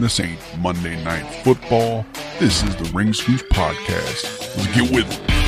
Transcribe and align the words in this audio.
this 0.00 0.20
ain't 0.20 0.38
Monday 0.58 1.02
Night 1.02 1.24
Football. 1.42 2.06
This 2.38 2.62
is 2.62 2.76
the 2.76 2.84
Ring 2.94 3.12
Scoops 3.12 3.42
Podcast. 3.44 4.56
Let's 4.56 4.66
get 4.74 4.90
with 4.92 5.10
it. 5.10 5.38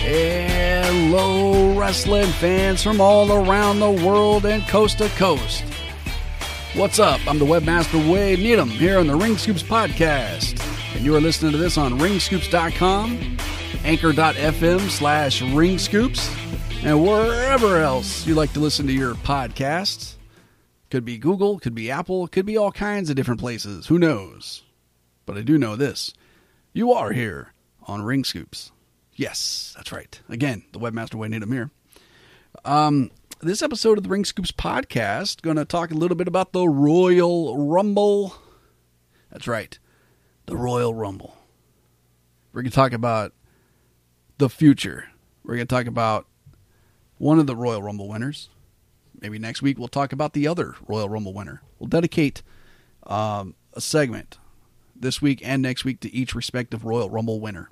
Hello, 0.00 1.78
wrestling 1.78 2.26
fans 2.32 2.82
from 2.82 3.00
all 3.00 3.32
around 3.32 3.80
the 3.80 3.90
world 3.90 4.46
and 4.46 4.66
coast 4.68 4.98
to 4.98 5.08
coast. 5.10 5.67
What's 6.74 6.98
up? 6.98 7.20
I'm 7.26 7.38
the 7.38 7.44
webmaster 7.44 8.10
Wade 8.10 8.38
Needham 8.38 8.68
here 8.68 8.98
on 8.98 9.06
the 9.06 9.16
Ring 9.16 9.36
Scoops 9.36 9.62
podcast. 9.62 10.62
And 10.94 11.04
you 11.04 11.14
are 11.16 11.20
listening 11.20 11.52
to 11.52 11.58
this 11.58 11.76
on 11.76 11.98
ringscoops.com, 11.98 13.36
anchor.fm 13.84 14.88
slash 14.90 15.42
ringscoops, 15.42 16.84
and 16.84 17.02
wherever 17.02 17.78
else 17.78 18.26
you 18.26 18.34
like 18.34 18.52
to 18.52 18.60
listen 18.60 18.86
to 18.86 18.92
your 18.92 19.14
podcasts. 19.14 20.14
Could 20.90 21.04
be 21.04 21.18
Google, 21.18 21.58
could 21.58 21.74
be 21.74 21.90
Apple, 21.90 22.28
could 22.28 22.46
be 22.46 22.56
all 22.56 22.72
kinds 22.72 23.10
of 23.10 23.16
different 23.16 23.40
places. 23.40 23.86
Who 23.88 23.98
knows? 23.98 24.62
But 25.26 25.36
I 25.36 25.42
do 25.42 25.58
know 25.58 25.74
this. 25.74 26.14
You 26.72 26.92
are 26.92 27.12
here 27.12 27.52
on 27.86 28.02
Ring 28.02 28.24
Scoops. 28.24 28.72
Yes, 29.14 29.74
that's 29.76 29.90
right. 29.90 30.20
Again, 30.28 30.62
the 30.72 30.78
webmaster 30.78 31.16
Wayne 31.16 31.32
Needham 31.32 31.52
here. 31.52 31.70
Um, 32.64 33.10
this 33.40 33.62
episode 33.62 33.98
of 33.98 34.04
the 34.04 34.10
Ring 34.10 34.24
Scoops 34.24 34.50
podcast 34.50 35.42
going 35.42 35.56
to 35.56 35.64
talk 35.64 35.90
a 35.90 35.94
little 35.94 36.16
bit 36.16 36.26
about 36.26 36.52
the 36.52 36.68
Royal 36.68 37.56
Rumble. 37.56 38.34
That's 39.30 39.46
right, 39.46 39.78
the 40.46 40.56
Royal 40.56 40.94
Rumble. 40.94 41.36
We're 42.52 42.62
going 42.62 42.70
to 42.70 42.74
talk 42.74 42.92
about 42.92 43.32
the 44.38 44.48
future. 44.48 45.08
We're 45.44 45.54
going 45.54 45.66
to 45.66 45.74
talk 45.74 45.86
about 45.86 46.26
one 47.18 47.38
of 47.38 47.46
the 47.46 47.54
Royal 47.54 47.82
Rumble 47.82 48.08
winners. 48.08 48.48
Maybe 49.20 49.38
next 49.38 49.62
week 49.62 49.78
we'll 49.78 49.88
talk 49.88 50.12
about 50.12 50.32
the 50.32 50.48
other 50.48 50.74
Royal 50.86 51.08
Rumble 51.08 51.34
winner. 51.34 51.62
We'll 51.78 51.88
dedicate 51.88 52.42
um, 53.06 53.54
a 53.74 53.80
segment 53.80 54.38
this 54.96 55.22
week 55.22 55.40
and 55.44 55.62
next 55.62 55.84
week 55.84 56.00
to 56.00 56.12
each 56.12 56.34
respective 56.34 56.84
Royal 56.84 57.10
Rumble 57.10 57.40
winner. 57.40 57.70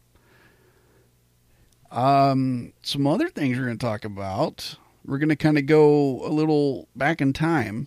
Um, 1.91 2.73
some 2.83 3.07
other 3.07 3.29
things 3.29 3.59
we're 3.59 3.67
going 3.67 3.79
to 3.79 3.85
talk 3.85 4.05
about. 4.05 4.77
We're 5.07 5.19
going 5.19 5.29
to 5.29 5.37
kind 5.37 5.57
of 5.57 5.67
go 5.67 6.27
a 6.27 6.29
little 6.29 6.89
back 6.97 7.21
in 7.21 7.33
time 7.33 7.87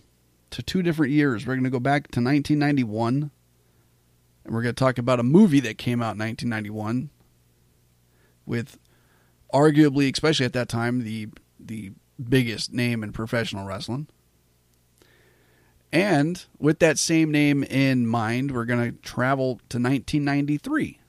to 0.50 0.62
two 0.62 0.82
different 0.82 1.12
years. 1.12 1.46
We're 1.46 1.54
going 1.54 1.64
to 1.64 1.70
go 1.70 1.78
back 1.78 2.04
to 2.12 2.20
1991, 2.20 3.30
and 4.44 4.54
we're 4.54 4.62
going 4.62 4.74
to 4.74 4.78
talk 4.78 4.96
about 4.96 5.20
a 5.20 5.22
movie 5.22 5.60
that 5.60 5.76
came 5.76 6.00
out 6.00 6.14
in 6.14 6.20
1991 6.20 7.10
with 8.46 8.78
arguably, 9.52 10.10
especially 10.12 10.46
at 10.46 10.54
that 10.54 10.68
time, 10.68 11.04
the 11.04 11.28
the 11.58 11.92
biggest 12.28 12.72
name 12.72 13.02
in 13.02 13.12
professional 13.12 13.66
wrestling. 13.66 14.06
And 15.92 16.42
with 16.58 16.78
that 16.78 16.98
same 16.98 17.30
name 17.30 17.64
in 17.64 18.06
mind, 18.06 18.52
we're 18.52 18.64
going 18.64 18.92
to 18.92 18.96
travel 19.02 19.56
to 19.68 19.78
1993 19.78 21.00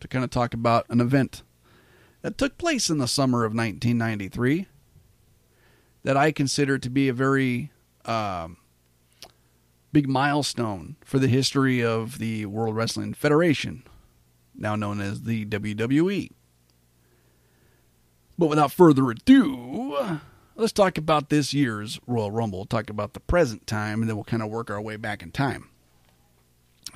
to 0.00 0.08
kind 0.08 0.24
of 0.24 0.30
talk 0.30 0.54
about 0.54 0.86
an 0.88 1.00
event 1.00 1.42
that 2.22 2.38
took 2.38 2.56
place 2.56 2.88
in 2.88 2.98
the 2.98 3.08
summer 3.08 3.44
of 3.44 3.54
1993 3.54 4.68
that 6.04 6.16
I 6.16 6.30
consider 6.30 6.78
to 6.78 6.90
be 6.90 7.08
a 7.08 7.12
very 7.12 7.70
um, 8.04 8.58
big 9.92 10.08
milestone 10.08 10.96
for 11.04 11.18
the 11.18 11.28
history 11.28 11.82
of 11.82 12.18
the 12.18 12.46
World 12.46 12.76
Wrestling 12.76 13.14
Federation, 13.14 13.82
now 14.54 14.76
known 14.76 15.00
as 15.00 15.22
the 15.22 15.46
WWE. 15.46 16.30
But 18.36 18.48
without 18.48 18.72
further 18.72 19.10
ado, 19.10 20.20
let's 20.56 20.72
talk 20.72 20.98
about 20.98 21.30
this 21.30 21.54
year's 21.54 21.98
Royal 22.06 22.30
Rumble. 22.30 22.60
We'll 22.60 22.66
talk 22.66 22.90
about 22.90 23.14
the 23.14 23.20
present 23.20 23.66
time, 23.66 24.00
and 24.00 24.08
then 24.08 24.16
we'll 24.16 24.24
kind 24.24 24.42
of 24.42 24.50
work 24.50 24.70
our 24.70 24.80
way 24.80 24.96
back 24.96 25.22
in 25.22 25.30
time. 25.30 25.70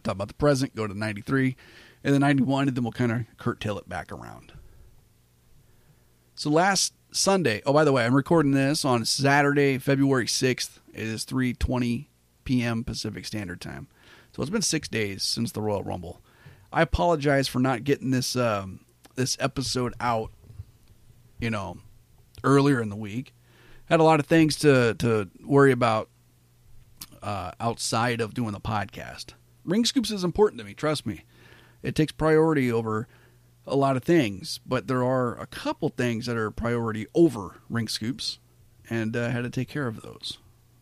Talk 0.02 0.14
about 0.14 0.28
the 0.28 0.34
present, 0.34 0.74
go 0.74 0.86
to 0.86 0.96
93, 0.96 1.56
and 2.04 2.12
then 2.12 2.20
91, 2.20 2.68
and 2.68 2.76
then 2.76 2.84
we'll 2.84 2.92
kind 2.92 3.12
of 3.12 3.24
curtail 3.38 3.78
it 3.78 3.88
back 3.88 4.12
around. 4.12 4.52
So 6.34 6.50
last 6.50 6.92
Sunday, 7.10 7.62
oh 7.64 7.72
by 7.72 7.84
the 7.84 7.92
way, 7.92 8.04
I'm 8.04 8.14
recording 8.14 8.52
this 8.52 8.84
on 8.84 9.04
Saturday, 9.04 9.78
February 9.78 10.26
6th. 10.26 10.78
It 10.92 11.04
is 11.04 11.24
3:20 11.24 12.06
p.m. 12.44 12.84
Pacific 12.84 13.24
Standard 13.24 13.60
Time. 13.60 13.88
So 14.32 14.42
it's 14.42 14.50
been 14.50 14.62
6 14.62 14.88
days 14.88 15.22
since 15.22 15.52
the 15.52 15.62
Royal 15.62 15.82
Rumble. 15.82 16.20
I 16.72 16.82
apologize 16.82 17.48
for 17.48 17.60
not 17.60 17.84
getting 17.84 18.10
this 18.10 18.36
um, 18.36 18.80
this 19.14 19.36
episode 19.40 19.94
out, 20.00 20.30
you 21.40 21.50
know, 21.50 21.78
earlier 22.44 22.80
in 22.80 22.90
the 22.90 22.96
week. 22.96 23.34
Had 23.86 24.00
a 24.00 24.04
lot 24.04 24.20
of 24.20 24.26
things 24.26 24.56
to 24.56 24.94
to 24.94 25.30
worry 25.42 25.72
about 25.72 26.10
uh, 27.22 27.52
outside 27.58 28.20
of 28.20 28.34
doing 28.34 28.52
the 28.52 28.60
podcast. 28.60 29.32
Ring 29.64 29.84
Scoops 29.84 30.10
is 30.10 30.24
important 30.24 30.58
to 30.58 30.64
me, 30.64 30.74
trust 30.74 31.06
me. 31.06 31.24
It 31.82 31.94
takes 31.94 32.12
priority 32.12 32.70
over 32.70 33.08
a 33.70 33.76
lot 33.76 33.96
of 33.96 34.04
things, 34.04 34.60
but 34.66 34.86
there 34.86 35.04
are 35.04 35.38
a 35.40 35.46
couple 35.46 35.88
things 35.88 36.26
that 36.26 36.36
are 36.36 36.50
priority 36.50 37.06
over 37.14 37.60
ring 37.68 37.88
scoops, 37.88 38.38
and 38.90 39.16
uh, 39.16 39.30
had 39.30 39.44
to 39.44 39.50
take 39.50 39.68
care 39.68 39.86
of 39.86 40.02
those. 40.02 40.38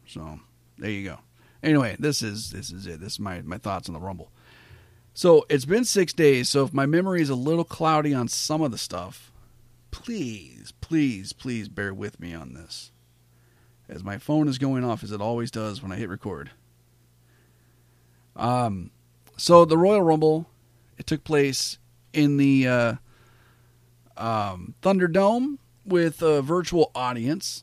So 0.06 0.40
there 0.78 0.90
you 0.90 1.04
go. 1.04 1.18
Anyway, 1.62 1.96
this 1.98 2.22
is 2.22 2.50
this 2.50 2.70
is 2.70 2.86
it. 2.86 3.00
This 3.00 3.14
is 3.14 3.20
my 3.20 3.42
my 3.42 3.58
thoughts 3.58 3.88
on 3.88 3.94
the 3.94 4.00
Rumble. 4.00 4.30
So 5.14 5.46
it's 5.48 5.64
been 5.64 5.84
six 5.84 6.12
days. 6.12 6.48
So 6.48 6.64
if 6.64 6.74
my 6.74 6.84
memory 6.86 7.22
is 7.22 7.30
a 7.30 7.34
little 7.34 7.64
cloudy 7.64 8.12
on 8.12 8.28
some 8.28 8.60
of 8.60 8.70
the 8.70 8.78
stuff, 8.78 9.32
please, 9.90 10.74
please, 10.80 11.32
please 11.32 11.68
bear 11.68 11.94
with 11.94 12.20
me 12.20 12.34
on 12.34 12.52
this, 12.52 12.92
as 13.88 14.04
my 14.04 14.18
phone 14.18 14.46
is 14.46 14.58
going 14.58 14.84
off 14.84 15.02
as 15.02 15.12
it 15.12 15.22
always 15.22 15.50
does 15.50 15.82
when 15.82 15.90
I 15.90 15.96
hit 15.96 16.10
record. 16.10 16.50
Um, 18.36 18.90
so 19.38 19.64
the 19.64 19.78
Royal 19.78 20.02
Rumble, 20.02 20.50
it 20.98 21.06
took 21.06 21.24
place 21.24 21.78
in 22.16 22.38
the 22.38 22.66
uh, 22.66 22.94
um, 24.16 24.74
Thunderdome 24.82 25.58
with 25.84 26.22
a 26.22 26.40
virtual 26.40 26.90
audience, 26.94 27.62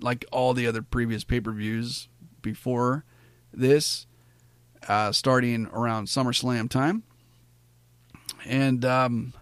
like 0.00 0.24
all 0.30 0.54
the 0.54 0.66
other 0.66 0.80
previous 0.80 1.24
pay 1.24 1.40
per 1.40 1.50
views 1.50 2.08
before 2.40 3.04
this, 3.52 4.06
uh, 4.88 5.10
starting 5.12 5.66
around 5.66 6.06
SummerSlam 6.06 6.70
time. 6.70 7.02
And 8.46 8.84
um, 8.84 9.34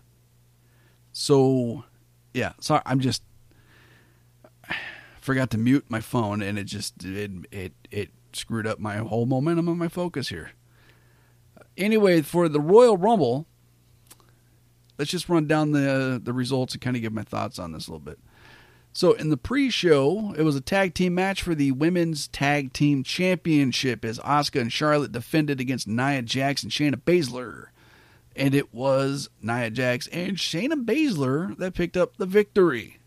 so, 1.12 1.84
yeah, 2.32 2.52
sorry, 2.58 2.82
I'm 2.86 3.00
just 3.00 3.22
forgot 5.20 5.50
to 5.50 5.58
mute 5.58 5.84
my 5.90 6.00
phone, 6.00 6.40
and 6.40 6.58
it 6.58 6.64
just 6.64 7.04
it 7.04 7.30
it 7.52 7.72
it 7.90 8.10
screwed 8.32 8.66
up 8.66 8.78
my 8.78 8.96
whole 8.96 9.26
momentum 9.26 9.68
and 9.68 9.78
my 9.78 9.88
focus 9.88 10.30
here. 10.30 10.52
Anyway, 11.76 12.22
for 12.22 12.48
the 12.48 12.60
Royal 12.60 12.96
Rumble 12.96 13.46
let's 14.98 15.10
just 15.10 15.28
run 15.28 15.46
down 15.46 15.72
the 15.72 15.90
uh, 15.90 16.18
the 16.22 16.32
results 16.32 16.74
and 16.74 16.82
kind 16.82 16.96
of 16.96 17.02
give 17.02 17.12
my 17.12 17.22
thoughts 17.22 17.58
on 17.58 17.72
this 17.72 17.86
a 17.86 17.90
little 17.90 18.04
bit. 18.04 18.18
So 18.92 19.12
in 19.12 19.28
the 19.28 19.36
pre-show, 19.36 20.34
it 20.36 20.42
was 20.42 20.56
a 20.56 20.60
tag 20.60 20.94
team 20.94 21.14
match 21.14 21.42
for 21.42 21.54
the 21.54 21.72
women's 21.72 22.26
tag 22.28 22.72
team 22.72 23.04
championship 23.04 24.04
as 24.04 24.18
Asuka 24.20 24.60
and 24.60 24.72
Charlotte 24.72 25.12
defended 25.12 25.60
against 25.60 25.86
Nia 25.86 26.22
Jax 26.22 26.62
and 26.62 26.72
Shayna 26.72 26.96
Baszler. 26.96 27.66
And 28.34 28.54
it 28.54 28.72
was 28.74 29.28
Nia 29.42 29.70
Jax 29.70 30.06
and 30.08 30.36
Shayna 30.36 30.84
Baszler 30.84 31.56
that 31.58 31.74
picked 31.74 31.96
up 31.96 32.16
the 32.16 32.26
victory. 32.26 32.98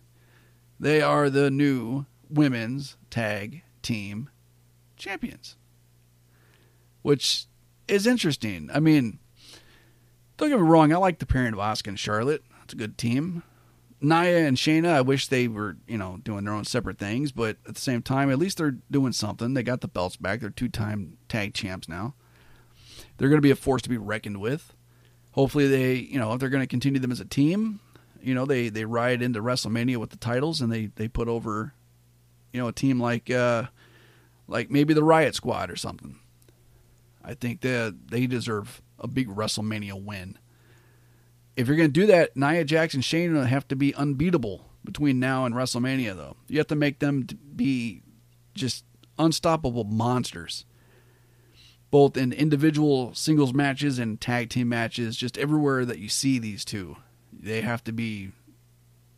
They 0.80 1.02
are 1.02 1.30
the 1.30 1.52
new 1.52 2.06
women's 2.30 2.96
tag 3.10 3.64
team 3.82 4.30
champions. 4.96 5.58
Which 7.02 7.48
is 7.88 8.08
interesting. 8.08 8.70
I 8.74 8.80
mean, 8.80 9.20
don't 10.42 10.50
get 10.50 10.60
me 10.60 10.68
wrong, 10.68 10.92
I 10.92 10.98
like 10.98 11.20
the 11.20 11.26
pairing 11.26 11.54
of 11.54 11.60
Asuka 11.60 11.88
and 11.90 12.00
Charlotte. 12.00 12.44
It's 12.64 12.74
a 12.74 12.78
good 12.78 12.98
team. 12.98 13.44
Nia 14.02 14.48
and 14.48 14.58
Shayna, 14.58 14.88
I 14.88 15.02
wish 15.02 15.28
they 15.28 15.48
were, 15.48 15.78
you 15.88 15.98
know, 15.98 16.18
doing 16.24 16.44
their 16.44 16.54
own 16.56 16.66
separate 16.66 16.98
things, 16.98 17.32
but 17.32 17.58
at 17.68 17.76
the 17.76 17.82
same 17.82 18.02
time, 18.02 18.32
at 18.32 18.40
least 18.40 18.58
they're 18.58 18.78
doing 18.90 19.14
something. 19.14 19.54
They 19.54 19.62
got 19.62 19.82
the 19.82 19.88
belts 19.88 20.16
back. 20.16 20.40
They're 20.40 20.50
two 20.50 20.70
time 20.70 21.18
tag 21.30 21.54
champs 21.54 21.88
now. 21.88 22.16
They're 23.18 23.30
going 23.30 23.38
to 23.38 23.44
be 23.44 23.52
a 23.52 23.56
force 23.56 23.84
to 23.84 23.90
be 23.90 24.00
reckoned 24.00 24.42
with. 24.42 24.74
Hopefully, 25.34 25.68
they, 25.68 25.94
you 25.94 26.18
know, 26.18 26.34
if 26.34 26.40
they're 26.40 26.50
going 26.50 26.64
to 26.64 26.68
continue 26.68 27.00
them 27.00 27.12
as 27.12 27.20
a 27.20 27.26
team, 27.26 27.80
you 28.22 28.34
know, 28.34 28.46
they 28.46 28.70
they 28.70 28.86
ride 28.86 29.22
into 29.22 29.42
WrestleMania 29.42 29.98
with 29.98 30.10
the 30.10 30.18
titles 30.18 30.62
and 30.62 30.72
they 30.72 30.88
they 30.88 31.08
put 31.08 31.28
over, 31.28 31.74
you 32.52 32.60
know, 32.60 32.68
a 32.68 32.74
team 32.74 33.00
like 33.00 33.30
uh 33.30 33.66
like 34.48 34.72
maybe 34.72 34.94
the 34.96 35.04
Riot 35.04 35.36
Squad 35.36 35.70
or 35.70 35.76
something. 35.76 36.18
I 37.24 37.36
think 37.36 37.62
that 37.62 38.10
they 38.10 38.26
deserve 38.26 38.82
a 39.02 39.08
big 39.08 39.28
WrestleMania 39.28 40.02
win. 40.02 40.38
If 41.58 41.68
you're 41.68 41.76
going 41.76 41.90
to 41.90 41.94
do 42.02 42.06
that, 42.08 42.38
Nia 42.38 42.64
Jax 42.64 42.94
and 42.94 43.04
Shayna 43.04 43.46
have 43.48 43.68
to 43.68 43.76
be 43.76 43.94
unbeatable 43.96 44.70
between 44.86 45.20
now 45.20 45.46
and 45.46 45.54
WrestleMania, 45.54 46.16
though. 46.16 46.38
You 46.48 46.60
have 46.60 46.68
to 46.68 46.76
make 46.76 47.00
them 47.00 47.28
be 47.56 48.04
just 48.56 48.86
unstoppable 49.20 49.84
monsters. 49.84 50.66
both 51.92 52.16
in 52.16 52.32
individual 52.32 53.14
singles 53.14 53.54
matches 53.54 54.00
and 54.00 54.20
tag 54.20 54.50
team 54.50 54.70
matches, 54.70 55.18
just 55.18 55.38
everywhere 55.38 55.86
that 55.86 56.00
you 56.00 56.08
see 56.08 56.40
these 56.40 56.64
two, 56.66 56.96
they 57.32 57.62
have 57.62 57.84
to 57.84 57.92
be 57.92 58.32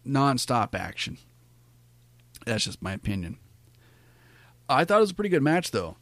nonstop 0.06 0.74
action. 0.74 1.20
That's 2.46 2.66
just 2.66 2.82
my 2.82 2.94
opinion. 2.94 3.38
I 4.68 4.84
thought 4.84 4.98
it 4.98 5.02
was 5.02 5.12
a 5.12 5.16
pretty 5.16 5.30
good 5.30 5.44
match, 5.44 5.72
though. 5.72 5.98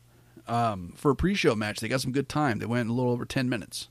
Um, 0.51 0.91
for 0.97 1.11
a 1.11 1.15
pre 1.15 1.33
show 1.33 1.55
match, 1.55 1.79
they 1.79 1.87
got 1.87 2.01
some 2.01 2.11
good 2.11 2.27
time. 2.27 2.59
They 2.59 2.65
went 2.65 2.89
a 2.89 2.93
little 2.93 3.13
over 3.13 3.23
10 3.23 3.47
minutes. 3.47 3.87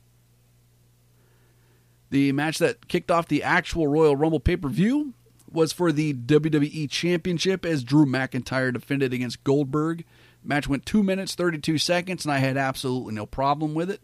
The 2.11 2.33
match 2.33 2.59
that 2.59 2.87
kicked 2.87 3.11
off 3.11 3.29
the 3.29 3.43
actual 3.43 3.87
Royal 3.87 4.15
Rumble 4.15 4.41
pay 4.41 4.59
per 4.59 4.69
view 4.69 5.15
was 5.51 5.73
for 5.73 5.91
the 5.91 6.13
WWE 6.13 6.91
Championship 6.91 7.65
as 7.65 7.83
Drew 7.83 8.05
McIntyre 8.05 8.75
defended 8.75 9.15
against 9.15 9.43
Goldberg. 9.43 10.05
Match 10.45 10.69
went 10.69 10.85
2 10.85 11.03
minutes 11.03 11.35
32 11.35 11.79
seconds, 11.79 12.27
and 12.27 12.33
I 12.33 12.39
had 12.39 12.59
absolutely 12.59 13.15
no 13.15 13.25
problem 13.25 13.73
with 13.73 13.91
it. 13.91 14.03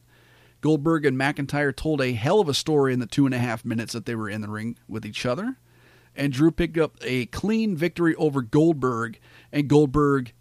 Goldberg 0.63 1.05
and 1.05 1.19
McIntyre 1.19 1.77
told 1.77 2.01
a 2.01 2.13
hell 2.13 2.41
of 2.41 2.49
a 2.49 2.55
story 2.55 2.95
in 2.95 3.01
the 3.01 3.07
two 3.07 3.27
and 3.27 3.35
a 3.35 3.39
half 3.39 3.67
minutes 3.67 3.93
that 3.93 4.07
they 4.07 4.15
were 4.15 4.31
in 4.31 4.41
the 4.41 4.49
ring 4.49 4.79
with 4.89 5.05
each 5.05 5.27
other. 5.27 5.59
And 6.17 6.33
Drew 6.33 6.51
picked 6.51 6.79
up 6.79 6.97
a 7.03 7.27
clean 7.27 7.77
victory 7.77 8.15
over 8.15 8.41
Goldberg, 8.41 9.19
and 9.53 9.69
Goldberg 9.69 10.33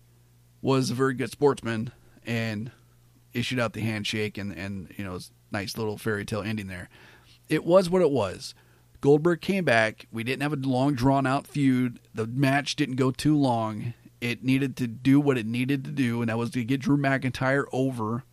was 0.62 0.90
a 0.90 0.96
very 0.96 1.14
good 1.14 1.30
sportsman 1.30 1.92
and 2.26 2.72
issued 3.34 3.60
out 3.60 3.74
the 3.74 3.82
handshake 3.82 4.38
and, 4.38 4.52
and 4.54 4.94
you 4.98 5.04
know, 5.04 5.20
nice 5.52 5.78
little 5.78 5.98
fairy 5.98 6.26
tale 6.26 6.42
ending 6.42 6.68
there 6.68 6.90
it 7.50 7.64
was 7.66 7.90
what 7.90 8.02
it 8.02 8.12
was. 8.12 8.54
Goldberg 9.02 9.42
came 9.42 9.66
back. 9.66 10.08
We 10.12 10.24
didn't 10.24 10.42
have 10.42 10.54
a 10.54 10.68
long 10.68 10.96
drawn 10.96 11.28
out 11.28 11.48
feud. 11.48 12.00
The 12.14 12.26
match 12.26 12.76
didn't 12.76 12.96
go 12.96 13.12
too 13.12 13.38
long. 13.38 13.94
It 14.22 14.44
needed 14.44 14.76
to 14.78 14.88
do 14.88 15.20
what 15.20 15.38
it 15.38 15.46
needed 15.46 15.84
to 15.86 15.92
do, 15.92 16.22
and 16.22 16.30
that 16.30 16.38
was 16.38 16.50
to 16.52 16.64
get 16.64 16.82
Drew 16.82 16.98
McIntyre 16.98 17.66
over. 17.72 18.24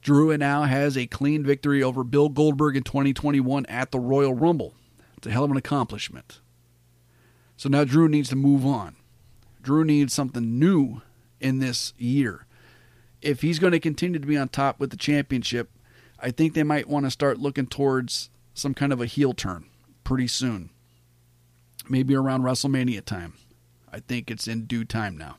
Drew 0.00 0.36
now 0.36 0.64
has 0.64 0.96
a 0.96 1.06
clean 1.06 1.44
victory 1.44 1.82
over 1.82 2.02
Bill 2.02 2.28
Goldberg 2.28 2.76
in 2.76 2.82
2021 2.82 3.66
at 3.66 3.90
the 3.90 4.00
Royal 4.00 4.34
Rumble. 4.34 4.74
It's 5.16 5.26
a 5.26 5.30
hell 5.30 5.44
of 5.44 5.50
an 5.50 5.56
accomplishment. 5.56 6.40
So 7.56 7.68
now 7.68 7.84
Drew 7.84 8.08
needs 8.08 8.28
to 8.30 8.36
move 8.36 8.66
on. 8.66 8.96
Drew 9.62 9.84
needs 9.84 10.12
something 10.12 10.58
new 10.58 11.02
in 11.40 11.58
this 11.58 11.92
year. 11.96 12.45
If 13.22 13.42
he's 13.42 13.58
going 13.58 13.72
to 13.72 13.80
continue 13.80 14.18
to 14.18 14.26
be 14.26 14.36
on 14.36 14.48
top 14.48 14.78
with 14.78 14.90
the 14.90 14.96
championship, 14.96 15.70
I 16.18 16.30
think 16.30 16.54
they 16.54 16.62
might 16.62 16.88
want 16.88 17.06
to 17.06 17.10
start 17.10 17.38
looking 17.38 17.66
towards 17.66 18.30
some 18.54 18.74
kind 18.74 18.92
of 18.92 19.00
a 19.00 19.06
heel 19.06 19.32
turn 19.32 19.66
pretty 20.04 20.28
soon. 20.28 20.70
Maybe 21.88 22.14
around 22.14 22.42
WrestleMania 22.42 23.04
time. 23.04 23.34
I 23.92 24.00
think 24.00 24.30
it's 24.30 24.48
in 24.48 24.66
due 24.66 24.84
time 24.84 25.16
now. 25.16 25.38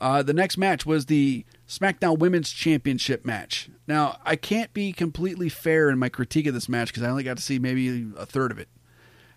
Uh, 0.00 0.22
the 0.22 0.32
next 0.34 0.58
match 0.58 0.84
was 0.84 1.06
the 1.06 1.44
SmackDown 1.68 2.18
Women's 2.18 2.50
Championship 2.50 3.24
match. 3.24 3.70
Now, 3.86 4.18
I 4.24 4.36
can't 4.36 4.72
be 4.74 4.92
completely 4.92 5.48
fair 5.48 5.88
in 5.88 5.98
my 5.98 6.08
critique 6.08 6.46
of 6.46 6.54
this 6.54 6.68
match 6.68 6.88
because 6.88 7.02
I 7.02 7.08
only 7.08 7.22
got 7.22 7.36
to 7.36 7.42
see 7.42 7.58
maybe 7.58 8.08
a 8.16 8.26
third 8.26 8.50
of 8.50 8.58
it. 8.58 8.68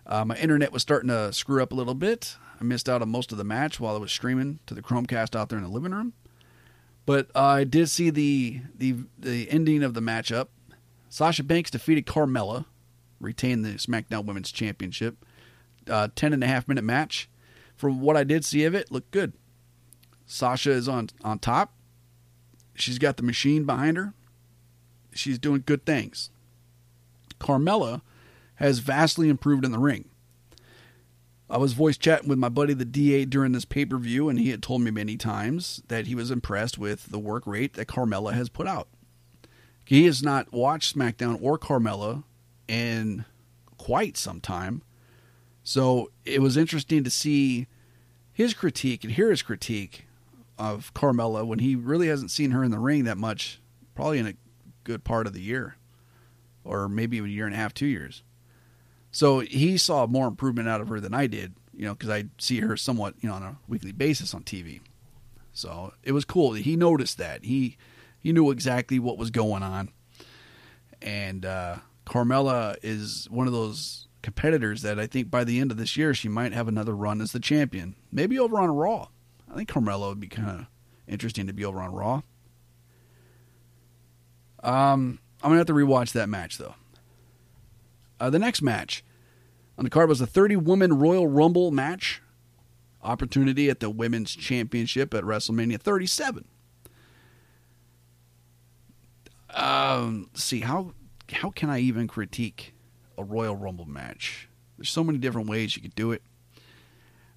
Uh, 0.06 0.24
my 0.24 0.36
internet 0.36 0.72
was 0.72 0.82
starting 0.82 1.08
to 1.08 1.32
screw 1.32 1.62
up 1.62 1.72
a 1.72 1.74
little 1.74 1.94
bit. 1.94 2.36
I 2.60 2.64
missed 2.64 2.88
out 2.88 3.02
on 3.02 3.08
most 3.08 3.32
of 3.32 3.38
the 3.38 3.44
match 3.44 3.78
while 3.78 3.94
I 3.94 3.98
was 3.98 4.10
streaming 4.10 4.58
to 4.66 4.74
the 4.74 4.82
Chromecast 4.82 5.36
out 5.36 5.48
there 5.48 5.58
in 5.58 5.64
the 5.64 5.70
living 5.70 5.92
room. 5.92 6.12
But 7.06 7.30
uh, 7.34 7.42
I 7.42 7.64
did 7.64 7.88
see 7.88 8.10
the, 8.10 8.60
the 8.74 8.96
the 9.18 9.50
ending 9.50 9.82
of 9.82 9.94
the 9.94 10.00
matchup. 10.00 10.48
Sasha 11.08 11.42
Banks 11.42 11.70
defeated 11.70 12.04
Carmella, 12.04 12.66
retained 13.20 13.64
the 13.64 13.74
SmackDown 13.74 14.26
Women's 14.26 14.52
Championship. 14.52 15.24
Uh, 15.88 16.08
ten 16.14 16.32
and 16.32 16.44
a 16.44 16.46
half 16.46 16.68
minute 16.68 16.84
match. 16.84 17.30
From 17.76 18.00
what 18.00 18.16
I 18.16 18.24
did 18.24 18.44
see 18.44 18.64
of 18.64 18.74
it, 18.74 18.90
looked 18.90 19.10
good. 19.12 19.32
Sasha 20.26 20.70
is 20.72 20.88
on 20.88 21.08
on 21.24 21.38
top. 21.38 21.72
She's 22.74 22.98
got 22.98 23.16
the 23.16 23.22
machine 23.22 23.64
behind 23.64 23.96
her. 23.96 24.12
She's 25.14 25.38
doing 25.38 25.62
good 25.64 25.86
things. 25.86 26.30
Carmella 27.40 28.02
has 28.56 28.80
vastly 28.80 29.28
improved 29.28 29.64
in 29.64 29.72
the 29.72 29.78
ring. 29.78 30.04
I 31.50 31.56
was 31.56 31.72
voice 31.72 31.96
chatting 31.96 32.28
with 32.28 32.38
my 32.38 32.50
buddy 32.50 32.74
the 32.74 32.84
DA 32.84 33.24
during 33.24 33.52
this 33.52 33.64
pay 33.64 33.86
per 33.86 33.96
view, 33.96 34.28
and 34.28 34.38
he 34.38 34.50
had 34.50 34.62
told 34.62 34.82
me 34.82 34.90
many 34.90 35.16
times 35.16 35.82
that 35.88 36.06
he 36.06 36.14
was 36.14 36.30
impressed 36.30 36.76
with 36.76 37.06
the 37.10 37.18
work 37.18 37.46
rate 37.46 37.74
that 37.74 37.88
Carmella 37.88 38.34
has 38.34 38.48
put 38.48 38.66
out. 38.66 38.88
He 39.84 40.04
has 40.04 40.22
not 40.22 40.52
watched 40.52 40.94
SmackDown 40.94 41.38
or 41.40 41.58
Carmella 41.58 42.24
in 42.68 43.24
quite 43.78 44.18
some 44.18 44.40
time. 44.40 44.82
So 45.62 46.10
it 46.26 46.42
was 46.42 46.58
interesting 46.58 47.02
to 47.04 47.10
see 47.10 47.66
his 48.32 48.52
critique 48.52 49.02
and 49.02 49.14
hear 49.14 49.30
his 49.30 49.40
critique 49.40 50.06
of 50.58 50.92
Carmella 50.92 51.46
when 51.46 51.60
he 51.60 51.74
really 51.74 52.08
hasn't 52.08 52.30
seen 52.30 52.50
her 52.50 52.62
in 52.62 52.70
the 52.70 52.78
ring 52.78 53.04
that 53.04 53.16
much, 53.16 53.60
probably 53.94 54.18
in 54.18 54.26
a 54.26 54.34
good 54.84 55.04
part 55.04 55.26
of 55.26 55.32
the 55.32 55.40
year, 55.40 55.76
or 56.64 56.88
maybe 56.88 57.18
a 57.18 57.22
year 57.22 57.46
and 57.46 57.54
a 57.54 57.58
half, 57.58 57.72
two 57.72 57.86
years. 57.86 58.22
So 59.18 59.40
he 59.40 59.78
saw 59.78 60.06
more 60.06 60.28
improvement 60.28 60.68
out 60.68 60.80
of 60.80 60.86
her 60.90 61.00
than 61.00 61.12
I 61.12 61.26
did, 61.26 61.52
you 61.74 61.84
know, 61.84 61.92
because 61.92 62.08
I 62.08 62.26
see 62.38 62.60
her 62.60 62.76
somewhat, 62.76 63.14
you 63.20 63.28
know, 63.28 63.34
on 63.34 63.42
a 63.42 63.56
weekly 63.66 63.90
basis 63.90 64.32
on 64.32 64.44
TV. 64.44 64.78
So 65.52 65.92
it 66.04 66.12
was 66.12 66.24
cool. 66.24 66.52
That 66.52 66.60
he 66.60 66.76
noticed 66.76 67.18
that. 67.18 67.44
He 67.44 67.76
he 68.20 68.32
knew 68.32 68.52
exactly 68.52 69.00
what 69.00 69.18
was 69.18 69.32
going 69.32 69.64
on. 69.64 69.90
And 71.02 71.44
uh, 71.44 71.78
Carmella 72.06 72.76
is 72.84 73.26
one 73.28 73.48
of 73.48 73.52
those 73.52 74.06
competitors 74.22 74.82
that 74.82 75.00
I 75.00 75.08
think 75.08 75.32
by 75.32 75.42
the 75.42 75.58
end 75.58 75.72
of 75.72 75.78
this 75.78 75.96
year 75.96 76.14
she 76.14 76.28
might 76.28 76.52
have 76.52 76.68
another 76.68 76.94
run 76.94 77.20
as 77.20 77.32
the 77.32 77.40
champion. 77.40 77.96
Maybe 78.12 78.38
over 78.38 78.60
on 78.60 78.70
Raw. 78.70 79.08
I 79.50 79.56
think 79.56 79.68
Carmella 79.68 80.10
would 80.10 80.20
be 80.20 80.28
kind 80.28 80.60
of 80.60 80.66
interesting 81.08 81.48
to 81.48 81.52
be 81.52 81.64
over 81.64 81.80
on 81.80 81.92
Raw. 81.92 82.22
Um, 84.62 85.18
I'm 85.42 85.50
gonna 85.50 85.56
have 85.56 85.66
to 85.66 85.72
rewatch 85.72 86.12
that 86.12 86.28
match 86.28 86.56
though. 86.56 86.76
Uh, 88.20 88.30
the 88.30 88.38
next 88.38 88.62
match 88.62 89.02
on 89.78 89.84
the 89.84 89.90
card 89.90 90.08
was 90.08 90.20
a 90.20 90.26
30 90.26 90.56
woman 90.56 90.98
Royal 90.98 91.28
Rumble 91.28 91.70
match 91.70 92.20
opportunity 93.02 93.70
at 93.70 93.78
the 93.78 93.88
Women's 93.88 94.34
Championship 94.34 95.14
at 95.14 95.22
WrestleMania 95.22 95.80
37. 95.80 96.44
Um, 99.54 100.28
see 100.34 100.60
how 100.60 100.92
how 101.32 101.50
can 101.50 101.70
I 101.70 101.78
even 101.78 102.08
critique 102.08 102.74
a 103.16 103.22
Royal 103.22 103.56
Rumble 103.56 103.86
match? 103.86 104.48
There's 104.76 104.90
so 104.90 105.04
many 105.04 105.18
different 105.18 105.48
ways 105.48 105.76
you 105.76 105.82
could 105.82 105.94
do 105.94 106.12
it. 106.12 106.22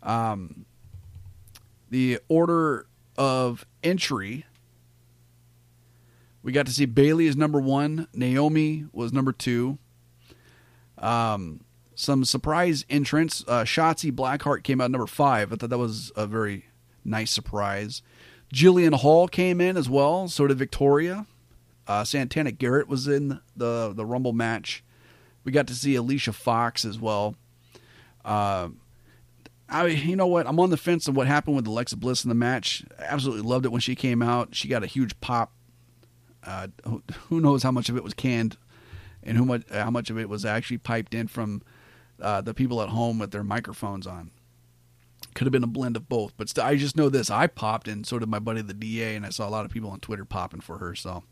Um, 0.02 0.66
the 1.90 2.20
order 2.28 2.88
of 3.18 3.66
entry. 3.84 4.46
We 6.44 6.52
got 6.52 6.66
to 6.66 6.72
see 6.72 6.86
Bayley 6.86 7.28
as 7.28 7.36
number 7.36 7.60
one. 7.60 8.08
Naomi 8.14 8.86
was 8.92 9.14
number 9.14 9.32
two. 9.32 9.78
Um, 10.98 11.62
some 12.02 12.26
surprise 12.26 12.84
entrants. 12.90 13.44
Uh, 13.48 13.64
Shotzi 13.64 14.12
Blackheart 14.12 14.64
came 14.64 14.82
out 14.82 14.90
number 14.90 15.06
five. 15.06 15.54
I 15.54 15.56
thought 15.56 15.70
that 15.70 15.78
was 15.78 16.12
a 16.16 16.26
very 16.26 16.66
nice 17.06 17.30
surprise. 17.30 18.02
Jillian 18.52 18.96
Hall 18.96 19.28
came 19.28 19.62
in 19.62 19.78
as 19.78 19.88
well. 19.88 20.28
So 20.28 20.48
did 20.48 20.58
Victoria. 20.58 21.28
Uh, 21.88 22.04
Santana 22.04 22.52
Garrett 22.52 22.88
was 22.88 23.08
in 23.08 23.40
the 23.56 23.94
the 23.96 24.06
Rumble 24.06 24.34
match. 24.34 24.84
We 25.44 25.52
got 25.52 25.68
to 25.68 25.76
see 25.76 25.96
Alicia 25.96 26.34
Fox 26.34 26.86
as 26.86 27.00
well. 27.00 27.36
Uh, 28.26 28.70
I, 29.70 29.86
you 29.86 30.16
know 30.16 30.28
what? 30.28 30.48
I'm 30.48 30.60
on 30.60 30.72
the 30.72 30.78
fence 30.78 31.08
of 31.08 31.16
what 31.16 31.28
happened 31.28 31.56
with 31.56 31.68
Alexa 31.68 31.98
Bliss 31.98 32.24
in 32.24 32.30
the 32.30 32.36
match. 32.36 32.84
Absolutely 33.00 33.48
loved 33.48 33.66
it 33.66 33.72
when 33.72 33.82
she 33.82 33.96
came 33.96 34.22
out. 34.22 34.56
She 34.56 34.68
got 34.68 34.84
a 34.84 34.88
huge 34.88 35.20
pop. 35.22 35.52
Uh, 36.44 36.68
who 37.30 37.40
knows 37.40 37.62
how 37.62 37.72
much 37.72 37.90
of 37.90 37.96
it 37.96 38.04
was 38.04 38.16
canned 38.16 38.58
and 39.22 39.38
who 39.38 39.46
much 39.46 39.70
how 39.70 39.92
much 39.92 40.10
of 40.10 40.18
it 40.18 40.28
was 40.28 40.46
actually 40.46 40.80
piped 40.80 41.14
in 41.14 41.28
from 41.28 41.62
uh, 42.22 42.42
the 42.42 42.54
people 42.54 42.82
at 42.82 42.90
home 42.90 43.20
with 43.20 43.32
their 43.32 43.44
microphones 43.44 44.08
on. 44.08 44.32
Could 45.34 45.46
have 45.46 45.52
been 45.52 45.64
a 45.64 45.68
blend 45.68 45.96
of 45.96 46.10
both, 46.10 46.34
but 46.36 46.50
st- 46.50 46.66
I 46.66 46.76
just 46.76 46.98
know 46.98 47.08
this: 47.08 47.30
I 47.30 47.48
popped, 47.48 47.88
and 47.88 48.06
so 48.06 48.20
did 48.20 48.28
my 48.28 48.40
buddy 48.40 48.62
the 48.62 48.74
DA, 48.74 49.16
and 49.16 49.26
I 49.26 49.30
saw 49.30 49.48
a 49.48 49.52
lot 49.52 49.66
of 49.66 49.72
people 49.72 49.90
on 49.90 50.00
Twitter 50.00 50.26
popping 50.26 50.60
for 50.60 50.78
her. 50.80 50.94
So, 50.94 51.24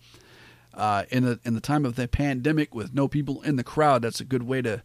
uh, 0.74 1.04
in 1.10 1.26
the 1.26 1.40
in 1.44 1.54
the 1.54 1.60
time 1.60 1.86
of 1.86 1.96
the 1.96 2.08
pandemic, 2.08 2.74
with 2.74 2.94
no 2.94 3.08
people 3.08 3.42
in 3.42 3.58
the 3.58 3.64
crowd, 3.64 4.02
that's 4.02 4.22
a 4.22 4.26
good 4.26 4.44
way 4.44 4.62
to 4.62 4.84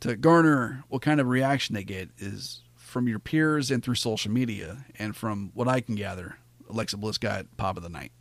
to 0.00 0.16
garner 0.16 0.84
what 0.88 1.02
kind 1.02 1.20
of 1.20 1.26
reaction 1.28 1.74
they 1.74 1.84
get 1.84 2.10
is 2.18 2.62
from 2.76 3.08
your 3.08 3.18
peers 3.18 3.70
and 3.70 3.82
through 3.82 3.94
social 3.94 4.30
media. 4.30 4.84
And 4.98 5.16
from 5.16 5.50
what 5.54 5.68
I 5.68 5.80
can 5.80 5.94
gather, 5.94 6.38
Alexa 6.68 6.96
Bliss 6.96 7.18
got 7.18 7.56
pop 7.56 7.76
of 7.76 7.82
the 7.82 7.88
night, 7.88 8.12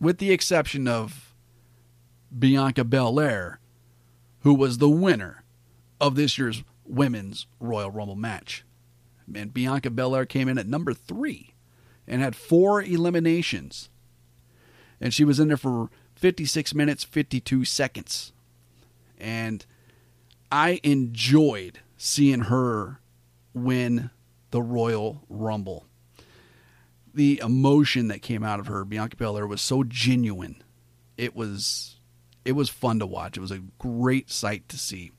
with 0.00 0.18
the 0.18 0.30
exception 0.30 0.86
of 0.86 1.34
Bianca 2.36 2.84
Belair, 2.84 3.58
who 4.40 4.54
was 4.54 4.78
the 4.78 4.88
winner 4.88 5.41
of 6.02 6.16
this 6.16 6.36
year's 6.36 6.64
women's 6.84 7.46
Royal 7.60 7.90
Rumble 7.90 8.16
match. 8.16 8.64
And 9.32 9.54
Bianca 9.54 9.88
Belair 9.88 10.26
came 10.26 10.48
in 10.48 10.58
at 10.58 10.66
number 10.66 10.92
three 10.92 11.54
and 12.06 12.20
had 12.20 12.36
four 12.36 12.82
eliminations. 12.82 13.88
And 15.00 15.14
she 15.14 15.24
was 15.24 15.40
in 15.40 15.48
there 15.48 15.56
for 15.56 15.88
56 16.16 16.74
minutes, 16.74 17.04
52 17.04 17.64
seconds. 17.64 18.32
And 19.16 19.64
I 20.50 20.80
enjoyed 20.82 21.78
seeing 21.96 22.40
her 22.42 23.00
win 23.54 24.10
the 24.50 24.60
Royal 24.60 25.22
Rumble. 25.28 25.86
the 27.14 27.40
emotion 27.44 28.08
that 28.08 28.22
came 28.22 28.42
out 28.42 28.58
of 28.58 28.66
her, 28.68 28.84
Bianca 28.84 29.16
Belair, 29.16 29.46
was 29.46 29.60
so 29.60 29.84
genuine. 29.84 30.62
It 31.16 31.36
was 31.36 31.96
it 32.44 32.52
was 32.52 32.68
fun 32.70 32.98
to 32.98 33.06
watch. 33.06 33.36
It 33.36 33.40
was 33.40 33.50
a 33.50 33.62
great 33.78 34.30
sight 34.30 34.68
to 34.70 34.78
see. 34.78 35.12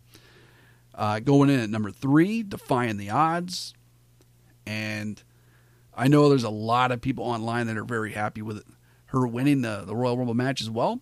Uh, 0.95 1.19
going 1.19 1.50
in 1.50 1.59
at 1.59 1.69
number 1.69 1.89
three, 1.91 2.43
defying 2.43 2.97
the 2.97 3.09
odds, 3.09 3.73
and 4.65 5.21
I 5.95 6.07
know 6.07 6.29
there's 6.29 6.43
a 6.43 6.50
lot 6.50 6.91
of 6.91 7.01
people 7.01 7.25
online 7.25 7.67
that 7.67 7.77
are 7.77 7.83
very 7.83 8.12
happy 8.12 8.41
with 8.41 8.57
it, 8.57 8.65
her 9.07 9.25
winning 9.25 9.62
the 9.62 9.83
the 9.85 9.95
Royal 9.95 10.17
Rumble 10.17 10.35
match 10.35 10.62
as 10.62 10.69
well, 10.69 11.01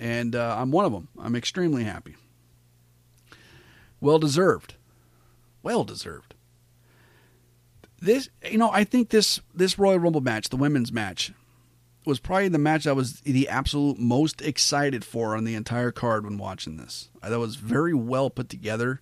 and 0.00 0.34
uh, 0.34 0.56
I'm 0.58 0.70
one 0.70 0.86
of 0.86 0.92
them. 0.92 1.08
I'm 1.18 1.36
extremely 1.36 1.84
happy. 1.84 2.16
Well 4.00 4.18
deserved, 4.18 4.74
well 5.62 5.84
deserved 5.84 6.34
this 8.02 8.28
you 8.50 8.58
know 8.58 8.68
i 8.72 8.82
think 8.82 9.10
this 9.10 9.40
this 9.54 9.78
royal 9.78 9.98
rumble 9.98 10.20
match 10.20 10.48
the 10.48 10.56
women's 10.56 10.92
match 10.92 11.32
was 12.04 12.18
probably 12.18 12.48
the 12.48 12.58
match 12.58 12.86
i 12.86 12.92
was 12.92 13.20
the 13.20 13.48
absolute 13.48 13.98
most 13.98 14.42
excited 14.42 15.04
for 15.04 15.36
on 15.36 15.44
the 15.44 15.54
entire 15.54 15.92
card 15.92 16.24
when 16.24 16.38
watching 16.38 16.76
this. 16.76 17.10
Uh, 17.14 17.26
I 17.26 17.28
thought 17.28 17.34
it 17.36 17.38
was 17.38 17.56
very 17.56 17.94
well 17.94 18.30
put 18.30 18.48
together. 18.48 19.00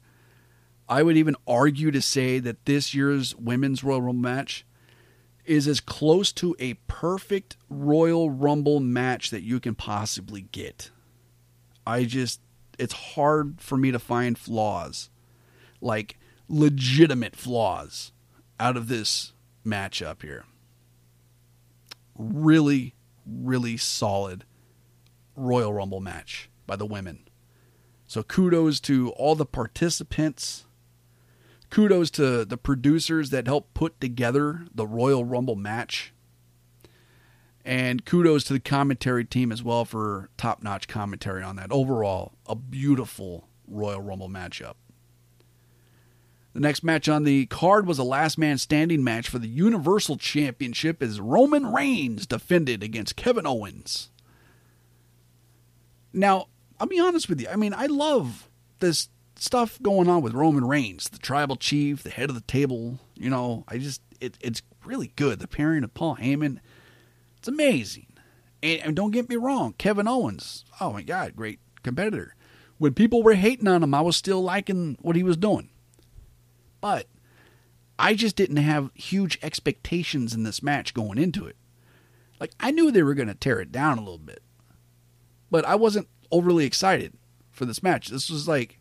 I 0.89 1.03
would 1.03 1.17
even 1.17 1.37
argue 1.47 1.91
to 1.93 2.03
say 2.03 2.41
that 2.41 2.65
this 2.65 2.95
year's 2.95 3.35
women's 3.37 3.85
royal 3.85 4.03
rumble 4.03 4.23
match 4.23 4.67
is 5.45 5.67
as 5.67 5.81
close 5.81 6.33
to 6.33 6.55
a 6.59 6.75
perfect 6.89 7.57
royal 7.69 8.31
rumble 8.31 8.81
match 8.81 9.31
that 9.31 9.43
you 9.43 9.61
can 9.61 9.75
possibly 9.75 10.43
get. 10.43 10.91
I 11.87 12.05
just 12.05 12.41
it's 12.79 12.93
hard 12.93 13.61
for 13.61 13.77
me 13.77 13.91
to 13.91 13.99
find 13.99 14.39
flaws 14.39 15.11
like 15.81 16.19
legitimate 16.49 17.37
flaws 17.37 18.13
out 18.59 18.77
of 18.77 18.89
this 18.89 19.33
matchup 19.65 20.23
here. 20.23 20.45
Really, 22.23 22.95
really 23.25 23.79
solid 23.79 24.45
Royal 25.35 25.73
Rumble 25.73 26.01
match 26.01 26.51
by 26.67 26.77
the 26.77 26.85
women. 26.85 27.21
So 28.07 28.23
kudos 28.23 28.79
to 28.81 29.11
all 29.13 29.35
the 29.35 29.47
participants. 29.47 30.67
Kudos 31.71 32.11
to 32.11 32.45
the 32.45 32.59
producers 32.59 33.31
that 33.31 33.47
helped 33.47 33.73
put 33.73 33.99
together 34.01 34.67
the 34.75 34.87
Royal 34.87 35.25
Rumble 35.25 35.57
match. 35.57 36.13
And 37.65 38.05
kudos 38.05 38.45
to 38.45 38.53
the 38.53 38.61
commentary 38.61 39.25
team 39.25 39.51
as 39.51 39.63
well 39.63 39.87
for 39.87 40.29
top 40.37 40.63
notch 40.63 40.89
commentary 40.89 41.43
on 41.43 41.57
that. 41.57 41.73
Overall, 41.73 42.33
a 42.47 42.55
beautiful 42.55 43.49
Royal 43.67 44.01
Rumble 44.01 44.29
matchup. 44.29 44.75
The 46.53 46.61
next 46.61 46.83
match 46.83 47.09
on 47.09 47.23
the 47.23 47.47
card 47.47 47.87
was 47.87 47.99
a 47.99 48.05
last 48.05 48.37
man 48.37 48.59
standing 48.59 49.05
match 49.05 49.29
for 49.29 49.39
the 49.39 49.49
Universal 49.49 50.17
Championship 50.17 51.03
as 51.03 51.21
Roman 51.21 51.73
Reigns 51.73 52.27
defended 52.27 52.83
against 52.83 53.17
Kevin 53.17 53.47
Owens. 53.47 54.11
Now, 56.13 56.47
I'll 56.81 56.89
be 56.89 56.99
honest 56.99 57.29
with 57.29 57.41
you. 57.41 57.49
I 57.49 57.57
mean, 57.57 57.73
I 57.73 57.87
love 57.87 58.49
this 58.81 59.09
stuff 59.37 59.81
going 59.81 60.09
on 60.09 60.23
with 60.23 60.35
Roman 60.35 60.67
Reigns, 60.67 61.09
the 61.09 61.19
tribal 61.19 61.57
chief, 61.57 62.03
the 62.03 62.11
head 62.11 62.31
of 62.31 62.35
the 62.35 62.43
table. 62.43 62.99
You 63.15 63.31
know, 63.31 63.65
I 63.69 63.79
just, 63.79 64.03
it, 64.21 64.37
it's 64.41 64.63
really 64.85 65.13
good. 65.15 65.39
The 65.39 65.47
pairing 65.47 65.85
of 65.85 65.95
Paul 65.95 66.17
Heyman, 66.17 66.59
it's 67.39 67.49
amazing. 67.49 68.09
And, 68.63 68.81
and 68.81 68.97
don't 68.97 69.13
get 69.13 69.29
me 69.29 69.37
wrong, 69.37 69.75
Kevin 69.79 70.09
Owens, 70.09 70.65
oh 70.81 70.93
my 70.93 71.03
God, 71.03 71.37
great 71.37 71.61
competitor. 71.83 72.35
When 72.79 72.95
people 72.95 73.23
were 73.23 73.35
hating 73.35 73.69
on 73.69 73.83
him, 73.83 73.95
I 73.95 74.01
was 74.01 74.17
still 74.17 74.43
liking 74.43 74.99
what 75.01 75.15
he 75.15 75.23
was 75.23 75.37
doing. 75.37 75.71
But 76.81 77.07
I 77.99 78.15
just 78.15 78.37
didn't 78.37 78.57
have 78.57 78.91
huge 78.95 79.39
expectations 79.43 80.35
in 80.35 80.43
this 80.43 80.63
match 80.63 80.95
going 80.95 81.19
into 81.19 81.47
it. 81.47 81.57
Like, 82.39 82.53
I 82.59 82.71
knew 82.71 82.91
they 82.91 83.03
were 83.03 83.15
going 83.15 83.29
to 83.29 83.35
tear 83.35 83.61
it 83.61 83.71
down 83.71 83.99
a 83.99 84.03
little 84.03 84.19
bit, 84.19 84.43
but 85.51 85.65
I 85.67 85.75
wasn't 85.75 86.09
overly 86.31 86.65
excited 86.65 87.13
for 87.51 87.67
this 87.67 87.83
match. 87.83 88.09
This 88.09 88.31
was 88.31 88.49
like 88.49 88.79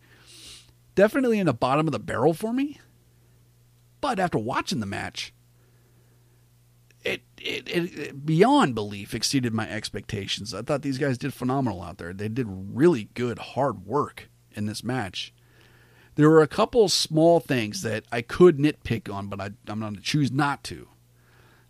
definitely 0.96 1.40
in 1.40 1.48
the 1.48 1.54
bottom 1.54 1.88
of 1.88 1.92
the 1.92 2.00
barrel 2.00 2.34
for 2.34 2.54
me. 2.54 2.80
But 4.02 4.20
after 4.20 4.38
watching 4.38 4.80
the 4.80 4.86
match, 4.86 5.34
it, 7.04 7.24
it, 7.38 7.70
it, 7.70 8.26
beyond 8.26 8.76
belief 8.76 9.14
exceeded 9.14 9.54
my 9.54 9.70
expectations. 9.70 10.54
I 10.54 10.62
thought 10.62 10.82
these 10.82 10.98
guys 10.98 11.18
did 11.18 11.34
phenomenal 11.34 11.82
out 11.82 11.98
there. 11.98 12.14
They 12.14 12.30
did 12.30 12.48
really 12.50 13.10
good 13.14 13.40
hard 13.40 13.86
work 13.86 14.30
in 14.54 14.66
this 14.66 14.84
match. 14.84 15.34
There 16.20 16.30
were 16.30 16.42
a 16.42 16.48
couple 16.48 16.90
small 16.90 17.40
things 17.40 17.82
that 17.84 18.04
I 18.12 18.22
could 18.22 18.58
nitpick 18.58 19.10
on, 19.10 19.28
but 19.28 19.40
I, 19.40 19.52
am 19.70 19.80
going 19.80 19.96
to 19.96 20.02
choose 20.02 20.34
not 20.34 20.66
to. 20.66 20.90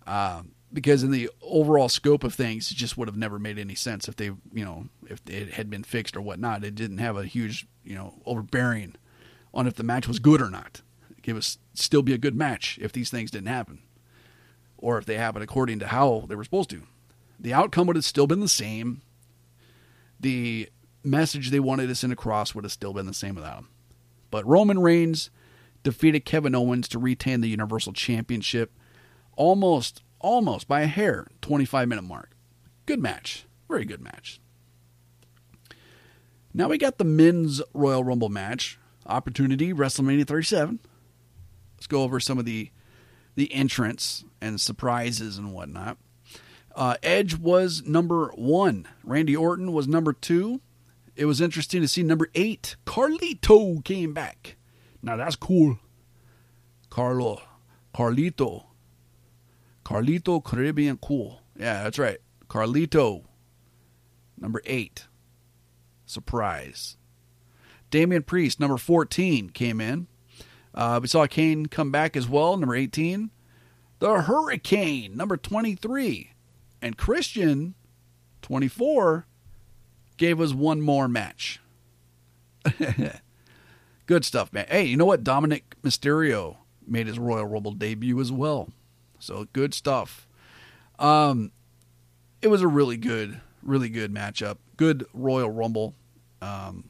Uh, 0.07 0.41
because 0.73 1.03
in 1.03 1.11
the 1.11 1.29
overall 1.43 1.87
scope 1.87 2.23
of 2.23 2.33
things, 2.33 2.71
it 2.71 2.73
just 2.73 2.97
would 2.97 3.07
have 3.07 3.15
never 3.15 3.37
made 3.37 3.59
any 3.59 3.75
sense 3.75 4.07
if 4.07 4.15
they, 4.15 4.31
you 4.51 4.65
know, 4.65 4.87
if 5.07 5.21
it 5.27 5.53
had 5.53 5.69
been 5.69 5.83
fixed 5.83 6.17
or 6.17 6.21
whatnot. 6.21 6.63
It 6.63 6.73
didn't 6.73 6.97
have 6.97 7.15
a 7.15 7.25
huge, 7.25 7.67
you 7.83 7.93
know, 7.93 8.15
overbearing 8.25 8.95
on 9.53 9.67
if 9.67 9.75
the 9.75 9.83
match 9.83 10.07
was 10.07 10.17
good 10.17 10.41
or 10.41 10.49
not. 10.49 10.81
It 11.23 11.33
would 11.33 11.45
still 11.75 12.01
be 12.01 12.13
a 12.13 12.17
good 12.17 12.35
match 12.35 12.79
if 12.81 12.91
these 12.91 13.11
things 13.11 13.29
didn't 13.29 13.49
happen, 13.49 13.83
or 14.79 14.97
if 14.97 15.05
they 15.05 15.17
happened 15.17 15.43
according 15.43 15.77
to 15.77 15.87
how 15.89 16.25
they 16.27 16.33
were 16.33 16.43
supposed 16.43 16.71
to. 16.71 16.87
The 17.39 17.53
outcome 17.53 17.85
would 17.85 17.97
have 17.97 18.03
still 18.03 18.25
been 18.25 18.39
the 18.39 18.47
same. 18.47 19.03
The 20.19 20.71
message 21.03 21.51
they 21.51 21.59
wanted 21.59 21.85
to 21.85 21.93
send 21.93 22.13
across 22.13 22.55
would 22.55 22.63
have 22.63 22.71
still 22.71 22.93
been 22.93 23.05
the 23.05 23.13
same 23.13 23.35
without 23.35 23.57
them. 23.57 23.67
But 24.31 24.45
Roman 24.45 24.79
Reigns 24.79 25.29
defeated 25.83 26.25
Kevin 26.25 26.55
Owens 26.55 26.87
to 26.89 26.99
retain 26.99 27.41
the 27.41 27.49
Universal 27.49 27.93
Championship 27.93 28.71
almost, 29.35 30.03
almost 30.19 30.67
by 30.67 30.81
a 30.81 30.87
hair, 30.87 31.27
25 31.41 31.87
minute 31.87 32.03
mark. 32.03 32.31
Good 32.85 32.99
match. 32.99 33.45
Very 33.69 33.85
good 33.85 34.01
match. 34.01 34.41
Now 36.53 36.67
we 36.67 36.77
got 36.77 36.97
the 36.97 37.03
men's 37.03 37.61
Royal 37.73 38.03
Rumble 38.03 38.29
match. 38.29 38.79
Opportunity, 39.05 39.73
WrestleMania 39.73 40.27
37. 40.27 40.79
Let's 41.77 41.87
go 41.87 42.03
over 42.03 42.19
some 42.19 42.37
of 42.37 42.45
the 42.45 42.71
the 43.35 43.53
entrants 43.53 44.25
and 44.41 44.59
surprises 44.59 45.37
and 45.37 45.53
whatnot. 45.53 45.97
Uh, 46.75 46.95
Edge 47.01 47.35
was 47.35 47.83
number 47.85 48.31
one. 48.35 48.85
Randy 49.03 49.35
Orton 49.35 49.71
was 49.71 49.87
number 49.87 50.11
two 50.11 50.59
it 51.19 51.25
was 51.25 51.41
interesting 51.41 51.81
to 51.81 51.87
see 51.89 52.01
number 52.01 52.29
eight, 52.33 52.77
Carlito 52.85 53.83
came 53.83 54.13
back. 54.13 54.55
Now 55.03 55.17
that's 55.17 55.35
cool. 55.35 55.77
Carlo, 56.89 57.41
Carlito, 57.93 58.67
Carlito 59.83 60.41
Caribbean 60.41 60.95
cool. 60.95 61.41
Yeah, 61.57 61.83
that's 61.83 61.99
right. 61.99 62.19
Carlito, 62.47 63.25
number 64.37 64.61
eight. 64.65 65.07
Surprise. 66.05 66.95
Damian 67.91 68.23
Priest, 68.23 68.61
number 68.61 68.77
14, 68.77 69.49
came 69.49 69.81
in. 69.81 70.07
Uh, 70.73 70.99
we 71.01 71.09
saw 71.09 71.27
Kane 71.27 71.65
come 71.65 71.91
back 71.91 72.15
as 72.15 72.29
well, 72.29 72.55
number 72.55 72.75
18. 72.75 73.29
The 73.99 74.21
Hurricane, 74.21 75.17
number 75.17 75.35
23. 75.35 76.31
And 76.81 76.95
Christian, 76.97 77.75
24, 78.41 79.25
gave 80.19 80.39
us 80.39 80.53
one 80.53 80.81
more 80.81 81.07
match. 81.07 81.59
Good 84.05 84.25
stuff, 84.25 84.53
man. 84.53 84.67
Hey, 84.69 84.83
you 84.83 84.97
know 84.97 85.05
what? 85.05 85.23
Dominik 85.23 85.63
Mysterio 85.83 86.57
made 86.85 87.07
his 87.07 87.17
Royal 87.17 87.45
Rumble 87.45 87.71
debut 87.71 88.19
as 88.19 88.31
well. 88.31 88.69
So 89.19 89.47
good 89.53 89.73
stuff. 89.73 90.27
Um, 90.97 91.51
it 92.41 92.47
was 92.47 92.61
a 92.61 92.67
really 92.67 92.97
good, 92.97 93.39
really 93.61 93.89
good 93.89 94.13
matchup. 94.13 94.57
Good 94.77 95.05
Royal 95.13 95.51
Rumble. 95.51 95.93
Um, 96.41 96.89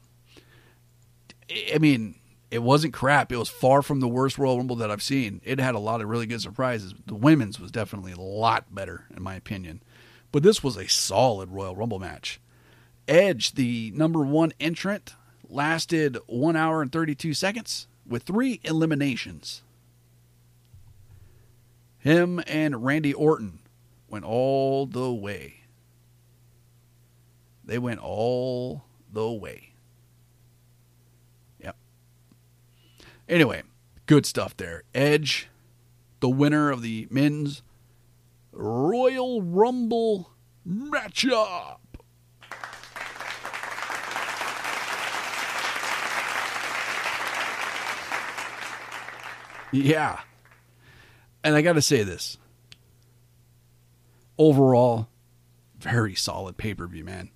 I 1.74 1.78
mean, 1.78 2.14
it 2.50 2.62
wasn't 2.62 2.94
crap. 2.94 3.30
It 3.32 3.36
was 3.36 3.48
far 3.48 3.82
from 3.82 4.00
the 4.00 4.08
worst 4.08 4.38
Royal 4.38 4.56
Rumble 4.56 4.76
that 4.76 4.90
I've 4.90 5.02
seen. 5.02 5.40
It 5.44 5.58
had 5.60 5.74
a 5.74 5.80
lot 5.80 6.00
of 6.00 6.08
really 6.08 6.26
good 6.26 6.40
surprises. 6.40 6.94
The 7.06 7.14
women's 7.14 7.60
was 7.60 7.70
definitely 7.70 8.12
a 8.12 8.20
lot 8.20 8.74
better, 8.74 9.06
in 9.14 9.22
my 9.22 9.34
opinion. 9.34 9.82
But 10.32 10.42
this 10.42 10.62
was 10.62 10.76
a 10.76 10.88
solid 10.88 11.50
Royal 11.50 11.76
Rumble 11.76 11.98
match. 11.98 12.40
Edge, 13.10 13.54
the 13.54 13.90
number 13.96 14.20
one 14.20 14.52
entrant, 14.60 15.14
lasted 15.48 16.16
one 16.28 16.54
hour 16.54 16.80
and 16.80 16.92
32 16.92 17.34
seconds 17.34 17.88
with 18.06 18.22
three 18.22 18.60
eliminations. 18.62 19.62
Him 21.98 22.40
and 22.46 22.84
Randy 22.84 23.12
Orton 23.12 23.58
went 24.08 24.24
all 24.24 24.86
the 24.86 25.12
way. 25.12 25.64
They 27.64 27.78
went 27.78 27.98
all 27.98 28.84
the 29.12 29.30
way. 29.30 29.72
Yep. 31.58 31.76
Anyway, 33.28 33.64
good 34.06 34.24
stuff 34.24 34.56
there. 34.56 34.84
Edge, 34.94 35.48
the 36.20 36.28
winner 36.28 36.70
of 36.70 36.82
the 36.82 37.08
men's 37.10 37.62
Royal 38.52 39.42
Rumble 39.42 40.30
matchup. 40.66 41.79
Yeah. 49.72 50.20
And 51.42 51.54
I 51.54 51.62
got 51.62 51.74
to 51.74 51.82
say 51.82 52.02
this 52.02 52.38
overall, 54.38 55.08
very 55.78 56.14
solid 56.14 56.56
pay 56.56 56.74
per 56.74 56.86
view, 56.86 57.04
man. 57.04 57.30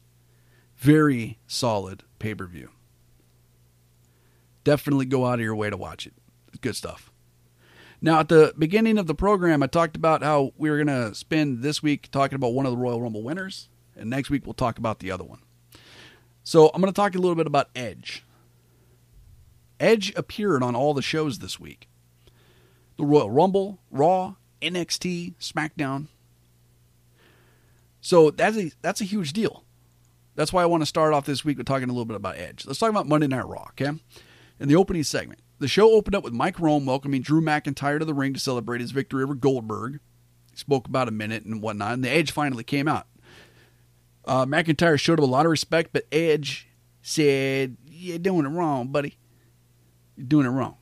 Very 0.76 1.38
solid 1.46 2.02
pay 2.18 2.34
per 2.34 2.46
view. 2.46 2.70
Definitely 4.64 5.06
go 5.06 5.26
out 5.26 5.34
of 5.34 5.40
your 5.44 5.54
way 5.54 5.70
to 5.70 5.76
watch 5.76 6.06
it. 6.06 6.14
Good 6.60 6.76
stuff. 6.76 7.10
Now, 8.00 8.20
at 8.20 8.28
the 8.28 8.54
beginning 8.58 8.98
of 8.98 9.06
the 9.06 9.14
program, 9.14 9.62
I 9.62 9.66
talked 9.66 9.96
about 9.96 10.22
how 10.22 10.52
we 10.56 10.68
were 10.68 10.82
going 10.82 10.88
to 10.88 11.14
spend 11.14 11.62
this 11.62 11.82
week 11.82 12.10
talking 12.10 12.36
about 12.36 12.52
one 12.52 12.66
of 12.66 12.72
the 12.72 12.78
Royal 12.78 13.00
Rumble 13.00 13.22
winners, 13.22 13.68
and 13.96 14.10
next 14.10 14.28
week 14.28 14.44
we'll 14.44 14.54
talk 14.54 14.78
about 14.78 14.98
the 14.98 15.10
other 15.10 15.24
one. 15.24 15.40
So, 16.42 16.70
I'm 16.74 16.82
going 16.82 16.92
to 16.92 16.96
talk 16.96 17.14
a 17.14 17.18
little 17.18 17.34
bit 17.34 17.46
about 17.46 17.70
Edge. 17.74 18.24
Edge 19.80 20.12
appeared 20.16 20.62
on 20.62 20.74
all 20.74 20.92
the 20.92 21.02
shows 21.02 21.38
this 21.38 21.58
week 21.58 21.88
the 22.96 23.04
Royal 23.04 23.30
Rumble, 23.30 23.80
Raw, 23.90 24.34
NXT, 24.62 25.34
SmackDown. 25.40 26.06
So, 28.00 28.30
that's 28.30 28.56
a, 28.56 28.70
that's 28.82 29.00
a 29.00 29.04
huge 29.04 29.32
deal. 29.32 29.64
That's 30.34 30.52
why 30.52 30.62
I 30.62 30.66
want 30.66 30.82
to 30.82 30.86
start 30.86 31.14
off 31.14 31.26
this 31.26 31.44
week 31.44 31.58
with 31.58 31.66
talking 31.66 31.88
a 31.88 31.92
little 31.92 32.04
bit 32.04 32.16
about 32.16 32.36
Edge. 32.36 32.66
Let's 32.66 32.78
talk 32.78 32.90
about 32.90 33.06
Monday 33.06 33.28
Night 33.28 33.46
Raw, 33.46 33.66
okay? 33.70 33.98
In 34.60 34.68
the 34.68 34.76
opening 34.76 35.04
segment, 35.04 35.40
the 35.58 35.68
show 35.68 35.92
opened 35.92 36.14
up 36.14 36.24
with 36.24 36.32
Mike 36.32 36.58
Rome 36.58 36.86
welcoming 36.86 37.22
Drew 37.22 37.40
McIntyre 37.40 37.98
to 37.98 38.04
the 38.04 38.14
ring 38.14 38.34
to 38.34 38.40
celebrate 38.40 38.80
his 38.80 38.90
victory 38.90 39.22
over 39.22 39.34
Goldberg. 39.34 40.00
He 40.50 40.56
spoke 40.56 40.88
about 40.88 41.08
a 41.08 41.12
minute 41.12 41.44
and 41.44 41.62
whatnot, 41.62 41.94
and 41.94 42.04
the 42.04 42.10
Edge 42.10 42.32
finally 42.32 42.64
came 42.64 42.88
out. 42.88 43.06
Uh, 44.24 44.46
McIntyre 44.46 44.98
showed 44.98 45.18
him 45.18 45.24
a 45.24 45.28
lot 45.28 45.46
of 45.46 45.50
respect, 45.50 45.90
but 45.92 46.06
Edge 46.10 46.68
said, 47.02 47.76
You're 47.86 48.18
doing 48.18 48.46
it 48.46 48.50
wrong, 48.50 48.88
buddy. 48.88 49.16
You're 50.16 50.26
doing 50.26 50.46
it 50.46 50.50
wrong. 50.50 50.76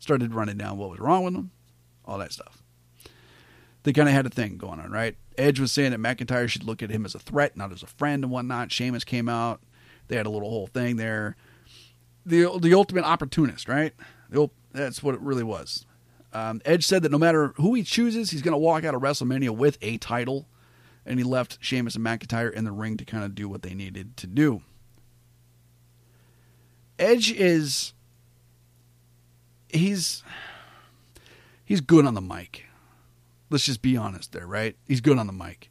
Started 0.00 0.34
running 0.34 0.56
down 0.56 0.76
what 0.76 0.90
was 0.90 0.98
wrong 0.98 1.24
with 1.24 1.34
him, 1.34 1.52
all 2.04 2.18
that 2.18 2.32
stuff. 2.32 2.62
They 3.84 3.92
kind 3.92 4.08
of 4.08 4.14
had 4.14 4.26
a 4.26 4.30
thing 4.30 4.56
going 4.58 4.80
on, 4.80 4.90
right? 4.90 5.16
Edge 5.38 5.60
was 5.60 5.72
saying 5.72 5.92
that 5.92 6.00
McIntyre 6.00 6.48
should 6.48 6.64
look 6.64 6.82
at 6.82 6.90
him 6.90 7.04
as 7.06 7.14
a 7.14 7.18
threat, 7.18 7.56
not 7.56 7.72
as 7.72 7.82
a 7.82 7.86
friend 7.86 8.24
and 8.24 8.32
whatnot. 8.32 8.72
Sheamus 8.72 9.04
came 9.04 9.28
out. 9.28 9.62
They 10.08 10.16
had 10.16 10.26
a 10.26 10.30
little 10.30 10.50
whole 10.50 10.66
thing 10.66 10.96
there 10.96 11.36
the 12.24 12.58
the 12.60 12.74
ultimate 12.74 13.04
opportunist, 13.04 13.68
right? 13.68 13.92
That's 14.72 15.02
what 15.02 15.14
it 15.14 15.20
really 15.20 15.42
was. 15.42 15.86
Um, 16.32 16.60
Edge 16.64 16.86
said 16.86 17.02
that 17.02 17.10
no 17.10 17.18
matter 17.18 17.52
who 17.56 17.74
he 17.74 17.82
chooses, 17.82 18.30
he's 18.30 18.42
going 18.42 18.52
to 18.52 18.58
walk 18.58 18.84
out 18.84 18.94
of 18.94 19.02
WrestleMania 19.02 19.50
with 19.50 19.78
a 19.82 19.98
title, 19.98 20.46
and 21.04 21.18
he 21.18 21.24
left 21.24 21.58
Sheamus 21.60 21.96
and 21.96 22.04
McIntyre 22.04 22.52
in 22.52 22.64
the 22.64 22.70
ring 22.70 22.96
to 22.98 23.04
kind 23.04 23.24
of 23.24 23.34
do 23.34 23.48
what 23.48 23.62
they 23.62 23.74
needed 23.74 24.16
to 24.18 24.28
do. 24.28 24.62
Edge 27.00 27.32
is 27.32 27.94
he's 29.72 30.22
he's 31.64 31.80
good 31.80 32.06
on 32.06 32.14
the 32.14 32.20
mic. 32.20 32.66
Let's 33.48 33.64
just 33.64 33.82
be 33.82 33.96
honest 33.96 34.32
there, 34.32 34.46
right? 34.46 34.76
He's 34.86 35.00
good 35.00 35.18
on 35.18 35.26
the 35.26 35.32
mic. 35.32 35.70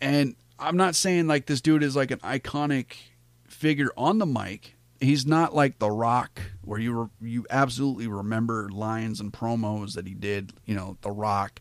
And 0.00 0.36
I'm 0.58 0.76
not 0.76 0.94
saying 0.94 1.26
like 1.26 1.46
this 1.46 1.60
dude 1.60 1.82
is 1.82 1.96
like 1.96 2.10
an 2.10 2.20
iconic 2.20 2.94
figure 3.46 3.90
on 3.96 4.18
the 4.18 4.26
mic, 4.26 4.74
he's 5.00 5.26
not 5.26 5.54
like 5.54 5.78
The 5.78 5.90
Rock, 5.90 6.40
where 6.62 6.78
you 6.80 6.92
re- 6.92 7.30
you 7.30 7.46
absolutely 7.50 8.06
remember 8.06 8.68
lines 8.70 9.20
and 9.20 9.32
promos 9.32 9.94
that 9.94 10.06
he 10.06 10.14
did. 10.14 10.52
You 10.64 10.74
know, 10.74 10.98
The 11.02 11.10
Rock, 11.10 11.60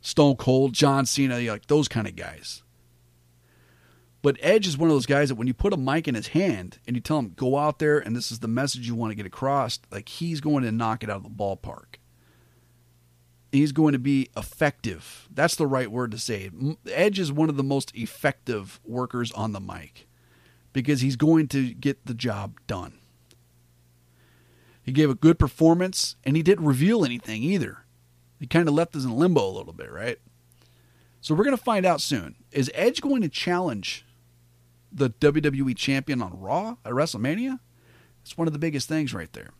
Stone 0.00 0.36
Cold, 0.36 0.72
John 0.72 1.06
Cena, 1.06 1.38
like 1.38 1.66
those 1.66 1.88
kind 1.88 2.06
of 2.06 2.16
guys. 2.16 2.62
But 4.22 4.36
Edge 4.40 4.68
is 4.68 4.78
one 4.78 4.88
of 4.88 4.94
those 4.94 5.06
guys 5.06 5.28
that 5.28 5.34
when 5.34 5.48
you 5.48 5.54
put 5.54 5.72
a 5.72 5.76
mic 5.76 6.06
in 6.06 6.14
his 6.14 6.28
hand 6.28 6.78
and 6.86 6.96
you 6.96 7.02
tell 7.02 7.18
him 7.18 7.32
go 7.34 7.58
out 7.58 7.80
there 7.80 7.98
and 7.98 8.14
this 8.14 8.30
is 8.30 8.38
the 8.38 8.48
message 8.48 8.86
you 8.86 8.94
want 8.94 9.10
to 9.10 9.16
get 9.16 9.26
across, 9.26 9.80
like 9.90 10.08
he's 10.08 10.40
going 10.40 10.62
to 10.62 10.70
knock 10.70 11.02
it 11.02 11.10
out 11.10 11.16
of 11.16 11.22
the 11.24 11.28
ballpark. 11.28 11.96
He's 13.50 13.72
going 13.72 13.92
to 13.92 13.98
be 13.98 14.30
effective. 14.36 15.28
That's 15.30 15.56
the 15.56 15.66
right 15.66 15.90
word 15.90 16.12
to 16.12 16.18
say. 16.18 16.50
Edge 16.88 17.18
is 17.18 17.32
one 17.32 17.50
of 17.50 17.56
the 17.56 17.64
most 17.64 17.94
effective 17.94 18.80
workers 18.84 19.32
on 19.32 19.52
the 19.52 19.60
mic 19.60 20.06
because 20.72 21.00
he's 21.00 21.16
going 21.16 21.48
to 21.48 21.74
get 21.74 22.06
the 22.06 22.14
job 22.14 22.54
done. 22.66 22.94
He 24.84 24.92
gave 24.92 25.10
a 25.10 25.14
good 25.14 25.38
performance 25.38 26.16
and 26.24 26.36
he 26.36 26.42
didn't 26.42 26.64
reveal 26.64 27.04
anything 27.04 27.42
either. 27.42 27.84
He 28.40 28.46
kind 28.46 28.68
of 28.68 28.74
left 28.74 28.96
us 28.96 29.04
in 29.04 29.16
limbo 29.16 29.46
a 29.46 29.52
little 29.52 29.72
bit, 29.72 29.90
right? 29.90 30.18
So 31.20 31.34
we're 31.34 31.44
going 31.44 31.56
to 31.56 31.62
find 31.62 31.84
out 31.84 32.00
soon. 32.00 32.36
Is 32.50 32.70
Edge 32.74 33.00
going 33.00 33.22
to 33.22 33.28
challenge 33.28 34.04
the 34.92 35.10
WWE 35.10 35.76
champion 35.76 36.22
on 36.22 36.38
Raw 36.38 36.76
at 36.84 36.92
WrestleMania? 36.92 37.58
It's 38.22 38.36
one 38.36 38.46
of 38.46 38.52
the 38.52 38.58
biggest 38.58 38.88
things 38.88 39.14
right 39.14 39.32
there. 39.32 39.50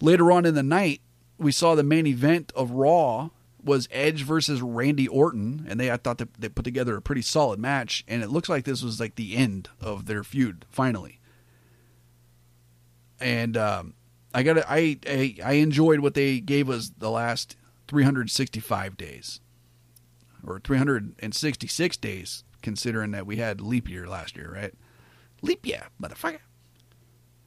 Later 0.00 0.30
on 0.30 0.44
in 0.44 0.54
the 0.54 0.62
night, 0.62 1.00
we 1.38 1.52
saw 1.52 1.74
the 1.74 1.82
main 1.82 2.06
event 2.06 2.52
of 2.54 2.72
Raw 2.72 3.30
was 3.64 3.88
Edge 3.90 4.22
versus 4.22 4.60
Randy 4.60 5.08
Orton, 5.08 5.66
and 5.68 5.80
they 5.80 5.90
I 5.90 5.96
thought 5.96 6.18
that 6.18 6.34
they 6.34 6.48
put 6.48 6.64
together 6.64 6.96
a 6.96 7.02
pretty 7.02 7.22
solid 7.22 7.58
match, 7.58 8.04
and 8.06 8.22
it 8.22 8.28
looks 8.28 8.48
like 8.48 8.64
this 8.64 8.82
was 8.82 9.00
like 9.00 9.14
the 9.14 9.36
end 9.36 9.70
of 9.80 10.06
their 10.06 10.22
feud 10.22 10.66
finally. 10.68 11.18
And 13.18 13.56
um, 13.56 13.94
I 14.34 14.42
got 14.42 14.58
I, 14.68 14.98
I 15.06 15.36
I 15.42 15.52
enjoyed 15.54 16.00
what 16.00 16.14
they 16.14 16.40
gave 16.40 16.68
us 16.68 16.92
the 16.98 17.10
last 17.10 17.56
365 17.88 18.96
days, 18.96 19.40
or 20.46 20.60
366 20.60 21.96
days, 21.96 22.44
considering 22.64 23.10
that 23.12 23.26
we 23.26 23.36
had 23.36 23.60
leap 23.60 23.88
year 23.88 24.08
last 24.08 24.36
year, 24.36 24.50
right? 24.52 24.72
Leap 25.42 25.64
year, 25.66 25.82
motherfucker. 26.02 26.40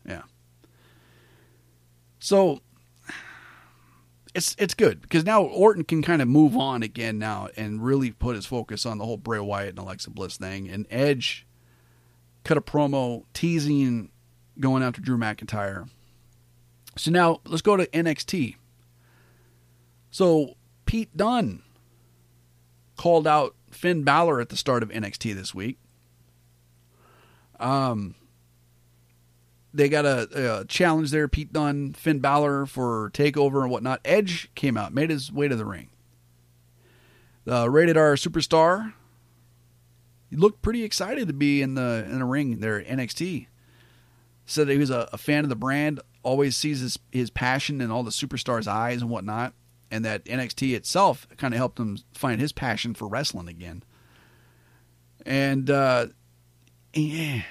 Yeah. 0.06 0.22
So 2.20 2.62
it's 4.36 4.56
it's 4.60 4.76
good 4.76 5.02
because 5.02 5.26
now 5.26 5.42
Orton 5.42 5.84
can 5.84 6.04
kind 6.04 6.22
of 6.22 6.28
move 6.28 6.56
on 6.56 6.84
again 6.84 7.18
now 7.18 7.50
and 7.58 7.84
really 7.84 8.12
put 8.12 8.36
his 8.36 8.46
focus 8.46 8.86
on 8.86 9.00
the 9.00 9.06
whole 9.06 9.18
Bray 9.18 9.40
Wyatt 9.40 9.72
and 9.72 9.80
Alexa 9.80 10.12
Bliss 10.12 10.38
thing. 10.38 10.70
And 10.70 10.86
Edge 10.92 11.48
cut 12.44 12.58
a 12.58 12.62
promo 12.62 13.26
teasing 13.34 14.12
going 14.60 14.84
after 14.84 15.02
Drew 15.02 15.18
McIntyre. 15.18 15.90
So 16.96 17.10
now 17.10 17.42
let's 17.46 17.64
go 17.64 17.76
to 17.76 17.88
NXT. 17.88 18.56
So 20.12 20.56
Pete 20.86 21.16
Dunne 21.18 21.64
called 22.96 23.28
out 23.28 23.56
Finn 23.72 24.04
Balor 24.04 24.40
at 24.40 24.50
the 24.50 24.58
start 24.58 24.84
of 24.84 24.90
NXT 24.90 25.36
this 25.36 25.54
week. 25.54 25.78
Um, 27.60 28.16
they 29.74 29.90
got 29.90 30.06
a, 30.06 30.60
a, 30.60 30.66
challenge 30.66 31.12
there. 31.12 31.28
Pete 31.28 31.54
Dunne, 31.54 31.94
Finn 31.94 32.20
Balor 32.20 32.66
for 32.66 33.12
Takeover 33.12 33.62
and 33.62 33.72
whatnot. 33.72 34.02
Edge 34.06 34.50
came 34.56 34.78
out, 34.78 34.94
made 34.94 35.10
his 35.10 35.32
way 35.32 35.48
to 35.48 35.56
the 35.56 35.66
ring. 35.66 35.90
The 37.46 37.70
rated 37.70 37.98
R 37.98 38.16
superstar. 38.16 38.94
He 40.30 40.36
looked 40.36 40.62
pretty 40.62 40.84
excited 40.84 41.28
to 41.28 41.34
be 41.34 41.62
in 41.62 41.76
the 41.76 42.06
in 42.10 42.20
the 42.20 42.26
ring 42.26 42.60
there 42.60 42.80
at 42.80 42.88
NXT. 42.88 43.48
Said 44.46 44.68
that 44.68 44.74
he 44.74 44.80
was 44.80 44.90
a, 44.90 45.08
a 45.14 45.18
fan 45.18 45.44
of 45.44 45.50
the 45.50 45.56
brand. 45.56 46.02
Always 46.24 46.58
sees 46.58 46.82
his 46.82 47.00
his 47.12 47.30
passion 47.30 47.80
in 47.80 47.90
all 47.90 48.04
the 48.04 48.12
superstars' 48.12 48.68
eyes 48.68 49.02
and 49.02 49.10
whatnot. 49.10 49.54
And 49.90 50.04
that 50.04 50.26
NXT 50.26 50.76
itself 50.76 51.28
kind 51.38 51.54
of 51.54 51.58
helped 51.58 51.80
him 51.80 51.98
find 52.14 52.42
his 52.42 52.52
passion 52.52 52.94
for 52.94 53.08
wrestling 53.08 53.48
again. 53.48 53.84
And 55.26 55.70
uh, 55.70 56.08
yeah 56.94 57.44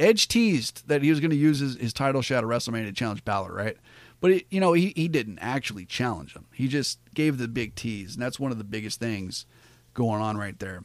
Edge 0.00 0.28
teased 0.28 0.88
that 0.88 1.02
he 1.02 1.10
was 1.10 1.20
going 1.20 1.30
to 1.30 1.36
use 1.36 1.58
his, 1.58 1.76
his 1.76 1.92
title 1.92 2.22
shot 2.22 2.42
at 2.42 2.48
WrestleMania 2.48 2.86
to 2.86 2.92
challenge 2.92 3.22
Balor, 3.24 3.52
right? 3.52 3.76
But 4.20 4.30
it, 4.30 4.46
you 4.50 4.58
know, 4.58 4.72
he 4.72 4.92
he 4.96 5.08
didn't 5.08 5.38
actually 5.40 5.84
challenge 5.84 6.34
him. 6.34 6.46
He 6.54 6.68
just 6.68 6.98
gave 7.14 7.36
the 7.36 7.48
big 7.48 7.74
tease, 7.74 8.14
and 8.14 8.22
that's 8.22 8.40
one 8.40 8.50
of 8.50 8.58
the 8.58 8.64
biggest 8.64 8.98
things 8.98 9.44
going 9.92 10.22
on 10.22 10.38
right 10.38 10.58
there. 10.58 10.84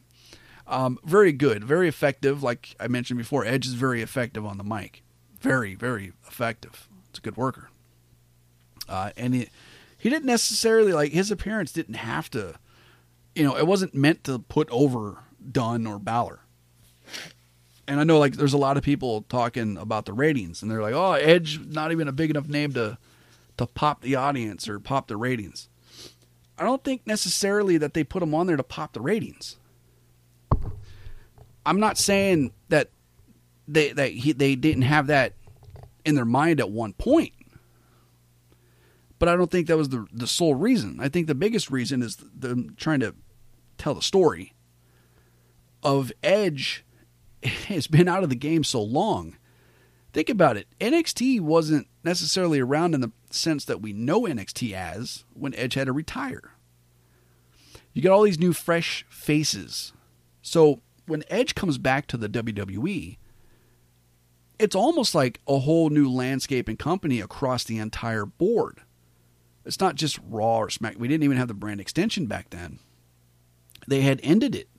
Um, 0.68 1.00
very 1.06 1.32
good, 1.32 1.64
very 1.64 1.88
effective. 1.88 2.44
Like 2.44 2.76
I 2.80 2.88
mentioned 2.88 3.18
before, 3.18 3.46
Edge 3.46 3.66
is 3.66 3.74
very 3.74 4.02
effective 4.02 4.46
on 4.46 4.58
the 4.58 4.64
mic. 4.64 5.04
Very, 5.40 5.76
very 5.76 6.12
effective. 6.28 6.90
It's 7.10 7.20
a 7.20 7.22
good 7.22 7.38
worker. 7.38 7.70
Uh, 8.90 9.12
and 9.16 9.34
he, 9.34 9.48
he 10.06 10.12
didn't 10.12 10.26
necessarily 10.26 10.94
like 10.94 11.12
his 11.12 11.32
appearance 11.32 11.72
didn't 11.72 11.96
have 11.96 12.30
to, 12.30 12.54
you 13.34 13.44
know, 13.44 13.58
it 13.58 13.66
wasn't 13.66 13.96
meant 13.96 14.24
to 14.26 14.38
put 14.38 14.70
over 14.70 15.24
Dunne 15.52 15.88
or 15.88 15.98
Balor 15.98 16.42
and 17.88 18.00
I 18.00 18.04
know 18.04 18.20
like 18.20 18.34
there's 18.34 18.54
a 18.54 18.58
lot 18.58 18.78
of 18.78 18.84
people 18.84 19.24
talking 19.24 19.78
about 19.78 20.06
the 20.06 20.14
ratings, 20.14 20.62
and 20.62 20.72
they're 20.72 20.82
like, 20.82 20.94
"Oh, 20.94 21.14
Edge 21.14 21.60
not 21.60 21.92
even 21.92 22.08
a 22.08 22.12
big 22.12 22.30
enough 22.30 22.48
name 22.48 22.74
to 22.74 22.98
to 23.58 23.66
pop 23.68 24.02
the 24.02 24.16
audience 24.16 24.68
or 24.68 24.80
pop 24.80 25.08
the 25.08 25.18
ratings." 25.18 25.70
I 26.58 26.64
don't 26.64 26.84
think 26.84 27.06
necessarily 27.06 27.78
that 27.78 27.94
they 27.94 28.04
put 28.04 28.24
him 28.24 28.34
on 28.34 28.48
there 28.48 28.58
to 28.58 28.64
pop 28.64 28.94
the 28.94 29.02
ratings. 29.02 29.58
I'm 31.66 31.80
not 31.80 31.98
saying 31.98 32.54
that 32.70 32.90
they 33.68 33.92
that 33.92 34.12
he, 34.12 34.32
they 34.32 34.56
didn't 34.56 34.84
have 34.84 35.08
that 35.08 35.34
in 36.04 36.16
their 36.16 36.26
mind 36.26 36.60
at 36.60 36.72
one 36.72 36.94
point, 36.94 37.34
but 39.20 39.30
I 39.30 39.36
don't 39.36 39.52
think 39.52 39.68
that 39.68 39.78
was 39.78 39.90
the 39.90 40.06
the 40.12 40.28
sole 40.28 40.56
reason. 40.56 41.00
I 41.00 41.10
think 41.10 41.28
the 41.28 41.36
biggest 41.36 41.72
reason 41.72 42.02
is 42.02 42.18
them 42.18 42.76
trying 42.78 43.00
to 43.02 43.16
tell 43.78 43.94
the 43.94 44.02
story 44.02 44.54
of 45.84 46.12
Edge 46.24 46.86
has 47.44 47.88
been 47.88 48.08
out 48.08 48.24
of 48.24 48.30
the 48.30 48.36
game 48.36 48.64
so 48.64 48.82
long. 48.82 49.38
Think 50.14 50.30
about 50.30 50.56
it. 50.56 50.68
NXT 50.80 51.42
wasn't 51.42 51.88
necessarily 52.04 52.60
around 52.60 52.96
in 52.96 53.02
the 53.02 53.12
sense 53.32 53.66
that 53.66 53.82
we 53.82 53.92
know 53.92 54.22
NXT 54.22 54.72
as 54.74 55.26
when 55.34 55.54
Edge 55.56 55.74
had 55.74 55.88
to 55.88 55.92
retire. 55.94 56.54
You 57.94 58.02
got 58.02 58.14
all 58.14 58.24
these 58.24 58.40
new 58.40 58.54
fresh 58.54 59.06
faces. 59.10 59.92
So 60.42 60.82
when 61.06 61.24
Edge 61.30 61.54
comes 61.54 61.78
back 61.78 62.08
to 62.08 62.18
the 62.18 62.30
WWE, 62.30 63.18
it's 64.58 64.76
almost 64.76 65.14
like 65.14 65.42
a 65.48 65.60
whole 65.60 65.90
new 65.90 66.10
landscape 66.10 66.68
and 66.68 66.80
company 66.80 67.20
across 67.20 67.64
the 67.64 67.78
entire 67.78 68.26
board. 68.26 68.82
It's 69.66 69.80
not 69.80 69.96
just 69.96 70.20
Raw 70.30 70.58
or 70.58 70.70
Smack. 70.70 70.96
We 70.98 71.08
didn't 71.08 71.24
even 71.24 71.38
have 71.38 71.48
the 71.48 71.54
brand 71.54 71.82
extension 71.82 72.28
back 72.28 72.52
then. 72.52 72.80
They 73.88 74.02
had 74.02 74.20
ended 74.24 74.56
it. 74.56 74.70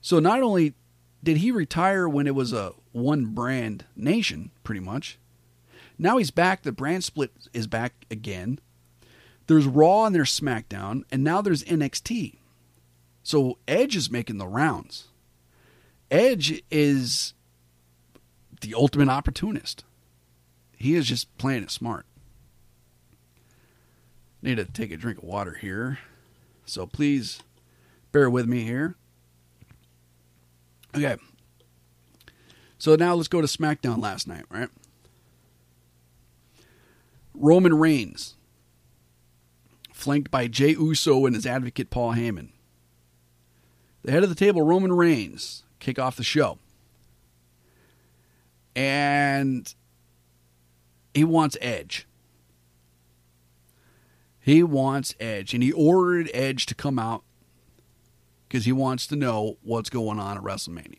So 0.00 0.18
not 0.18 0.42
only 0.42 0.74
did 1.22 1.38
he 1.38 1.50
retire 1.50 2.08
when 2.08 2.26
it 2.26 2.34
was 2.34 2.52
a 2.52 2.72
one 2.92 3.26
brand 3.26 3.84
nation, 3.96 4.50
pretty 4.64 4.80
much, 4.80 5.18
now 5.98 6.16
he's 6.16 6.30
back. 6.30 6.62
The 6.62 6.72
brand 6.72 7.04
split 7.04 7.32
is 7.52 7.66
back 7.66 8.06
again. 8.10 8.58
There's 9.46 9.66
Raw 9.66 10.04
and 10.04 10.14
there's 10.14 10.38
SmackDown, 10.38 11.02
and 11.10 11.24
now 11.24 11.42
there's 11.42 11.64
NXT. 11.64 12.38
So 13.22 13.58
Edge 13.68 13.96
is 13.96 14.10
making 14.10 14.38
the 14.38 14.46
rounds. 14.46 15.08
Edge 16.10 16.62
is 16.70 17.34
the 18.60 18.74
ultimate 18.74 19.08
opportunist. 19.08 19.84
He 20.76 20.94
is 20.94 21.06
just 21.06 21.36
playing 21.36 21.62
it 21.62 21.70
smart. 21.70 22.06
Need 24.42 24.56
to 24.56 24.64
take 24.64 24.90
a 24.90 24.96
drink 24.96 25.18
of 25.18 25.24
water 25.24 25.54
here. 25.54 25.98
So 26.64 26.86
please 26.86 27.40
bear 28.12 28.30
with 28.30 28.46
me 28.46 28.62
here. 28.64 28.96
Okay. 30.94 31.16
So 32.78 32.96
now 32.96 33.14
let's 33.14 33.28
go 33.28 33.40
to 33.40 33.46
SmackDown 33.46 34.00
last 34.00 34.26
night, 34.26 34.44
right? 34.48 34.68
Roman 37.34 37.74
Reigns, 37.74 38.36
flanked 39.92 40.30
by 40.30 40.46
Jey 40.46 40.70
Uso 40.70 41.26
and 41.26 41.34
his 41.34 41.46
advocate 41.46 41.90
Paul 41.90 42.14
Heyman. 42.14 42.48
The 44.02 44.12
head 44.12 44.22
of 44.22 44.28
the 44.30 44.34
table, 44.34 44.62
Roman 44.62 44.92
Reigns, 44.92 45.64
kick 45.78 45.98
off 45.98 46.16
the 46.16 46.24
show. 46.24 46.58
And 48.74 49.72
he 51.12 51.24
wants 51.24 51.56
Edge. 51.60 52.06
He 54.50 54.64
wants 54.64 55.14
Edge. 55.20 55.54
And 55.54 55.62
he 55.62 55.70
ordered 55.70 56.28
Edge 56.34 56.66
to 56.66 56.74
come 56.74 56.98
out 56.98 57.22
because 58.48 58.64
he 58.64 58.72
wants 58.72 59.06
to 59.06 59.14
know 59.14 59.58
what's 59.62 59.88
going 59.88 60.18
on 60.18 60.36
at 60.36 60.42
WrestleMania. 60.42 60.98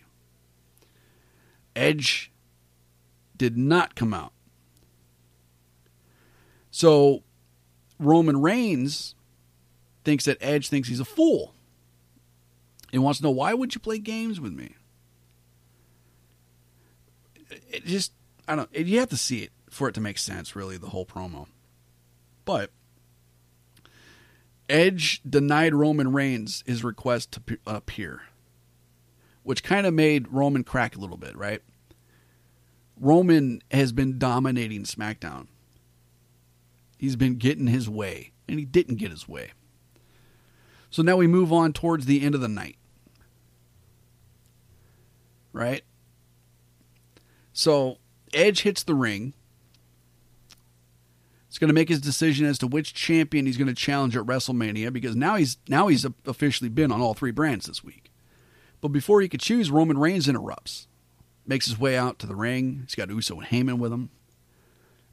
Edge 1.75 2.31
did 3.35 3.57
not 3.57 3.93
come 3.93 4.13
out. 4.13 4.31
So 6.69 7.23
Roman 7.99 8.41
Reigns 8.41 9.15
thinks 10.05 10.23
that 10.23 10.37
Edge 10.39 10.69
thinks 10.69 10.87
he's 10.87 11.01
a 11.01 11.05
fool. 11.05 11.53
He 12.89 12.99
wants 12.99 13.19
to 13.19 13.25
know 13.25 13.31
why 13.31 13.53
would 13.53 13.75
you 13.75 13.81
play 13.81 13.99
games 13.99 14.39
with 14.39 14.53
me? 14.53 14.75
It 17.69 17.85
just 17.85 18.13
I 18.47 18.55
don't 18.55 18.73
you 18.73 18.99
have 18.99 19.09
to 19.09 19.17
see 19.17 19.39
it 19.39 19.51
for 19.69 19.89
it 19.89 19.95
to 19.95 20.01
make 20.01 20.19
sense 20.19 20.55
really 20.55 20.77
the 20.77 20.87
whole 20.87 21.05
promo. 21.05 21.47
But 22.45 22.71
Edge 24.71 25.21
denied 25.29 25.75
Roman 25.75 26.13
Reigns 26.13 26.63
his 26.65 26.83
request 26.83 27.33
to 27.33 27.57
appear, 27.67 28.21
which 29.43 29.63
kind 29.63 29.85
of 29.85 29.93
made 29.93 30.31
Roman 30.31 30.63
crack 30.63 30.95
a 30.95 30.99
little 30.99 31.17
bit, 31.17 31.35
right? 31.35 31.61
Roman 32.97 33.61
has 33.69 33.91
been 33.91 34.17
dominating 34.17 34.83
SmackDown. 34.83 35.47
He's 36.97 37.17
been 37.17 37.35
getting 37.35 37.67
his 37.67 37.89
way, 37.89 38.31
and 38.47 38.59
he 38.59 38.65
didn't 38.65 38.95
get 38.95 39.11
his 39.11 39.27
way. 39.27 39.51
So 40.89 41.01
now 41.01 41.17
we 41.17 41.27
move 41.27 41.51
on 41.51 41.73
towards 41.73 42.05
the 42.05 42.21
end 42.21 42.35
of 42.35 42.41
the 42.41 42.47
night. 42.47 42.77
Right? 45.51 45.83
So 47.51 47.97
Edge 48.33 48.61
hits 48.61 48.83
the 48.83 48.95
ring. 48.95 49.33
He's 51.51 51.57
going 51.57 51.67
to 51.67 51.73
make 51.73 51.89
his 51.89 51.99
decision 51.99 52.45
as 52.45 52.57
to 52.59 52.67
which 52.67 52.93
champion 52.93 53.45
he's 53.45 53.57
going 53.57 53.67
to 53.67 53.73
challenge 53.73 54.15
at 54.15 54.25
WrestleMania 54.25 54.93
because 54.93 55.17
now 55.17 55.35
he's 55.35 55.57
now 55.67 55.87
he's 55.87 56.05
officially 56.25 56.69
been 56.69 56.93
on 56.93 57.01
all 57.01 57.13
three 57.13 57.31
brands 57.31 57.65
this 57.65 57.83
week. 57.83 58.09
But 58.79 58.93
before 58.93 59.19
he 59.19 59.27
could 59.27 59.41
choose, 59.41 59.69
Roman 59.69 59.97
Reigns 59.97 60.29
interrupts, 60.29 60.87
makes 61.45 61.65
his 61.65 61.77
way 61.77 61.97
out 61.97 62.19
to 62.19 62.25
the 62.25 62.37
ring. 62.37 62.83
He's 62.85 62.95
got 62.95 63.09
Uso 63.09 63.37
and 63.37 63.49
Heyman 63.49 63.79
with 63.79 63.91
him. 63.91 64.11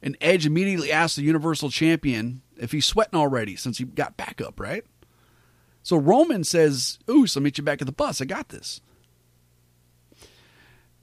And 0.01 0.15
Edge 0.21 0.45
immediately 0.45 0.93
asks 0.93 1.17
the 1.17 1.23
Universal 1.23 1.71
Champion 1.71 2.41
if 2.55 2.71
he's 2.71 2.85
sweating 2.85 3.19
already 3.19 3.57
since 3.57 3.77
he 3.77 3.83
got 3.83 4.15
back 4.15 4.39
up, 4.39 4.61
right? 4.61 4.85
So 5.83 5.97
Roman 5.97 6.45
says, 6.45 6.99
Uso, 7.05 7.41
I'll 7.41 7.43
meet 7.43 7.57
you 7.57 7.65
back 7.65 7.81
at 7.81 7.85
the 7.85 7.91
bus. 7.91 8.21
I 8.21 8.25
got 8.25 8.47
this. 8.47 8.79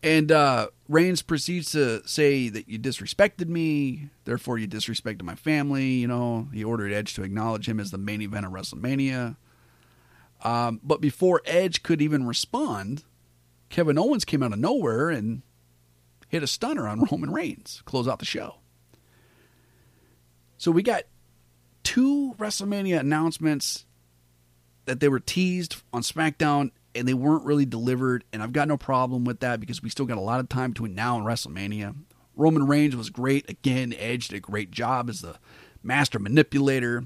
And 0.02 0.30
uh, 0.30 0.68
Reigns 0.88 1.22
proceeds 1.22 1.72
to 1.72 2.06
say 2.06 2.48
that 2.48 2.68
you 2.68 2.78
disrespected 2.78 3.48
me, 3.48 4.10
therefore 4.24 4.58
you 4.58 4.68
disrespected 4.68 5.22
my 5.22 5.34
family. 5.34 5.86
You 5.94 6.06
know, 6.06 6.48
he 6.52 6.62
ordered 6.62 6.92
Edge 6.92 7.14
to 7.14 7.22
acknowledge 7.22 7.68
him 7.68 7.80
as 7.80 7.90
the 7.90 7.98
main 7.98 8.22
event 8.22 8.46
of 8.46 8.52
WrestleMania. 8.52 9.36
Um, 10.44 10.80
but 10.82 11.00
before 11.00 11.40
Edge 11.44 11.82
could 11.82 12.02
even 12.02 12.26
respond, 12.26 13.04
Kevin 13.68 13.98
Owens 13.98 14.24
came 14.24 14.42
out 14.42 14.52
of 14.52 14.58
nowhere 14.58 15.10
and 15.10 15.42
hit 16.28 16.42
a 16.42 16.46
stunner 16.46 16.86
on 16.86 17.04
Roman 17.10 17.30
Reigns, 17.30 17.82
close 17.84 18.06
out 18.06 18.18
the 18.18 18.24
show. 18.24 18.56
So 20.58 20.70
we 20.70 20.82
got 20.82 21.04
two 21.82 22.34
WrestleMania 22.38 23.00
announcements 23.00 23.86
that 24.84 25.00
they 25.00 25.08
were 25.08 25.20
teased 25.20 25.76
on 25.92 26.02
SmackDown 26.02 26.70
and 26.96 27.06
they 27.06 27.14
weren't 27.14 27.44
really 27.44 27.66
delivered. 27.66 28.24
And 28.32 28.42
I've 28.42 28.52
got 28.52 28.68
no 28.68 28.76
problem 28.76 29.24
with 29.24 29.40
that 29.40 29.60
because 29.60 29.82
we 29.82 29.90
still 29.90 30.06
got 30.06 30.18
a 30.18 30.22
lot 30.22 30.40
of 30.40 30.48
time 30.48 30.70
between 30.70 30.94
now 30.94 31.16
and 31.16 31.26
WrestleMania. 31.26 31.94
Roman 32.34 32.66
Reigns 32.66 32.96
was 32.96 33.10
great. 33.10 33.48
Again, 33.48 33.94
Edge 33.98 34.28
did 34.28 34.36
a 34.36 34.40
great 34.40 34.70
job 34.70 35.08
as 35.08 35.20
the 35.20 35.36
master 35.82 36.18
manipulator. 36.18 37.04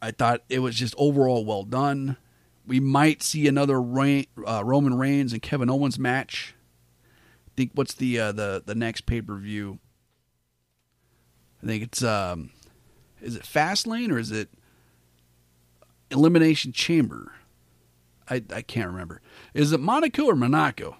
I 0.00 0.10
thought 0.10 0.42
it 0.48 0.60
was 0.60 0.76
just 0.76 0.94
overall 0.96 1.44
well 1.44 1.64
done. 1.64 2.16
We 2.66 2.80
might 2.80 3.22
see 3.22 3.46
another 3.46 3.78
uh, 3.78 4.62
Roman 4.64 4.94
Reigns 4.98 5.32
and 5.32 5.42
Kevin 5.42 5.70
Owens 5.70 5.98
match. 5.98 6.54
I 7.46 7.50
think 7.56 7.72
what's 7.74 7.94
the 7.94 8.18
uh, 8.18 8.32
the 8.32 8.62
the 8.64 8.74
next 8.74 9.02
pay 9.02 9.22
per 9.22 9.36
view? 9.36 9.78
I 11.62 11.66
think 11.66 11.82
it's 11.82 12.02
um, 12.02 12.50
is 13.20 13.36
it 13.36 13.42
Fastlane 13.42 14.10
or 14.10 14.18
is 14.18 14.30
it 14.30 14.50
Elimination 16.10 16.72
Chamber? 16.72 17.32
I, 18.28 18.42
I 18.52 18.62
can't 18.62 18.88
remember. 18.88 19.20
Is 19.54 19.72
it 19.72 19.80
Monaco 19.80 20.26
or 20.26 20.36
Monaco? 20.36 20.96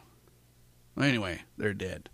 Anyway, 1.01 1.43
they're 1.59 1.75
dead. 1.75 2.09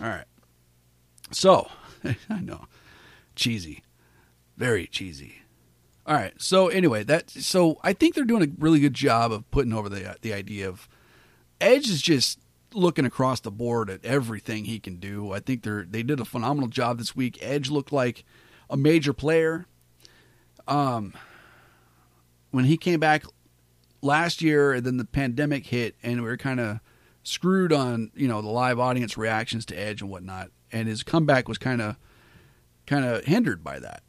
All 0.00 0.08
right. 0.08 0.24
So, 1.30 1.68
I 2.30 2.40
know. 2.40 2.66
Cheesy. 3.34 3.82
Very 4.56 4.86
cheesy. 4.86 5.42
All 6.06 6.14
right. 6.14 6.32
So 6.38 6.68
anyway, 6.68 7.04
that 7.04 7.30
so 7.30 7.78
I 7.82 7.92
think 7.92 8.14
they're 8.14 8.24
doing 8.24 8.42
a 8.42 8.48
really 8.58 8.80
good 8.80 8.94
job 8.94 9.30
of 9.30 9.48
putting 9.50 9.74
over 9.74 9.88
the 9.88 10.16
the 10.22 10.32
idea 10.32 10.68
of 10.68 10.88
Edge 11.60 11.88
is 11.88 12.00
just 12.00 12.38
looking 12.72 13.04
across 13.04 13.40
the 13.40 13.50
board 13.50 13.90
at 13.90 14.04
everything 14.04 14.64
he 14.64 14.78
can 14.80 14.96
do. 14.96 15.32
I 15.32 15.40
think 15.40 15.62
they're 15.62 15.84
they 15.88 16.02
did 16.02 16.18
a 16.18 16.24
phenomenal 16.24 16.68
job 16.68 16.98
this 16.98 17.14
week. 17.14 17.38
Edge 17.42 17.70
looked 17.70 17.92
like 17.92 18.24
a 18.70 18.76
major 18.76 19.12
player. 19.12 19.66
Um 20.66 21.12
when 22.50 22.64
he 22.64 22.76
came 22.76 23.00
back 23.00 23.24
last 24.02 24.42
year 24.42 24.72
and 24.72 24.86
then 24.86 24.96
the 24.96 25.04
pandemic 25.04 25.66
hit 25.66 25.96
and 26.02 26.22
we 26.22 26.28
were 26.28 26.36
kind 26.36 26.60
of 26.60 26.80
screwed 27.22 27.72
on 27.72 28.10
you 28.14 28.28
know 28.28 28.40
the 28.40 28.48
live 28.48 28.78
audience 28.78 29.18
reactions 29.18 29.66
to 29.66 29.78
edge 29.78 30.00
and 30.00 30.10
whatnot 30.10 30.50
and 30.72 30.88
his 30.88 31.02
comeback 31.02 31.48
was 31.48 31.58
kind 31.58 31.82
of 31.82 31.96
kind 32.86 33.04
of 33.04 33.24
hindered 33.24 33.62
by 33.62 33.78
that. 33.78 34.02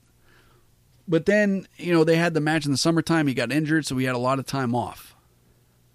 But 1.07 1.25
then 1.25 1.67
you 1.77 1.91
know 1.91 2.03
they 2.03 2.17
had 2.17 2.33
the 2.33 2.41
match 2.41 2.65
in 2.65 2.71
the 2.71 2.77
summertime 2.77 3.27
he 3.27 3.33
got 3.33 3.51
injured 3.51 3.85
so 3.85 3.97
he 3.97 4.05
had 4.05 4.15
a 4.15 4.19
lot 4.19 4.39
of 4.39 4.45
time 4.45 4.75
off. 4.75 5.15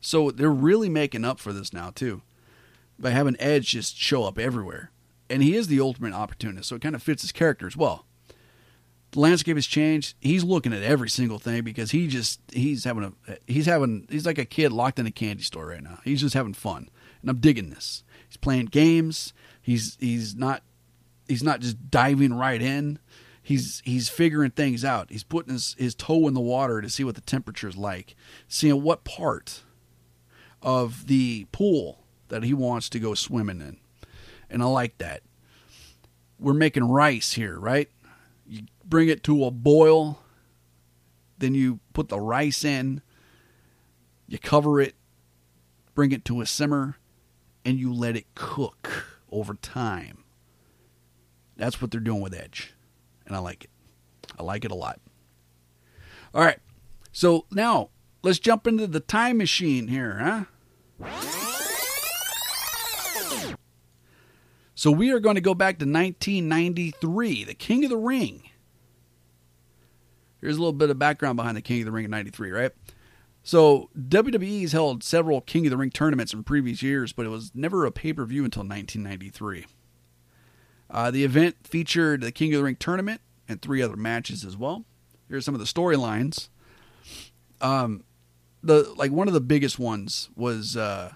So 0.01 0.31
they're 0.31 0.51
really 0.51 0.89
making 0.89 1.25
up 1.25 1.39
for 1.39 1.53
this 1.53 1.73
now 1.73 1.91
too 1.91 2.23
by 2.99 3.11
having 3.11 3.37
edge 3.39 3.69
just 3.69 3.97
show 3.97 4.25
up 4.25 4.39
everywhere. 4.39 4.91
And 5.31 5.43
he 5.43 5.57
is 5.57 5.69
the 5.69 5.81
ultimate 5.81 6.13
opportunist 6.13 6.69
so 6.69 6.77
it 6.77 6.83
kind 6.83 6.95
of 6.95 7.03
fits 7.03 7.23
his 7.23 7.33
character 7.33 7.67
as 7.67 7.77
well 7.77 8.05
the 9.15 9.21
landscape 9.21 9.57
has 9.57 9.67
changed. 9.67 10.17
He's 10.21 10.43
looking 10.43 10.73
at 10.73 10.83
every 10.83 11.09
single 11.09 11.39
thing 11.39 11.63
because 11.63 11.93
he 11.93 12.09
just 12.09 12.41
he's 12.53 12.83
having 12.83 13.05
a 13.05 13.37
he's 13.47 13.67
having 13.67 14.09
he's 14.11 14.27
like 14.27 14.39
a 14.39 14.45
kid 14.45 14.73
locked 14.73 14.99
in 14.99 15.07
a 15.07 15.13
candy 15.13 15.45
store 15.45 15.67
right 15.67 15.83
now. 15.83 16.01
He's 16.05 16.21
just 16.21 16.35
having 16.35 16.53
fun, 16.53 16.91
and 17.23 17.31
I'm 17.31 17.39
digging 17.39 17.71
this. 17.71 18.03
He's 18.29 18.37
playing 18.37 18.67
games. 18.67 19.33
He's 19.63 19.97
he's 20.01 20.35
not 20.35 20.63
he's 21.29 21.45
not 21.45 21.61
just 21.61 21.93
diving 21.93 22.35
right 22.35 22.61
in. 22.61 22.99
He's 23.41 23.83
he's 23.85 24.09
figuring 24.09 24.51
things 24.51 24.85
out. 24.85 25.11
He's 25.11 25.23
putting 25.23 25.53
his, 25.53 25.77
his 25.79 25.95
toe 25.95 26.27
in 26.27 26.35
the 26.35 26.41
water 26.41 26.83
to 26.83 26.91
see 26.91 27.05
what 27.05 27.15
the 27.15 27.21
temperature 27.21 27.69
is 27.69 27.77
like, 27.77 28.17
seeing 28.49 28.83
what 28.83 29.05
part 29.05 29.63
of 30.61 31.07
the 31.07 31.47
pool 31.53 32.01
that 32.29 32.43
he 32.43 32.53
wants 32.53 32.89
to 32.89 32.99
go 32.99 33.15
swimming 33.15 33.61
in. 33.61 33.77
And 34.51 34.61
I 34.61 34.67
like 34.67 34.99
that. 34.99 35.23
We're 36.41 36.53
making 36.53 36.89
rice 36.89 37.35
here, 37.35 37.61
right? 37.61 37.89
Bring 38.87 39.09
it 39.09 39.23
to 39.25 39.45
a 39.45 39.51
boil, 39.51 40.21
Then 41.39 41.55
you 41.55 41.81
put 41.93 42.09
the 42.09 42.21
rice 42.21 42.65
in, 42.65 43.03
you 44.29 44.39
cover 44.39 44.81
it, 44.81 44.95
bring 45.95 46.13
it 46.13 46.25
to 46.27 46.41
a 46.41 46.47
simmer, 46.47 46.97
and 47.65 47.79
you 47.79 47.93
let 47.93 48.17
it 48.17 48.35
cook 48.35 49.19
over 49.31 49.55
time. 49.55 50.25
That's 51.57 51.81
what 51.81 51.91
they're 51.91 52.01
doing 52.01 52.21
with 52.21 52.35
Edge. 52.35 52.75
And 53.27 53.35
I 53.35 53.39
like 53.39 53.65
it. 53.65 53.71
I 54.39 54.43
like 54.43 54.65
it 54.65 54.71
a 54.71 54.77
lot. 54.77 55.01
All 56.35 56.43
right. 56.43 56.59
So 57.13 57.47
now 57.51 57.91
let's 58.23 58.39
jump 58.39 58.67
into 58.67 58.87
the 58.87 59.01
time 59.01 59.39
machine 59.39 59.89
here, 59.89 60.47
huh? 61.01 61.11
So 64.75 64.91
we 64.91 65.11
are 65.11 65.21
going 65.21 65.37
to 65.37 65.41
go 65.41 65.55
back 65.55 65.79
to 65.79 65.85
1993, 65.85 67.45
the 67.45 67.55
King 67.55 67.85
of 67.85 67.91
the 67.91 67.97
Ring. 67.97 68.43
Here's 70.45 70.59
a 70.59 70.61
little 70.61 70.75
bit 70.75 70.91
of 70.91 70.99
background 70.99 71.37
behind 71.37 71.57
the 71.57 71.63
King 71.63 71.81
of 71.81 71.87
the 71.87 71.93
Ring 71.93 72.05
in 72.05 72.11
93, 72.11 72.51
right? 72.51 72.71
So 73.43 73.89
WWE's 73.99 74.73
held 74.73 75.03
several 75.03 75.41
King 75.41 75.65
of 75.65 75.71
the 75.71 75.79
Ring 75.79 75.89
tournaments 75.89 76.35
in 76.35 76.45
previous 76.45 76.83
years, 76.83 77.15
but 77.15 77.25
it 77.25 77.31
was 77.31 77.51
never 77.55 77.87
a 77.87 77.91
pay-per-view 77.91 78.45
until 78.45 78.61
1993. 78.61 79.65
Uh, 80.91 81.11
the 81.11 81.25
event 81.25 81.57
featured 81.65 82.21
the 82.21 82.31
King 82.31 82.53
of 82.53 82.59
the 82.59 82.65
Ring 82.65 82.77
tournament 82.77 83.23
and 83.49 83.63
three 83.63 83.81
other 83.81 83.97
matches 83.97 84.45
as 84.45 84.55
well. 84.55 84.85
Here's 85.31 85.47
some 85.47 85.55
of 85.55 85.61
the 85.61 85.67
storylines. 85.67 86.51
Um, 87.63 88.05
the 88.63 88.93
like 88.99 89.13
one 89.13 89.29
of 89.29 89.35
the 89.35 89.41
biggest 89.41 89.79
ones 89.79 90.29
was 90.37 90.77
uh, 90.77 91.13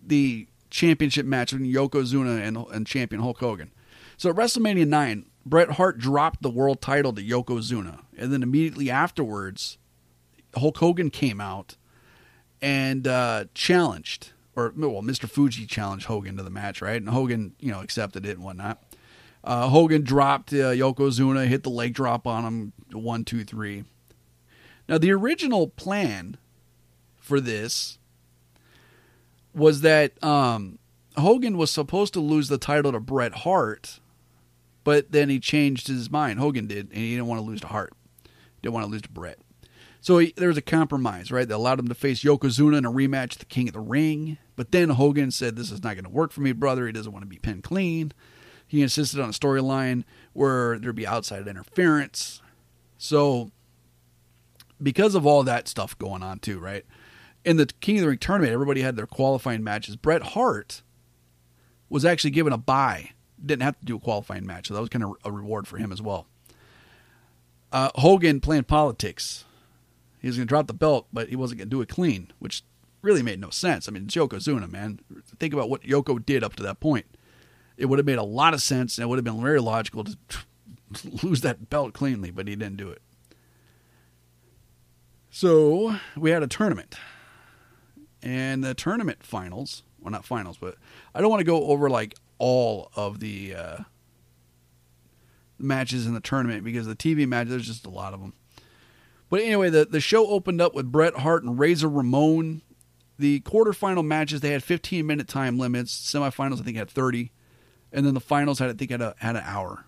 the 0.00 0.46
championship 0.70 1.26
match 1.26 1.50
between 1.50 1.74
Yokozuna 1.74 2.46
and, 2.46 2.56
and 2.56 2.86
champion 2.86 3.20
Hulk 3.20 3.40
Hogan. 3.40 3.72
So 4.16 4.30
at 4.30 4.36
WrestleMania 4.36 4.86
9, 4.86 5.29
Bret 5.46 5.72
Hart 5.72 5.98
dropped 5.98 6.42
the 6.42 6.50
world 6.50 6.80
title 6.80 7.12
to 7.12 7.22
Yokozuna. 7.22 8.00
And 8.16 8.32
then 8.32 8.42
immediately 8.42 8.90
afterwards, 8.90 9.78
Hulk 10.54 10.78
Hogan 10.78 11.10
came 11.10 11.40
out 11.40 11.76
and 12.60 13.06
uh, 13.06 13.44
challenged, 13.54 14.32
or 14.54 14.72
well, 14.76 15.02
Mr. 15.02 15.28
Fuji 15.28 15.66
challenged 15.66 16.06
Hogan 16.06 16.36
to 16.36 16.42
the 16.42 16.50
match, 16.50 16.82
right? 16.82 17.00
And 17.00 17.08
Hogan, 17.08 17.54
you 17.58 17.72
know, 17.72 17.80
accepted 17.80 18.26
it 18.26 18.36
and 18.36 18.44
whatnot. 18.44 18.82
Uh, 19.42 19.68
Hogan 19.68 20.02
dropped 20.02 20.52
uh, 20.52 20.72
Yokozuna, 20.72 21.46
hit 21.46 21.62
the 21.62 21.70
leg 21.70 21.94
drop 21.94 22.26
on 22.26 22.44
him, 22.44 22.72
one, 22.92 23.24
two, 23.24 23.44
three. 23.44 23.84
Now, 24.88 24.98
the 24.98 25.12
original 25.12 25.68
plan 25.68 26.36
for 27.16 27.40
this 27.40 27.98
was 29.54 29.80
that 29.80 30.22
um, 30.22 30.78
Hogan 31.16 31.56
was 31.56 31.70
supposed 31.70 32.12
to 32.14 32.20
lose 32.20 32.48
the 32.48 32.58
title 32.58 32.92
to 32.92 33.00
Bret 33.00 33.32
Hart, 33.32 33.99
but 34.84 35.12
then 35.12 35.28
he 35.28 35.38
changed 35.38 35.88
his 35.88 36.10
mind. 36.10 36.38
Hogan 36.38 36.66
did, 36.66 36.88
and 36.88 36.98
he 36.98 37.10
didn't 37.10 37.26
want 37.26 37.40
to 37.40 37.46
lose 37.46 37.60
to 37.60 37.66
Hart. 37.66 37.92
Didn't 38.62 38.74
want 38.74 38.86
to 38.86 38.90
lose 38.90 39.02
to 39.02 39.10
Bret. 39.10 39.38
So 40.00 40.18
he, 40.18 40.32
there 40.36 40.48
was 40.48 40.56
a 40.56 40.62
compromise, 40.62 41.30
right? 41.30 41.46
That 41.46 41.56
allowed 41.56 41.78
him 41.78 41.88
to 41.88 41.94
face 41.94 42.24
Yokozuna 42.24 42.78
in 42.78 42.86
a 42.86 42.90
rematch, 42.90 43.36
the 43.36 43.44
King 43.44 43.68
of 43.68 43.74
the 43.74 43.80
Ring. 43.80 44.38
But 44.56 44.72
then 44.72 44.90
Hogan 44.90 45.30
said, 45.30 45.56
"This 45.56 45.70
is 45.70 45.82
not 45.82 45.94
going 45.94 46.04
to 46.04 46.10
work 46.10 46.32
for 46.32 46.40
me, 46.40 46.52
brother. 46.52 46.86
He 46.86 46.92
doesn't 46.92 47.12
want 47.12 47.22
to 47.22 47.28
be 47.28 47.38
pinned 47.38 47.64
clean." 47.64 48.12
He 48.66 48.82
insisted 48.82 49.20
on 49.20 49.30
a 49.30 49.32
storyline 49.32 50.04
where 50.32 50.78
there'd 50.78 50.94
be 50.94 51.06
outside 51.06 51.46
interference. 51.48 52.40
So, 52.98 53.50
because 54.80 55.14
of 55.14 55.26
all 55.26 55.42
that 55.42 55.66
stuff 55.66 55.98
going 55.98 56.22
on 56.22 56.38
too, 56.38 56.58
right? 56.60 56.86
In 57.44 57.56
the 57.56 57.66
King 57.66 57.96
of 57.96 58.02
the 58.02 58.08
Ring 58.08 58.18
tournament, 58.18 58.52
everybody 58.52 58.82
had 58.82 58.96
their 58.96 59.06
qualifying 59.06 59.64
matches. 59.64 59.96
Bret 59.96 60.22
Hart 60.22 60.82
was 61.88 62.04
actually 62.04 62.30
given 62.30 62.52
a 62.52 62.58
bye; 62.58 63.10
didn't 63.44 63.62
have 63.62 63.78
to 63.80 63.86
do 63.86 63.96
a 63.96 64.00
qualifying 64.00 64.46
match, 64.46 64.68
so 64.68 64.74
that 64.74 64.80
was 64.80 64.88
kind 64.88 65.04
of 65.04 65.14
a 65.24 65.32
reward 65.32 65.66
for 65.66 65.78
him 65.78 65.92
as 65.92 66.02
well. 66.02 66.26
Uh, 67.72 67.90
Hogan 67.94 68.40
playing 68.40 68.64
politics 68.64 69.44
he 70.20 70.28
was 70.28 70.36
going 70.36 70.46
to 70.46 70.48
drop 70.48 70.66
the 70.66 70.74
belt, 70.74 71.06
but 71.12 71.28
he 71.28 71.36
wasn't 71.36 71.58
going 71.58 71.70
to 71.70 71.76
do 71.76 71.80
it 71.80 71.88
clean, 71.88 72.30
which 72.38 72.62
really 73.02 73.22
made 73.22 73.40
no 73.40 73.50
sense. 73.50 73.88
I 73.88 73.92
mean, 73.92 74.04
it's 74.04 74.14
Yokozuna, 74.14 74.70
man. 74.70 75.00
Think 75.38 75.54
about 75.54 75.70
what 75.70 75.82
Yoko 75.82 76.24
did 76.24 76.44
up 76.44 76.56
to 76.56 76.62
that 76.62 76.80
point. 76.80 77.06
It 77.78 77.86
would 77.86 77.98
have 77.98 78.06
made 78.06 78.18
a 78.18 78.22
lot 78.22 78.52
of 78.52 78.60
sense, 78.60 78.98
and 78.98 79.04
it 79.04 79.08
would 79.08 79.16
have 79.16 79.24
been 79.24 79.40
very 79.40 79.60
logical 79.60 80.04
to 80.04 80.16
lose 81.22 81.40
that 81.40 81.70
belt 81.70 81.94
cleanly, 81.94 82.30
but 82.30 82.46
he 82.46 82.54
didn't 82.54 82.76
do 82.76 82.90
it. 82.90 83.00
So 85.30 85.96
we 86.16 86.30
had 86.30 86.42
a 86.42 86.46
tournament, 86.46 86.96
and 88.22 88.62
the 88.62 88.74
tournament 88.74 89.22
finals, 89.22 89.84
well, 90.00 90.10
not 90.10 90.26
finals, 90.26 90.58
but 90.60 90.76
I 91.14 91.20
don't 91.22 91.30
want 91.30 91.40
to 91.40 91.44
go 91.44 91.64
over 91.68 91.88
like 91.88 92.16
all 92.40 92.90
of 92.96 93.20
the 93.20 93.54
uh, 93.54 93.76
matches 95.58 96.06
in 96.06 96.14
the 96.14 96.20
tournament 96.20 96.64
because 96.64 96.86
the 96.86 96.96
TV 96.96 97.28
matches, 97.28 97.50
there's 97.50 97.66
just 97.66 97.86
a 97.86 97.90
lot 97.90 98.14
of 98.14 98.20
them. 98.20 98.32
But 99.28 99.42
anyway, 99.42 99.70
the, 99.70 99.84
the 99.84 100.00
show 100.00 100.26
opened 100.26 100.60
up 100.60 100.74
with 100.74 100.90
Bret 100.90 101.14
Hart 101.16 101.44
and 101.44 101.56
Razor 101.58 101.88
Ramon. 101.88 102.62
The 103.18 103.40
quarterfinal 103.40 104.04
matches, 104.04 104.40
they 104.40 104.50
had 104.50 104.64
15 104.64 105.06
minute 105.06 105.28
time 105.28 105.58
limits. 105.58 105.92
Semifinals, 105.92 106.60
I 106.60 106.64
think, 106.64 106.76
had 106.76 106.90
30. 106.90 107.30
And 107.92 108.06
then 108.06 108.14
the 108.14 108.20
finals 108.20 108.58
had, 108.58 108.70
I 108.70 108.72
think, 108.72 108.90
had, 108.90 109.02
a, 109.02 109.14
had 109.18 109.36
an 109.36 109.42
hour. 109.44 109.84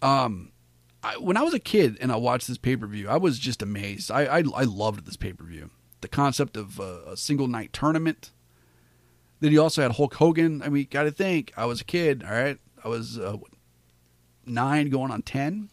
Um, 0.00 0.52
I, 1.02 1.18
when 1.18 1.36
I 1.36 1.42
was 1.42 1.52
a 1.52 1.58
kid 1.58 1.98
and 2.00 2.12
I 2.12 2.16
watched 2.16 2.46
this 2.46 2.56
pay 2.56 2.76
per 2.76 2.86
view, 2.86 3.08
I 3.08 3.16
was 3.16 3.38
just 3.38 3.62
amazed. 3.62 4.10
I, 4.10 4.24
I, 4.26 4.38
I 4.54 4.62
loved 4.62 5.04
this 5.06 5.16
pay 5.16 5.32
per 5.32 5.44
view. 5.44 5.70
The 6.00 6.08
concept 6.08 6.56
of 6.56 6.78
a, 6.78 7.02
a 7.08 7.16
single 7.16 7.48
night 7.48 7.72
tournament. 7.72 8.30
Then 9.40 9.52
you 9.52 9.62
also 9.62 9.82
had 9.82 9.92
Hulk 9.92 10.14
Hogan. 10.14 10.62
I 10.62 10.68
mean, 10.68 10.86
got 10.90 11.04
to 11.04 11.10
think, 11.10 11.52
I 11.56 11.64
was 11.64 11.80
a 11.80 11.84
kid, 11.84 12.22
all 12.22 12.30
right? 12.30 12.58
I 12.84 12.88
was 12.88 13.18
uh, 13.18 13.36
nine 14.46 14.90
going 14.90 15.10
on 15.10 15.22
10 15.22 15.70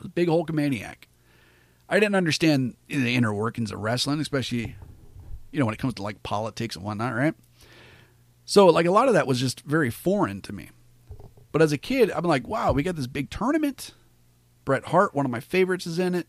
was 0.00 0.06
a 0.06 0.10
big 0.10 0.28
Hulkamaniac. 0.28 1.04
I 1.88 1.98
didn't 1.98 2.14
understand 2.14 2.76
the 2.88 3.14
inner 3.14 3.34
workings 3.34 3.72
of 3.72 3.80
wrestling, 3.80 4.20
especially, 4.20 4.76
you 5.50 5.58
know, 5.58 5.66
when 5.66 5.74
it 5.74 5.78
comes 5.78 5.94
to 5.94 6.02
like 6.02 6.22
politics 6.22 6.76
and 6.76 6.84
whatnot, 6.84 7.14
right? 7.14 7.34
So, 8.44 8.66
like, 8.66 8.86
a 8.86 8.90
lot 8.90 9.08
of 9.08 9.14
that 9.14 9.26
was 9.26 9.40
just 9.40 9.60
very 9.60 9.90
foreign 9.90 10.40
to 10.42 10.52
me. 10.52 10.70
But 11.52 11.62
as 11.62 11.72
a 11.72 11.78
kid, 11.78 12.10
I'm 12.10 12.24
like, 12.24 12.46
wow, 12.46 12.72
we 12.72 12.82
got 12.82 12.96
this 12.96 13.06
big 13.06 13.30
tournament. 13.30 13.92
Bret 14.64 14.86
Hart, 14.86 15.14
one 15.14 15.24
of 15.24 15.32
my 15.32 15.40
favorites, 15.40 15.86
is 15.86 15.98
in 15.98 16.14
it. 16.14 16.28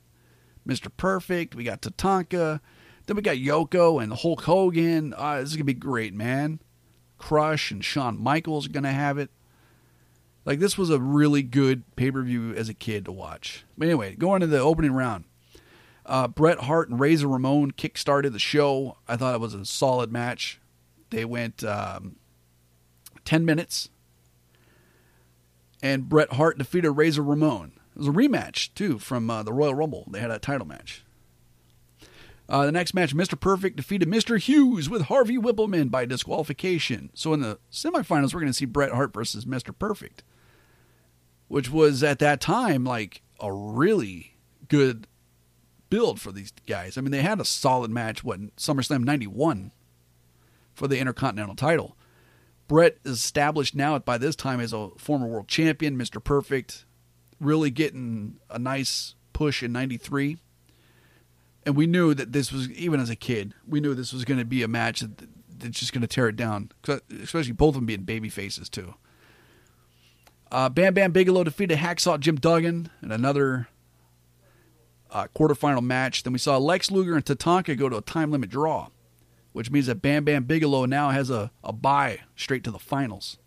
Mr. 0.68 0.92
Perfect. 0.96 1.56
We 1.56 1.64
got 1.64 1.82
Tatanka. 1.82 2.60
Then 3.12 3.18
we 3.18 3.24
got 3.24 3.36
Yoko 3.36 4.02
and 4.02 4.14
Hulk 4.14 4.44
Hogan. 4.44 5.14
Uh, 5.14 5.42
this 5.42 5.50
is 5.50 5.56
going 5.58 5.66
to 5.68 5.74
be 5.74 5.74
great, 5.74 6.14
man. 6.14 6.62
Crush 7.18 7.70
and 7.70 7.84
Shawn 7.84 8.18
Michaels 8.18 8.68
are 8.68 8.72
going 8.72 8.86
to 8.86 8.90
have 8.90 9.18
it. 9.18 9.30
Like 10.46 10.60
this 10.60 10.78
was 10.78 10.90
a 10.90 10.98
really 10.98 11.44
good 11.44 11.84
pay 11.98 12.10
per 12.10 12.22
view 12.22 12.54
as 12.54 12.70
a 12.70 12.74
kid 12.74 13.04
to 13.04 13.12
watch. 13.12 13.66
But 13.78 13.90
anyway, 13.90 14.16
going 14.16 14.40
to 14.40 14.48
the 14.48 14.60
opening 14.60 14.94
round, 14.94 15.26
uh, 16.06 16.30
Bret 16.30 16.60
Hart 16.60 16.88
and 16.88 17.02
Razor 17.02 17.28
Ramon 17.28 17.72
kick-started 17.72 18.32
the 18.32 18.40
show. 18.40 18.96
I 19.10 19.18
thought 19.18 19.36
it 19.36 19.42
was 19.42 19.56
a 19.56 19.66
solid 19.66 20.10
match. 20.10 20.62
They 21.10 21.26
went 21.26 21.66
um, 21.66 22.16
ten 23.26 23.44
minutes, 23.44 23.90
and 25.84 26.08
Bret 26.08 26.32
Hart 26.32 26.58
defeated 26.58 26.92
Razor 26.92 27.24
Ramon. 27.24 27.74
It 27.94 28.00
was 28.00 28.08
a 28.08 28.12
rematch 28.12 28.74
too 28.74 29.00
from 29.00 29.30
uh, 29.30 29.44
the 29.44 29.52
Royal 29.52 29.76
Rumble. 29.76 30.08
They 30.10 30.22
had 30.22 30.32
a 30.32 30.40
title 30.40 30.66
match. 30.66 31.04
Uh, 32.52 32.66
the 32.66 32.72
next 32.72 32.94
match, 32.94 33.16
Mr. 33.16 33.40
Perfect 33.40 33.78
defeated 33.78 34.10
Mr. 34.10 34.38
Hughes 34.38 34.90
with 34.90 35.04
Harvey 35.04 35.38
Wippleman 35.38 35.90
by 35.90 36.06
disqualification. 36.06 37.10
So 37.14 37.34
in 37.34 37.40
the 37.40 37.60
semifinals, 37.72 38.34
we're 38.34 38.42
going 38.42 38.52
to 38.52 38.54
see 38.54 38.66
Bret 38.66 38.92
Hart 38.92 39.14
versus 39.14 39.46
Mr. 39.46 39.74
Perfect 39.78 40.24
which 41.52 41.70
was 41.70 42.02
at 42.02 42.20
that 42.20 42.40
time 42.40 42.86
like 42.86 43.22
a 43.42 43.52
really 43.52 44.38
good 44.70 45.06
build 45.90 46.18
for 46.18 46.32
these 46.32 46.54
guys. 46.66 46.98
I 46.98 47.02
mean, 47.02 47.12
they 47.12 47.22
had 47.22 47.42
a 47.42 47.46
solid 47.46 47.92
match 47.92 48.24
when 48.24 48.52
SummerSlam 48.56 49.04
91 49.04 49.74
for 50.74 50.88
the 50.88 50.98
Intercontinental 50.98 51.58
title. 51.58 51.98
Bret 52.70 53.00
is 53.04 53.18
established 53.18 53.76
now 53.76 54.00
by 54.00 54.18
this 54.18 54.34
time 54.34 54.62
as 54.62 54.72
a 54.72 54.92
former 54.98 55.28
world 55.28 55.50
champion, 55.50 55.98
Mr. 55.98 56.24
Perfect, 56.24 56.86
really 57.38 57.70
getting 57.70 58.38
a 58.50 58.58
nice 58.58 59.16
push 59.34 59.62
in 59.62 59.74
93. 59.74 60.38
And 61.66 61.76
we 61.76 61.86
knew 61.86 62.14
that 62.14 62.34
this 62.34 62.52
was, 62.52 62.70
even 62.72 63.00
as 63.00 63.10
a 63.10 63.16
kid, 63.16 63.54
we 63.68 63.80
knew 63.80 63.94
this 63.94 64.14
was 64.14 64.26
going 64.26 64.40
to 64.40 64.46
be 64.46 64.64
a 64.64 64.68
match 64.68 65.02
that, 65.02 65.28
that's 65.60 65.80
just 65.80 65.94
going 65.94 66.02
to 66.02 66.08
tear 66.08 66.28
it 66.28 66.36
down, 66.36 66.72
especially 67.22 67.52
both 67.52 67.70
of 67.70 67.76
them 67.76 67.86
being 67.86 68.04
baby 68.04 68.30
faces, 68.30 68.68
too. 68.68 68.96
Uh, 70.52 70.70
Bam 70.70 70.94
Bam 70.94 71.12
Bigelow 71.12 71.44
defeated 71.44 71.78
Hacksaw 71.78 72.20
Jim 72.20 72.36
Duggan 72.36 72.90
in 73.02 73.12
another 73.12 73.68
uh, 75.12 75.28
quarterfinal 75.36 75.82
match. 75.82 76.24
Then 76.24 76.34
we 76.34 76.40
saw 76.40 76.58
Lex 76.58 76.92
Luger 76.92 77.16
and 77.16 77.24
Tatanka 77.24 77.78
go 77.78 77.88
to 77.90 77.98
a 77.98 78.02
time 78.02 78.32
limit 78.32 78.50
draw, 78.50 78.88
which 79.54 79.72
means 79.72 79.86
that 79.86 80.02
Bam 80.02 80.26
Bam 80.26 80.44
Bigelow 80.44 80.86
now 80.86 81.12
has 81.12 81.30
a, 81.30 81.52
a 81.64 81.72
bye 81.72 82.20
straight 82.36 82.64
to 82.66 82.72
the 82.72 82.80
finals. 82.80 83.38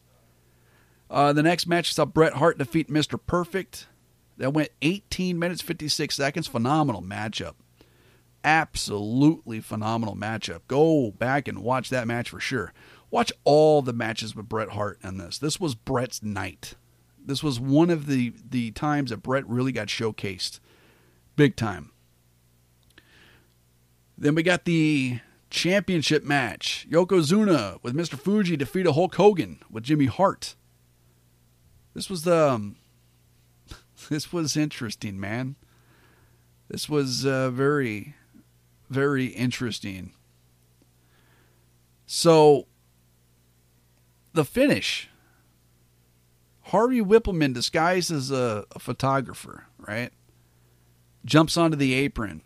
Uh, 1.11 1.33
the 1.33 1.43
next 1.43 1.67
match 1.67 1.93
saw 1.93 2.05
Bret 2.05 2.35
Hart 2.35 2.59
defeat 2.59 2.89
Mr. 2.89 3.19
Perfect. 3.25 3.87
That 4.37 4.53
went 4.53 4.71
18 4.83 5.39
minutes 5.39 5.63
56 5.63 6.15
seconds. 6.15 6.47
Phenomenal 6.47 7.03
matchup. 7.03 7.55
Absolutely 8.45 9.61
phenomenal 9.61 10.15
matchup. 10.15 10.61
Go 10.69 11.11
back 11.11 11.49
and 11.49 11.61
watch 11.61 11.89
that 11.89 12.07
match 12.07 12.29
for 12.29 12.39
sure. 12.39 12.75
Watch 13.11 13.33
all 13.45 13.81
the 13.81 13.95
matches 13.95 14.37
with 14.37 14.49
Bret 14.49 14.71
Hart 14.71 14.99
in 15.03 15.17
this. 15.17 15.39
This 15.39 15.59
was 15.59 15.75
Bret's 15.75 16.23
night 16.23 16.75
This 17.25 17.43
was 17.43 17.59
one 17.59 17.89
of 17.89 18.07
the 18.07 18.35
the 18.49 18.71
times 18.73 19.11
that 19.11 19.23
Bret 19.23 19.49
really 19.49 19.73
got 19.73 19.89
showcased, 19.89 20.61
big 21.37 21.57
time. 21.57 21.91
Then 24.19 24.35
we 24.35 24.43
got 24.43 24.65
the 24.65 25.21
championship 25.49 26.25
match. 26.25 26.87
Yokozuna 26.91 27.79
with 27.83 27.95
Mr. 27.95 28.19
Fuji 28.19 28.57
defeat 28.57 28.83
defeated 28.83 28.93
Hulk 28.93 29.15
Hogan 29.15 29.61
with 29.71 29.85
Jimmy 29.85 30.07
Hart. 30.07 30.55
This 31.95 32.11
was 32.11 32.23
the 32.23 32.51
um, 32.51 32.77
this 34.11 34.33
was 34.33 34.57
interesting, 34.57 35.19
man. 35.19 35.57
This 36.69 36.89
was 36.89 37.25
uh, 37.25 37.51
very 37.51 38.15
very 38.89 39.27
interesting. 39.27 40.13
So 42.07 42.67
the 44.33 44.45
finish. 44.45 45.09
Harvey 46.69 47.01
Wippleman 47.01 47.53
disguised 47.53 48.11
as 48.11 48.31
a, 48.31 48.65
a 48.73 48.79
photographer, 48.79 49.67
right? 49.79 50.11
Jumps 51.25 51.57
onto 51.57 51.77
the 51.77 51.95
apron 51.95 52.43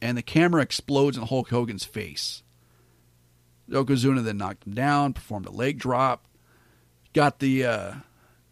and 0.00 0.16
the 0.16 0.22
camera 0.22 0.62
explodes 0.62 1.16
in 1.16 1.24
Hulk 1.24 1.50
Hogan's 1.50 1.84
face. 1.84 2.42
Yokozuna 3.68 4.22
then 4.22 4.36
knocked 4.36 4.66
him 4.66 4.74
down, 4.74 5.12
performed 5.12 5.46
a 5.46 5.50
leg 5.50 5.78
drop, 5.78 6.26
got 7.12 7.40
the 7.40 7.64
uh, 7.64 7.94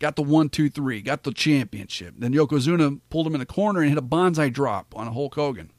got 0.00 0.16
the 0.16 0.22
one, 0.22 0.48
two, 0.48 0.68
three, 0.68 1.00
got 1.00 1.22
the 1.22 1.32
championship. 1.32 2.14
Then 2.18 2.32
Yokozuna 2.32 3.00
pulled 3.10 3.26
him 3.26 3.34
in 3.34 3.40
the 3.40 3.46
corner 3.46 3.80
and 3.80 3.90
hit 3.90 3.98
a 3.98 4.02
banzai 4.02 4.48
drop 4.48 4.94
on 4.96 5.12
Hulk 5.12 5.34
Hogan. 5.34 5.70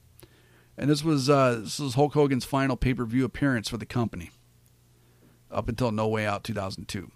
And 0.78 0.90
this 0.90 1.04
was 1.04 1.30
uh, 1.30 1.62
this 1.64 1.80
was 1.80 1.94
Hulk 1.94 2.14
Hogan's 2.14 2.46
final 2.46 2.76
pay 2.76 2.94
per 2.94 3.06
view 3.06 3.26
appearance 3.26 3.70
for 3.70 3.78
the 3.78 3.86
company, 3.86 4.32
up 5.50 5.70
until 5.70 5.92
No 5.92 6.08
Way 6.08 6.26
Out 6.26 6.44
2002. 6.44 7.12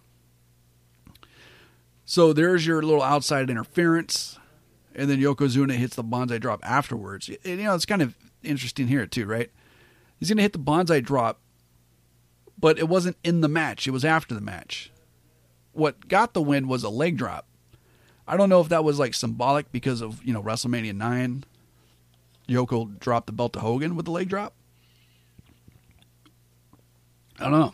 So 2.06 2.34
there's 2.34 2.66
your 2.66 2.82
little 2.82 3.04
outside 3.04 3.50
interference, 3.50 4.40
and 4.96 5.10
then 5.10 5.20
Yokozuna 5.20 5.74
hits 5.74 5.96
the 5.96 6.04
banzai 6.04 6.40
drop 6.40 6.60
afterwards. 6.64 7.30
And, 7.30 7.60
you 7.60 7.66
know, 7.66 7.76
it's 7.76 7.86
kind 7.86 8.02
of 8.02 8.16
interesting 8.42 8.88
here 8.88 9.06
too, 9.06 9.28
right? 9.28 9.52
He's 10.18 10.30
to 10.30 10.42
hit 10.42 10.54
the 10.54 10.58
banzai 10.58 11.02
drop, 11.02 11.40
but 12.58 12.80
it 12.80 12.90
wasn't 12.90 13.18
in 13.24 13.42
the 13.42 13.48
match. 13.48 13.88
It 13.88 13.92
was 13.92 14.04
after 14.04 14.34
the 14.34 14.42
match. 14.42 14.92
What 15.72 16.08
got 16.08 16.34
the 16.34 16.42
win 16.42 16.68
was 16.68 16.84
a 16.84 16.90
leg 16.90 17.16
drop. 17.16 17.46
I 18.28 18.38
don't 18.38 18.50
know 18.50 18.60
if 18.60 18.70
that 18.70 18.84
was 18.84 19.00
like 19.00 19.14
symbolic 19.14 19.72
because 19.72 20.02
of, 20.02 20.24
you 20.24 20.34
know, 20.34 20.42
WrestleMania 20.42 20.96
9. 20.96 21.44
Yoko 22.50 23.00
dropped 23.00 23.28
the 23.28 23.34
belt 23.34 23.54
to 23.54 23.60
Hogan 23.60 23.96
with 23.96 24.06
the 24.06 24.12
leg 24.12 24.30
drop. 24.30 24.54
I 27.40 27.44
don't 27.44 27.52
know. 27.60 27.74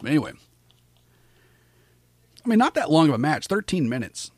But 0.00 0.10
anyway, 0.10 0.32
I 2.44 2.48
mean, 2.48 2.58
not 2.58 2.74
that 2.74 2.90
long 2.90 3.08
of 3.08 3.14
a 3.14 3.18
match, 3.18 3.46
13 3.46 3.88
minutes. 3.88 4.30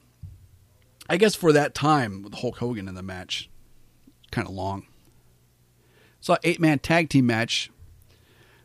I 1.09 1.17
guess 1.17 1.35
for 1.35 1.53
that 1.53 1.75
time 1.75 2.23
with 2.23 2.35
Hulk 2.35 2.59
Hogan 2.59 2.89
in 2.89 2.95
the 2.95 3.03
match, 3.03 3.51
kind 4.31 4.49
of 4.49 4.55
long. 4.55 4.87
Saw 6.21 6.37
eight 6.43 6.61
man 6.61 6.79
tag 6.79 7.09
team 7.09 7.27
match. 7.27 7.71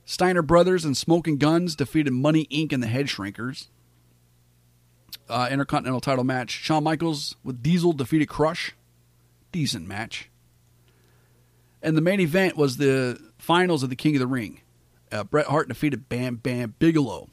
Steiner 0.06 0.42
Brothers 0.42 0.84
and 0.84 0.98
Smoking 0.98 1.38
Gunns 1.38 1.76
defeated 1.76 2.12
Money 2.12 2.48
Inc. 2.52 2.74
and 2.74 2.82
the 2.82 2.88
Head 2.88 3.06
Shrinkers. 3.06 3.68
Uh, 5.30 5.48
Intercontinental 5.52 6.02
title 6.02 6.24
match. 6.24 6.50
Shawn 6.50 6.84
Michaels 6.84 7.36
with 7.44 7.62
Diesel 7.62 7.94
defeated 7.94 8.28
Crush. 8.28 8.76
Decent 9.52 9.88
match. 9.88 10.30
And 11.82 11.98
the 11.98 12.02
main 12.02 12.20
event 12.20 12.56
was 12.56 12.78
the 12.78 13.20
finals 13.38 13.84
of 13.84 13.90
the 13.90 13.96
King 13.96 14.16
of 14.16 14.20
the 14.20 14.28
Ring. 14.28 14.62
Uh, 15.12 15.24
Bret 15.24 15.48
Hart 15.48 15.68
defeated 15.68 16.10
Bam 16.10 16.36
Bam 16.36 16.76
Bigelow. 16.80 17.30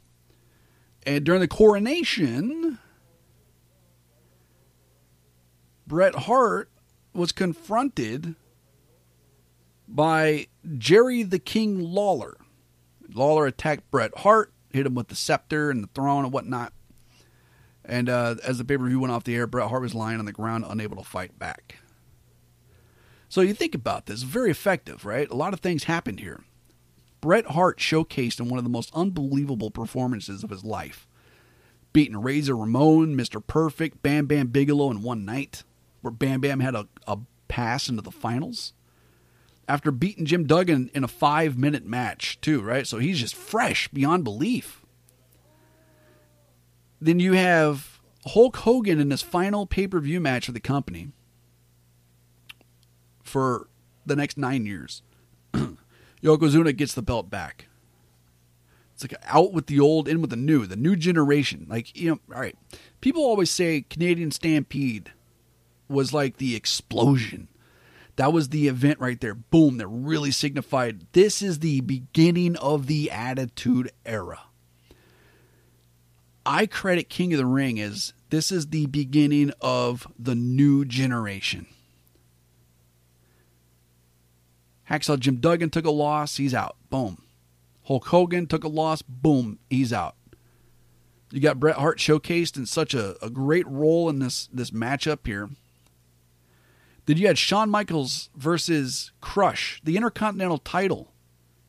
And 1.04 1.24
during 1.24 1.40
the 1.40 1.48
coronation, 1.48 2.78
Bret 5.86 6.14
Hart 6.14 6.70
was 7.14 7.32
confronted 7.32 8.34
by 9.86 10.46
Jerry 10.76 11.22
the 11.22 11.38
King 11.38 11.80
Lawler. 11.80 12.36
Lawler 13.14 13.46
attacked 13.46 13.90
Bret 13.90 14.16
Hart, 14.18 14.52
hit 14.70 14.86
him 14.86 14.94
with 14.94 15.08
the 15.08 15.14
scepter 15.14 15.70
and 15.70 15.82
the 15.82 15.88
throne 15.94 16.24
and 16.24 16.32
whatnot. 16.32 16.72
And 17.84 18.10
uh, 18.10 18.34
as 18.44 18.58
the 18.58 18.64
pay 18.64 18.76
per 18.76 18.86
view 18.86 19.00
went 19.00 19.12
off 19.12 19.24
the 19.24 19.34
air, 19.34 19.46
Bret 19.46 19.68
Hart 19.68 19.82
was 19.82 19.94
lying 19.94 20.18
on 20.18 20.26
the 20.26 20.32
ground, 20.32 20.64
unable 20.68 20.96
to 20.96 21.04
fight 21.04 21.38
back. 21.38 21.76
So 23.28 23.42
you 23.42 23.52
think 23.52 23.74
about 23.74 24.06
this, 24.06 24.22
very 24.22 24.50
effective, 24.50 25.04
right? 25.04 25.28
A 25.28 25.36
lot 25.36 25.52
of 25.52 25.60
things 25.60 25.84
happened 25.84 26.20
here. 26.20 26.40
Bret 27.20 27.46
Hart 27.46 27.78
showcased 27.78 28.40
in 28.40 28.48
one 28.48 28.58
of 28.58 28.64
the 28.64 28.70
most 28.70 28.90
unbelievable 28.94 29.70
performances 29.70 30.42
of 30.42 30.50
his 30.50 30.64
life, 30.64 31.06
beating 31.92 32.16
Razor 32.16 32.56
Ramon, 32.56 33.16
Mr. 33.16 33.44
Perfect, 33.44 34.02
Bam 34.02 34.26
Bam 34.26 34.48
Bigelow 34.48 34.90
in 34.90 35.02
one 35.02 35.24
night, 35.24 35.64
where 36.00 36.12
Bam 36.12 36.40
Bam 36.40 36.60
had 36.60 36.74
a, 36.74 36.88
a 37.06 37.18
pass 37.48 37.88
into 37.88 38.02
the 38.02 38.10
finals. 38.10 38.72
After 39.66 39.90
beating 39.90 40.24
Jim 40.24 40.46
Duggan 40.46 40.90
in 40.94 41.04
a 41.04 41.08
five 41.08 41.58
minute 41.58 41.84
match, 41.84 42.40
too, 42.40 42.62
right? 42.62 42.86
So 42.86 42.98
he's 42.98 43.20
just 43.20 43.34
fresh 43.34 43.88
beyond 43.88 44.24
belief. 44.24 44.82
Then 47.00 47.20
you 47.20 47.34
have 47.34 48.00
Hulk 48.26 48.56
Hogan 48.58 48.98
in 48.98 49.10
his 49.10 49.22
final 49.22 49.66
pay 49.66 49.86
per 49.86 50.00
view 50.00 50.20
match 50.20 50.46
for 50.46 50.52
the 50.52 50.60
company 50.60 51.12
for 53.28 53.68
the 54.06 54.16
next 54.16 54.38
nine 54.38 54.66
years. 54.66 55.02
Yokozuna 56.22 56.76
gets 56.76 56.94
the 56.94 57.02
belt 57.02 57.30
back. 57.30 57.68
It's 58.94 59.04
like 59.04 59.14
out 59.26 59.52
with 59.52 59.66
the 59.66 59.78
old, 59.78 60.08
in 60.08 60.20
with 60.20 60.30
the 60.30 60.36
new, 60.36 60.66
the 60.66 60.74
new 60.74 60.96
generation. 60.96 61.66
Like, 61.68 61.96
you 61.96 62.10
know, 62.10 62.20
all 62.34 62.40
right. 62.40 62.56
People 63.00 63.22
always 63.22 63.50
say 63.50 63.84
Canadian 63.88 64.32
Stampede 64.32 65.12
was 65.88 66.12
like 66.12 66.38
the 66.38 66.56
explosion. 66.56 67.48
That 68.16 68.32
was 68.32 68.48
the 68.48 68.66
event 68.66 68.98
right 68.98 69.20
there. 69.20 69.36
Boom, 69.36 69.78
that 69.78 69.86
really 69.86 70.32
signified 70.32 71.06
this 71.12 71.40
is 71.40 71.60
the 71.60 71.80
beginning 71.82 72.56
of 72.56 72.88
the 72.88 73.12
Attitude 73.12 73.92
Era. 74.04 74.40
I 76.44 76.66
credit 76.66 77.08
King 77.08 77.32
of 77.32 77.38
the 77.38 77.46
Ring 77.46 77.78
as 77.78 78.14
this 78.30 78.50
is 78.50 78.68
the 78.68 78.86
beginning 78.86 79.52
of 79.60 80.08
the 80.18 80.34
new 80.34 80.84
generation. 80.84 81.66
Hacksaw 84.90 85.18
Jim 85.18 85.36
Duggan 85.36 85.70
took 85.70 85.84
a 85.84 85.90
loss, 85.90 86.36
he's 86.36 86.54
out. 86.54 86.76
Boom. 86.90 87.22
Hulk 87.84 88.06
Hogan 88.06 88.46
took 88.46 88.64
a 88.64 88.68
loss, 88.68 89.02
boom, 89.02 89.58
he's 89.70 89.92
out. 89.92 90.14
You 91.30 91.40
got 91.40 91.60
Bret 91.60 91.76
Hart 91.76 91.98
showcased 91.98 92.56
in 92.56 92.66
such 92.66 92.94
a, 92.94 93.22
a 93.22 93.28
great 93.28 93.66
role 93.66 94.08
in 94.08 94.18
this 94.18 94.48
this 94.52 94.70
matchup 94.70 95.26
here. 95.26 95.50
Then 97.06 97.16
you 97.16 97.26
had 97.26 97.38
Shawn 97.38 97.70
Michaels 97.70 98.30
versus 98.34 99.12
Crush, 99.20 99.80
the 99.84 99.96
Intercontinental 99.96 100.58
title. 100.58 101.12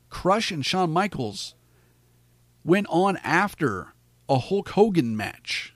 Crush 0.10 0.51
and 0.51 0.65
Shawn 0.65 0.91
Michaels 0.91 1.55
went 2.63 2.88
on 2.89 3.17
after 3.17 3.93
a 4.27 4.39
Hulk 4.39 4.69
Hogan 4.69 5.15
match 5.15 5.73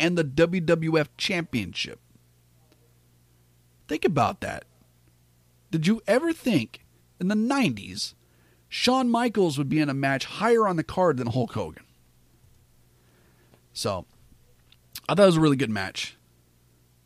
and 0.00 0.16
the 0.16 0.24
WWF 0.24 1.08
Championship. 1.16 2.00
Think 3.88 4.04
about 4.04 4.40
that. 4.40 4.64
Did 5.70 5.86
you 5.86 6.00
ever 6.06 6.32
think 6.32 6.84
in 7.20 7.28
the 7.28 7.34
90s 7.34 8.14
Shawn 8.68 9.08
Michaels 9.08 9.58
would 9.58 9.68
be 9.68 9.80
in 9.80 9.88
a 9.88 9.94
match 9.94 10.24
higher 10.24 10.66
on 10.66 10.76
the 10.76 10.84
card 10.84 11.16
than 11.16 11.28
Hulk 11.28 11.52
Hogan? 11.52 11.84
So, 13.72 14.06
I 15.08 15.14
thought 15.14 15.22
it 15.22 15.26
was 15.26 15.36
a 15.36 15.40
really 15.40 15.56
good 15.56 15.70
match 15.70 16.16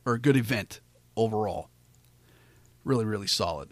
or 0.05 0.14
a 0.14 0.20
good 0.20 0.37
event 0.37 0.81
overall. 1.17 1.69
Really, 2.85 3.04
really 3.04 3.27
solid. 3.27 3.71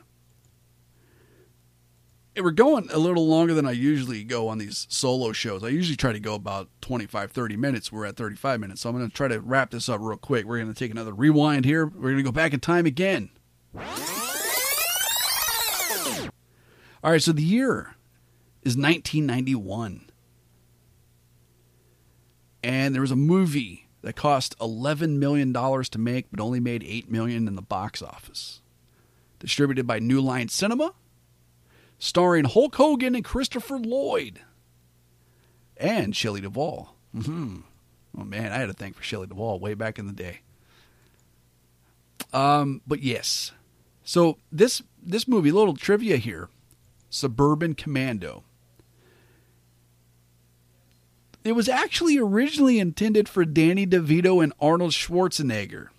And 2.37 2.45
we're 2.45 2.53
going 2.53 2.89
a 2.93 2.99
little 2.99 3.27
longer 3.27 3.55
than 3.55 3.67
I 3.67 3.73
usually 3.73 4.23
go 4.23 4.49
on 4.49 4.59
these 4.59 4.87
solo 4.89 5.33
shows. 5.33 5.65
I 5.65 5.69
usually 5.69 5.97
try 5.97 6.13
to 6.13 6.21
go 6.21 6.35
about 6.35 6.69
25, 6.81 7.33
30 7.33 7.57
minutes. 7.57 7.91
We're 7.91 8.07
at 8.07 8.17
35 8.17 8.61
minutes. 8.61 8.83
So 8.83 8.89
I'm 8.89 8.97
going 8.97 9.09
to 9.09 9.15
try 9.15 9.27
to 9.29 9.41
wrap 9.41 9.71
this 9.71 9.89
up 9.89 10.01
real 10.01 10.17
quick. 10.17 10.47
We're 10.47 10.59
going 10.59 10.73
to 10.73 10.79
take 10.79 10.93
another 10.93 11.13
rewind 11.13 11.65
here. 11.65 11.87
We're 11.87 12.11
going 12.11 12.19
to 12.19 12.23
go 12.23 12.31
back 12.31 12.55
in 12.55 12.61
time 12.61 12.87
again. 12.87 13.31
All 17.03 17.13
right, 17.13 17.23
so 17.23 17.33
the 17.33 17.43
year 17.43 17.95
is 18.63 18.77
1991. 18.77 20.11
And 22.63 22.95
there 22.95 23.01
was 23.03 23.11
a 23.11 23.17
movie 23.17 23.89
that 24.03 24.17
cost 24.17 24.55
11 24.61 25.19
million 25.19 25.53
dollars 25.53 25.89
to 25.91 25.99
make 25.99 26.27
but 26.31 26.41
only 26.41 26.61
made 26.61 26.83
8 26.85 27.11
million 27.11 27.49
in 27.49 27.55
the 27.55 27.63
box 27.63 28.03
office. 28.03 28.61
Distributed 29.39 29.87
by 29.87 29.99
New 29.99 30.21
Line 30.21 30.49
Cinema, 30.49 30.93
starring 31.99 32.45
Hulk 32.45 32.75
Hogan 32.77 33.15
and 33.15 33.25
Christopher 33.25 33.79
Lloyd 33.79 34.41
and 35.79 36.15
Shelley 36.15 36.43
Duvall. 36.43 36.95
hmm 37.15 37.61
Oh 38.19 38.25
man, 38.25 38.53
I 38.53 38.59
had 38.59 38.69
a 38.69 38.75
thing 38.75 38.93
for 38.93 39.03
Shelley 39.03 39.29
Duvall 39.29 39.59
way 39.61 39.73
back 39.75 39.99
in 39.99 40.07
the 40.07 40.13
day. 40.13 40.41
Um, 42.33 42.83
but 42.87 43.03
yes. 43.03 43.53
So 44.11 44.39
this 44.51 44.83
this 45.01 45.29
movie, 45.29 45.51
a 45.51 45.55
little 45.55 45.77
trivia 45.77 46.17
here. 46.17 46.49
Suburban 47.11 47.77
Commando. 47.77 48.43
It 51.45 51.53
was 51.53 51.69
actually 51.69 52.19
originally 52.19 52.81
intended 52.81 53.29
for 53.29 53.45
Danny 53.45 53.87
DeVito 53.87 54.43
and 54.43 54.53
Arnold 54.61 54.91
Schwarzenegger. 54.91 55.91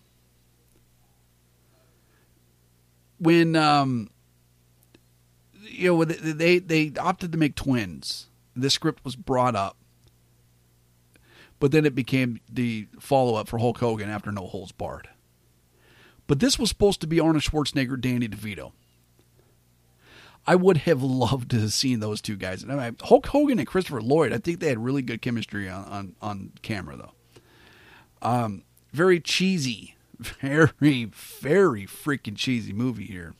When 3.18 3.56
um, 3.56 4.10
you 5.62 5.96
know 5.96 6.04
they 6.04 6.60
they 6.60 6.92
opted 7.00 7.32
to 7.32 7.38
make 7.38 7.56
twins, 7.56 8.28
the 8.58 8.70
script 8.70 9.06
was 9.06 9.16
brought 9.16 9.56
up, 9.56 9.78
but 11.62 11.72
then 11.72 11.86
it 11.86 11.96
became 11.96 12.42
the 12.52 12.90
follow 13.00 13.36
up 13.36 13.48
for 13.48 13.60
Hulk 13.60 13.78
Hogan 13.78 14.10
after 14.10 14.34
No 14.34 14.48
Holds 14.48 14.74
Barred. 14.74 15.08
But 16.28 16.40
this 16.40 16.58
was 16.58 16.70
supposed 16.70 17.02
to 17.02 17.08
be 17.08 17.20
Arnold 17.20 17.44
Schwarzenegger, 17.44 18.00
Danny 18.00 18.28
DeVito. 18.28 18.72
I 20.46 20.56
would 20.56 20.78
have 20.78 21.04
loved 21.04 21.52
to 21.52 21.60
have 21.60 21.74
seen 21.74 22.00
those 22.00 22.22
two 22.22 22.36
guys. 22.36 22.64
I 22.68 22.76
mean, 22.76 22.98
Hulk 23.02 23.28
Hogan 23.28 23.60
and 23.60 23.68
Christopher 23.68 24.02
Lloyd, 24.02 24.34
I 24.34 24.38
think 24.38 24.60
they 24.60 24.70
had 24.70 24.84
really 24.84 25.02
good 25.02 25.22
chemistry 25.22 25.70
on, 25.70 25.86
on, 25.86 26.16
on 26.22 26.52
camera, 26.62 26.98
though. 26.98 27.12
Um, 28.22 28.64
very 28.92 29.20
cheesy, 29.20 29.96
very, 30.20 31.06
very 31.06 31.86
freaking 31.86 32.36
cheesy 32.36 32.74
movie 32.74 33.06
here. 33.06 33.34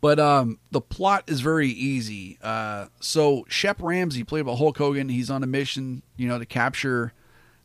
But 0.00 0.20
um, 0.20 0.58
the 0.70 0.80
plot 0.80 1.24
is 1.26 1.40
very 1.40 1.68
easy. 1.68 2.38
Uh, 2.42 2.86
so 3.00 3.44
Shep 3.48 3.80
Ramsey, 3.80 4.24
played 4.24 4.46
by 4.46 4.54
Hulk 4.54 4.76
Hogan, 4.78 5.08
he's 5.08 5.30
on 5.30 5.42
a 5.42 5.46
mission, 5.46 6.02
you 6.16 6.28
know, 6.28 6.38
to 6.38 6.46
capture 6.46 7.12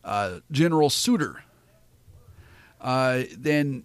uh, 0.02 0.40
General 0.50 0.90
Suitor. 0.90 1.44
Uh, 2.82 3.22
then 3.38 3.84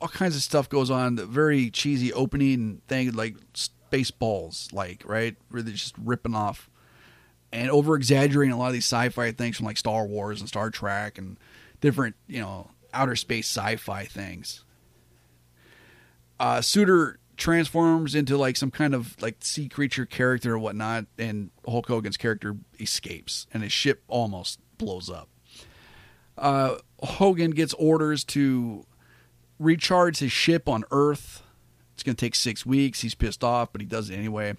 all 0.00 0.08
kinds 0.08 0.36
of 0.36 0.42
stuff 0.42 0.68
goes 0.68 0.90
on. 0.90 1.14
The 1.14 1.24
very 1.24 1.70
cheesy 1.70 2.12
opening 2.12 2.82
thing, 2.88 3.12
like 3.12 3.36
Spaceballs, 3.54 4.72
like 4.72 5.02
right, 5.06 5.36
where 5.50 5.62
they're 5.62 5.72
just 5.72 5.94
ripping 5.96 6.34
off 6.34 6.68
and 7.52 7.70
over 7.70 7.96
exaggerating 7.96 8.52
a 8.52 8.58
lot 8.58 8.68
of 8.68 8.72
these 8.74 8.84
sci-fi 8.84 9.32
things 9.32 9.56
from 9.56 9.66
like 9.66 9.78
Star 9.78 10.06
Wars 10.06 10.40
and 10.40 10.48
Star 10.48 10.70
Trek 10.70 11.18
and 11.18 11.38
different, 11.80 12.16
you 12.26 12.40
know, 12.40 12.70
outer 12.92 13.16
space 13.16 13.46
sci-fi 13.46 14.04
things. 14.04 14.64
Uh, 16.38 16.60
Suitor 16.60 17.18
transforms 17.36 18.14
into 18.14 18.36
like 18.36 18.56
some 18.56 18.70
kind 18.70 18.94
of 18.94 19.20
like 19.22 19.36
sea 19.40 19.68
creature 19.68 20.06
character 20.06 20.54
or 20.54 20.58
whatnot, 20.58 21.06
and 21.16 21.50
Hulk 21.66 21.86
Hogan's 21.86 22.16
character 22.16 22.56
escapes, 22.78 23.46
and 23.52 23.62
his 23.62 23.72
ship 23.72 24.02
almost 24.08 24.60
blows 24.76 25.08
up. 25.08 25.28
Uh, 26.38 26.78
Hogan 27.02 27.52
gets 27.52 27.74
orders 27.74 28.24
to 28.24 28.84
recharge 29.58 30.18
his 30.18 30.32
ship 30.32 30.68
on 30.68 30.84
Earth. 30.90 31.42
It's 31.94 32.02
going 32.02 32.16
to 32.16 32.20
take 32.20 32.34
six 32.34 32.64
weeks. 32.64 33.00
He's 33.00 33.14
pissed 33.14 33.42
off, 33.42 33.70
but 33.72 33.80
he 33.80 33.86
does 33.86 34.10
it 34.10 34.14
anyway. 34.14 34.54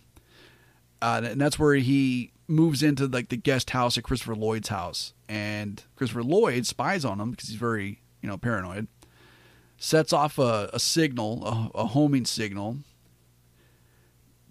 Uh, 1.02 1.22
and 1.24 1.40
that's 1.40 1.58
where 1.58 1.76
he 1.76 2.32
moves 2.48 2.84
into 2.84 3.08
like 3.08 3.30
the 3.30 3.38
guest 3.38 3.70
house 3.70 3.98
at 3.98 4.04
Christopher 4.04 4.36
Lloyd's 4.36 4.68
house, 4.70 5.14
and 5.30 5.82
Christopher 5.96 6.24
Lloyd 6.24 6.66
spies 6.66 7.06
on 7.06 7.20
him 7.22 7.32
because 7.32 7.48
he's 7.48 7.58
very 7.58 8.02
you 8.22 8.28
know 8.28 8.38
paranoid. 8.38 8.88
Sets 9.78 10.12
off 10.12 10.38
a, 10.38 10.70
a 10.74 10.80
signal, 10.80 11.46
a, 11.46 11.80
a 11.80 11.86
homing 11.88 12.26
signal. 12.26 12.80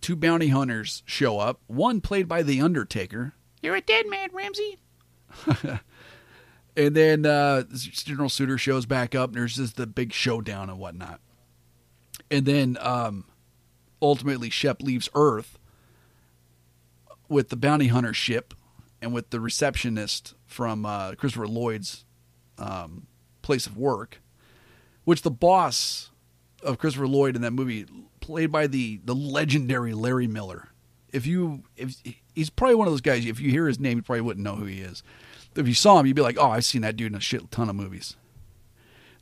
Two 0.00 0.16
bounty 0.16 0.48
hunters 0.48 1.02
show 1.04 1.38
up. 1.38 1.60
One 1.66 2.00
played 2.00 2.28
by 2.28 2.42
the 2.42 2.62
Undertaker. 2.62 3.34
You're 3.60 3.76
a 3.76 3.80
dead 3.82 4.06
man, 4.06 4.30
Ramsey. 4.32 4.78
And 6.78 6.94
then 6.94 7.26
uh, 7.26 7.64
General 7.74 8.28
Suitor 8.28 8.56
shows 8.56 8.86
back 8.86 9.16
up, 9.16 9.30
and 9.30 9.36
there's 9.36 9.56
just 9.56 9.74
the 9.74 9.86
big 9.86 10.12
showdown 10.12 10.70
and 10.70 10.78
whatnot. 10.78 11.20
And 12.30 12.46
then 12.46 12.78
um, 12.80 13.24
ultimately, 14.00 14.48
Shep 14.48 14.80
leaves 14.80 15.08
Earth 15.12 15.58
with 17.28 17.48
the 17.48 17.56
bounty 17.56 17.88
hunter 17.88 18.14
ship 18.14 18.54
and 19.02 19.12
with 19.12 19.30
the 19.30 19.40
receptionist 19.40 20.34
from 20.46 20.86
uh, 20.86 21.14
Christopher 21.16 21.48
Lloyd's 21.48 22.04
um, 22.58 23.08
place 23.42 23.66
of 23.66 23.76
work, 23.76 24.22
which 25.02 25.22
the 25.22 25.32
boss 25.32 26.12
of 26.62 26.78
Christopher 26.78 27.08
Lloyd 27.08 27.34
in 27.34 27.42
that 27.42 27.52
movie, 27.52 27.86
played 28.20 28.52
by 28.52 28.68
the 28.68 29.00
the 29.04 29.16
legendary 29.16 29.94
Larry 29.94 30.28
Miller. 30.28 30.68
If 31.12 31.26
you 31.26 31.64
if 31.76 31.96
he's 32.36 32.50
probably 32.50 32.76
one 32.76 32.86
of 32.86 32.92
those 32.92 33.00
guys, 33.00 33.26
if 33.26 33.40
you 33.40 33.50
hear 33.50 33.66
his 33.66 33.80
name, 33.80 33.98
you 33.98 34.02
probably 34.02 34.20
wouldn't 34.20 34.44
know 34.44 34.54
who 34.54 34.66
he 34.66 34.78
is 34.78 35.02
if 35.58 35.66
you 35.66 35.74
saw 35.74 35.98
him, 35.98 36.06
you'd 36.06 36.16
be 36.16 36.22
like, 36.22 36.38
oh, 36.38 36.50
I've 36.50 36.64
seen 36.64 36.82
that 36.82 36.96
dude 36.96 37.12
in 37.12 37.18
a 37.18 37.20
shit 37.20 37.50
ton 37.50 37.68
of 37.68 37.76
movies. 37.76 38.16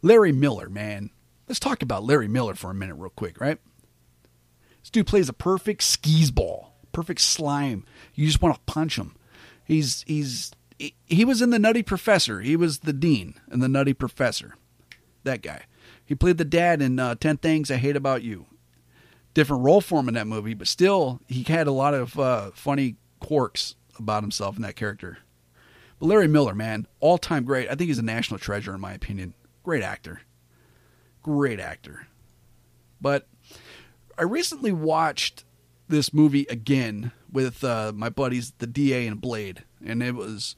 Larry 0.03 0.33
Miller, 0.33 0.69
man. 0.69 1.11
Let's 1.49 1.61
talk 1.61 1.83
about 1.83 2.05
Larry 2.05 2.29
Miller 2.29 2.55
for 2.55 2.71
a 2.71 2.75
minute, 2.75 2.97
real 2.97 3.11
quick, 3.11 3.41
right? 3.41 3.59
This 4.83 4.91
dude 4.91 5.07
plays 5.07 5.29
a 5.29 5.33
perfect 5.33 5.83
skis 5.83 6.31
ball, 6.31 6.75
perfect 6.93 7.21
slime. 7.21 7.85
You 8.15 8.27
just 8.27 8.43
want 8.43 8.55
to 8.55 8.73
punch 8.73 8.97
him. 8.97 9.17
He's 9.65 10.05
he's 10.07 10.53
he 11.07 11.25
was 11.25 11.41
in 11.41 11.51
the 11.51 11.59
Nutty 11.59 11.83
Professor. 11.83 12.41
He 12.41 12.55
was 12.55 12.81
the 12.81 12.93
dean 12.93 13.35
in 13.51 13.61
the 13.61 13.69
Nutty 13.69 13.95
Professor. 13.95 14.55
That 15.25 15.43
guy. 15.43 15.63
He 16.05 16.15
played 16.15 16.39
the 16.39 16.45
dad 16.45 16.83
in 16.83 16.99
uh, 16.99 17.17
Ten 17.17 17.37
Things 17.37 17.71
I 17.71 17.77
Hate 17.77 17.97
About 17.97 18.23
You. 18.23 18.47
Different 19.35 19.65
role 19.65 19.81
for 19.81 20.01
him 20.01 20.09
in 20.09 20.15
that 20.15 20.27
movie, 20.27 20.55
but 20.55 20.69
still, 20.69 21.21
he 21.27 21.43
had 21.43 21.67
a 21.67 21.73
lot 21.73 21.95
of 21.95 22.19
uh, 22.19 22.51
funny 22.55 22.97
quirks 23.19 23.75
about 23.99 24.23
himself 24.23 24.57
in 24.57 24.63
that 24.63 24.77
character. 24.77 25.19
But 25.99 26.07
Larry 26.07 26.29
Miller, 26.29 26.55
man, 26.55 26.87
all 27.01 27.19
time 27.19 27.45
great. 27.45 27.69
I 27.69 27.75
think 27.75 27.89
he's 27.89 27.99
a 27.99 28.03
national 28.03 28.39
treasure 28.39 28.75
in 28.75 28.81
my 28.81 28.93
opinion. 28.93 29.35
Great 29.63 29.83
actor. 29.83 30.21
Great 31.23 31.61
actor. 31.61 32.07
But 33.01 33.27
I 34.19 34.23
recently 34.23 34.73
watched 34.73 35.45
this 35.89 36.13
movie 36.13 36.47
again 36.49 37.13
with 37.31 37.63
uh, 37.63 37.93
my 37.95 38.09
buddies, 38.09 38.53
the 38.59 38.67
DA 38.67 39.07
and 39.07 39.21
Blade, 39.21 39.65
and 39.85 40.03
it 40.03 40.15
was 40.15 40.57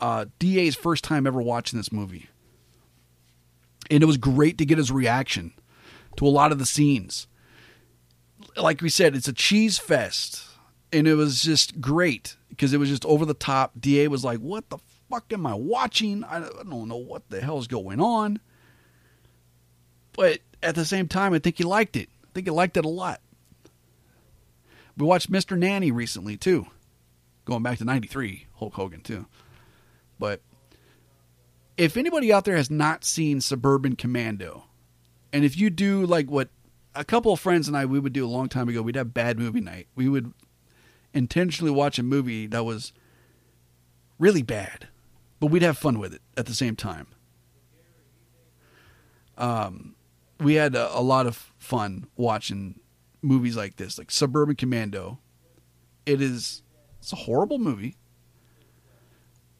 uh, 0.00 0.26
DA's 0.38 0.74
first 0.74 1.04
time 1.04 1.26
ever 1.26 1.40
watching 1.40 1.78
this 1.78 1.92
movie. 1.92 2.28
And 3.90 4.02
it 4.02 4.06
was 4.06 4.16
great 4.16 4.58
to 4.58 4.66
get 4.66 4.78
his 4.78 4.90
reaction 4.90 5.52
to 6.16 6.26
a 6.26 6.28
lot 6.28 6.52
of 6.52 6.58
the 6.58 6.66
scenes. 6.66 7.26
Like 8.56 8.82
we 8.82 8.88
said, 8.88 9.14
it's 9.14 9.28
a 9.28 9.32
cheese 9.32 9.78
fest, 9.78 10.44
and 10.92 11.06
it 11.06 11.14
was 11.14 11.42
just 11.42 11.80
great 11.80 12.36
because 12.48 12.72
it 12.72 12.78
was 12.78 12.88
just 12.88 13.04
over 13.04 13.24
the 13.24 13.34
top. 13.34 13.72
Da 13.78 14.08
was 14.08 14.24
like, 14.24 14.38
"What 14.38 14.68
the 14.70 14.78
fuck 15.10 15.32
am 15.32 15.46
I 15.46 15.54
watching? 15.54 16.24
I 16.24 16.40
don't 16.40 16.88
know 16.88 16.96
what 16.96 17.28
the 17.28 17.40
hell 17.40 17.58
is 17.58 17.66
going 17.66 18.00
on." 18.00 18.40
But 20.14 20.40
at 20.62 20.74
the 20.74 20.84
same 20.84 21.08
time, 21.08 21.32
I 21.32 21.38
think 21.38 21.58
he 21.58 21.64
liked 21.64 21.96
it. 21.96 22.08
I 22.24 22.28
think 22.34 22.46
he 22.46 22.50
liked 22.50 22.76
it 22.76 22.84
a 22.84 22.88
lot. 22.88 23.20
We 24.96 25.06
watched 25.06 25.30
Mr. 25.30 25.56
Nanny 25.56 25.92
recently 25.92 26.36
too, 26.36 26.66
going 27.44 27.62
back 27.62 27.78
to 27.78 27.84
'93, 27.84 28.46
Hulk 28.54 28.74
Hogan 28.74 29.00
too. 29.00 29.26
But 30.18 30.40
if 31.76 31.96
anybody 31.96 32.32
out 32.32 32.44
there 32.44 32.56
has 32.56 32.70
not 32.70 33.04
seen 33.04 33.40
Suburban 33.40 33.94
Commando, 33.94 34.64
and 35.32 35.44
if 35.44 35.56
you 35.56 35.70
do 35.70 36.04
like 36.04 36.28
what 36.28 36.48
a 36.94 37.04
couple 37.04 37.32
of 37.32 37.38
friends 37.38 37.68
and 37.68 37.76
I 37.76 37.86
we 37.86 38.00
would 38.00 38.12
do 38.12 38.26
a 38.26 38.28
long 38.28 38.48
time 38.48 38.68
ago, 38.68 38.82
we'd 38.82 38.96
have 38.96 39.14
bad 39.14 39.38
movie 39.38 39.60
night. 39.60 39.86
We 39.94 40.08
would 40.08 40.32
intentionally 41.14 41.70
watch 41.70 41.98
a 41.98 42.02
movie 42.02 42.46
that 42.46 42.64
was 42.64 42.92
really 44.18 44.42
bad, 44.42 44.88
but 45.40 45.48
we'd 45.48 45.62
have 45.62 45.78
fun 45.78 45.98
with 45.98 46.14
it 46.14 46.22
at 46.36 46.46
the 46.46 46.54
same 46.54 46.76
time. 46.76 47.08
Um, 49.36 49.94
we 50.40 50.54
had 50.54 50.74
a, 50.74 50.96
a 50.96 51.00
lot 51.00 51.26
of 51.26 51.52
fun 51.58 52.06
watching 52.16 52.80
movies 53.22 53.56
like 53.56 53.76
this, 53.76 53.98
like 53.98 54.10
Suburban 54.10 54.56
Commando. 54.56 55.18
It 56.06 56.20
is 56.20 56.62
it's 56.98 57.12
a 57.12 57.16
horrible 57.16 57.58
movie, 57.58 57.96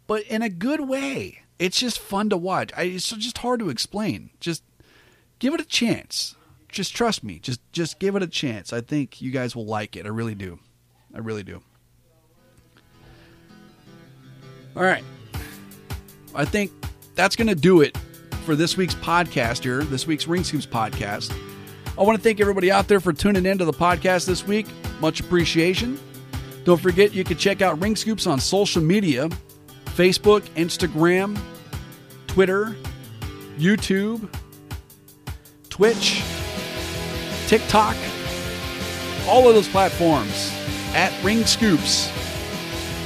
but 0.07 0.22
in 0.24 0.42
a 0.42 0.49
good 0.49 0.80
way. 0.80 1.40
It's 1.59 1.80
just 1.80 1.99
fun 1.99 2.30
to 2.30 2.36
watch. 2.36 2.70
I, 2.76 2.82
it's 2.84 3.11
just 3.11 3.38
hard 3.38 3.59
to 3.59 3.68
explain. 3.68 4.30
Just 4.38 4.62
give 5.40 5.55
it 5.55 5.61
a 5.61 5.64
chance. 5.64 6.36
Just 6.68 6.94
trust 6.94 7.24
me. 7.24 7.40
Just 7.40 7.61
just 7.72 7.99
give 7.99 8.14
it 8.14 8.22
a 8.22 8.28
chance. 8.28 8.72
I 8.72 8.80
think 8.80 9.20
you 9.20 9.32
guys 9.32 9.57
will 9.57 9.66
like 9.66 9.96
it. 9.96 10.07
I 10.07 10.11
really 10.11 10.36
do. 10.36 10.61
I 11.14 11.18
really 11.18 11.42
do. 11.42 11.61
All 14.76 14.82
right. 14.82 15.04
I 16.34 16.44
think 16.44 16.70
that's 17.14 17.34
going 17.34 17.48
to 17.48 17.54
do 17.54 17.80
it 17.80 17.96
for 18.44 18.54
this 18.54 18.76
week's 18.76 18.94
podcast 18.94 19.64
here, 19.64 19.82
this 19.82 20.06
week's 20.06 20.28
Ring 20.28 20.44
Scoops 20.44 20.66
podcast. 20.66 21.36
I 21.98 22.02
want 22.02 22.16
to 22.16 22.22
thank 22.22 22.40
everybody 22.40 22.70
out 22.70 22.86
there 22.86 23.00
for 23.00 23.12
tuning 23.12 23.44
in 23.44 23.59
to 23.59 23.64
the 23.64 23.72
podcast 23.72 24.26
this 24.26 24.46
week. 24.46 24.66
Much 25.00 25.20
appreciation. 25.20 25.98
Don't 26.64 26.80
forget, 26.80 27.12
you 27.12 27.24
can 27.24 27.36
check 27.36 27.61
out 27.61 27.80
Ring 27.80 27.96
Scoops 27.96 28.26
on 28.26 28.38
social 28.38 28.82
media 28.82 29.28
Facebook, 29.86 30.42
Instagram, 30.50 31.36
Twitter, 32.28 32.76
YouTube, 33.59 34.32
Twitch, 35.68 36.22
TikTok, 37.48 37.96
all 39.26 39.48
of 39.48 39.54
those 39.56 39.68
platforms 39.68 40.47
at 40.95 41.12
Ring 41.22 41.45
Scoops. 41.45 42.11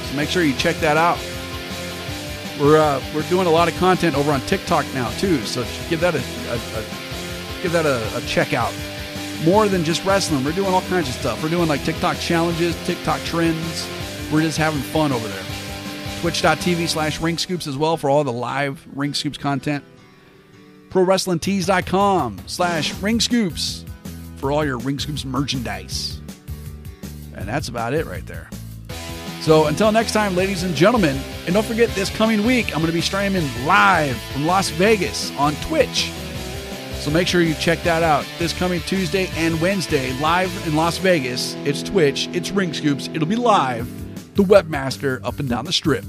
So 0.08 0.16
make 0.16 0.28
sure 0.28 0.42
you 0.42 0.54
check 0.54 0.76
that 0.76 0.96
out. 0.96 1.18
We're 2.60 2.78
uh, 2.78 3.02
we're 3.14 3.28
doing 3.28 3.46
a 3.46 3.50
lot 3.50 3.68
of 3.68 3.76
content 3.78 4.16
over 4.16 4.30
on 4.30 4.40
TikTok 4.42 4.86
now 4.94 5.10
too, 5.12 5.38
so 5.44 5.64
give 5.88 6.00
that 6.00 6.14
a, 6.14 6.18
a, 6.18 6.54
a 6.54 6.84
give 7.62 7.72
that 7.72 7.86
a, 7.86 8.16
a 8.16 8.20
check 8.22 8.52
out. 8.52 8.72
More 9.44 9.66
than 9.68 9.82
just 9.82 10.04
wrestling, 10.04 10.44
we're 10.44 10.52
doing 10.52 10.72
all 10.72 10.82
kinds 10.82 11.08
of 11.08 11.14
stuff. 11.14 11.42
We're 11.42 11.48
doing 11.48 11.68
like 11.68 11.82
TikTok 11.84 12.18
challenges, 12.18 12.76
TikTok 12.86 13.20
trends. 13.22 13.88
We're 14.32 14.42
just 14.42 14.58
having 14.58 14.80
fun 14.80 15.12
over 15.12 15.26
there. 15.26 15.44
Twitch.tv 16.20 16.88
slash 16.88 17.20
Ring 17.20 17.36
Scoops 17.36 17.66
as 17.66 17.76
well 17.76 17.96
for 17.96 18.08
all 18.08 18.22
the 18.22 18.32
live 18.32 18.86
Ring 18.94 19.12
Scoops 19.12 19.36
content. 19.36 19.84
ProWrestlingTees.com 20.90 22.42
slash 22.46 22.94
Ring 23.00 23.18
Scoops 23.18 23.84
for 24.36 24.52
all 24.52 24.64
your 24.64 24.78
Ring 24.78 25.00
Scoops 25.00 25.24
merchandise. 25.24 26.21
And 27.34 27.48
that's 27.48 27.68
about 27.68 27.94
it 27.94 28.06
right 28.06 28.26
there. 28.26 28.48
So 29.40 29.66
until 29.66 29.90
next 29.90 30.12
time, 30.12 30.36
ladies 30.36 30.62
and 30.62 30.74
gentlemen, 30.74 31.18
and 31.46 31.54
don't 31.54 31.66
forget 31.66 31.88
this 31.90 32.08
coming 32.10 32.46
week, 32.46 32.66
I'm 32.68 32.80
going 32.80 32.86
to 32.86 32.92
be 32.92 33.00
streaming 33.00 33.44
live 33.66 34.16
from 34.32 34.46
Las 34.46 34.68
Vegas 34.70 35.36
on 35.36 35.54
Twitch. 35.56 36.12
So 37.00 37.10
make 37.10 37.26
sure 37.26 37.40
you 37.40 37.54
check 37.54 37.82
that 37.82 38.04
out 38.04 38.24
this 38.38 38.52
coming 38.52 38.80
Tuesday 38.82 39.28
and 39.34 39.60
Wednesday, 39.60 40.12
live 40.20 40.48
in 40.68 40.76
Las 40.76 40.98
Vegas. 40.98 41.56
It's 41.64 41.82
Twitch, 41.82 42.28
it's 42.32 42.52
Ring 42.52 42.72
Scoops, 42.72 43.08
it'll 43.08 43.26
be 43.26 43.34
live. 43.34 43.88
The 44.36 44.44
Webmaster 44.44 45.20
up 45.24 45.40
and 45.40 45.48
down 45.48 45.64
the 45.64 45.72
strip. 45.72 46.04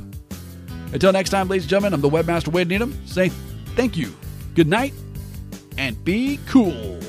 Until 0.94 1.12
next 1.12 1.32
time, 1.32 1.48
ladies 1.48 1.64
and 1.64 1.72
gentlemen, 1.72 1.96
I'm 1.96 2.02
the 2.02 2.10
Webmaster 2.10 2.50
Wade 2.50 2.68
Needham 2.68 2.96
Say 3.08 3.30
thank 3.76 3.98
you, 3.98 4.16
good 4.54 4.68
night, 4.68 4.94
and 5.80 6.02
be 6.06 6.40
cool. 6.48 7.03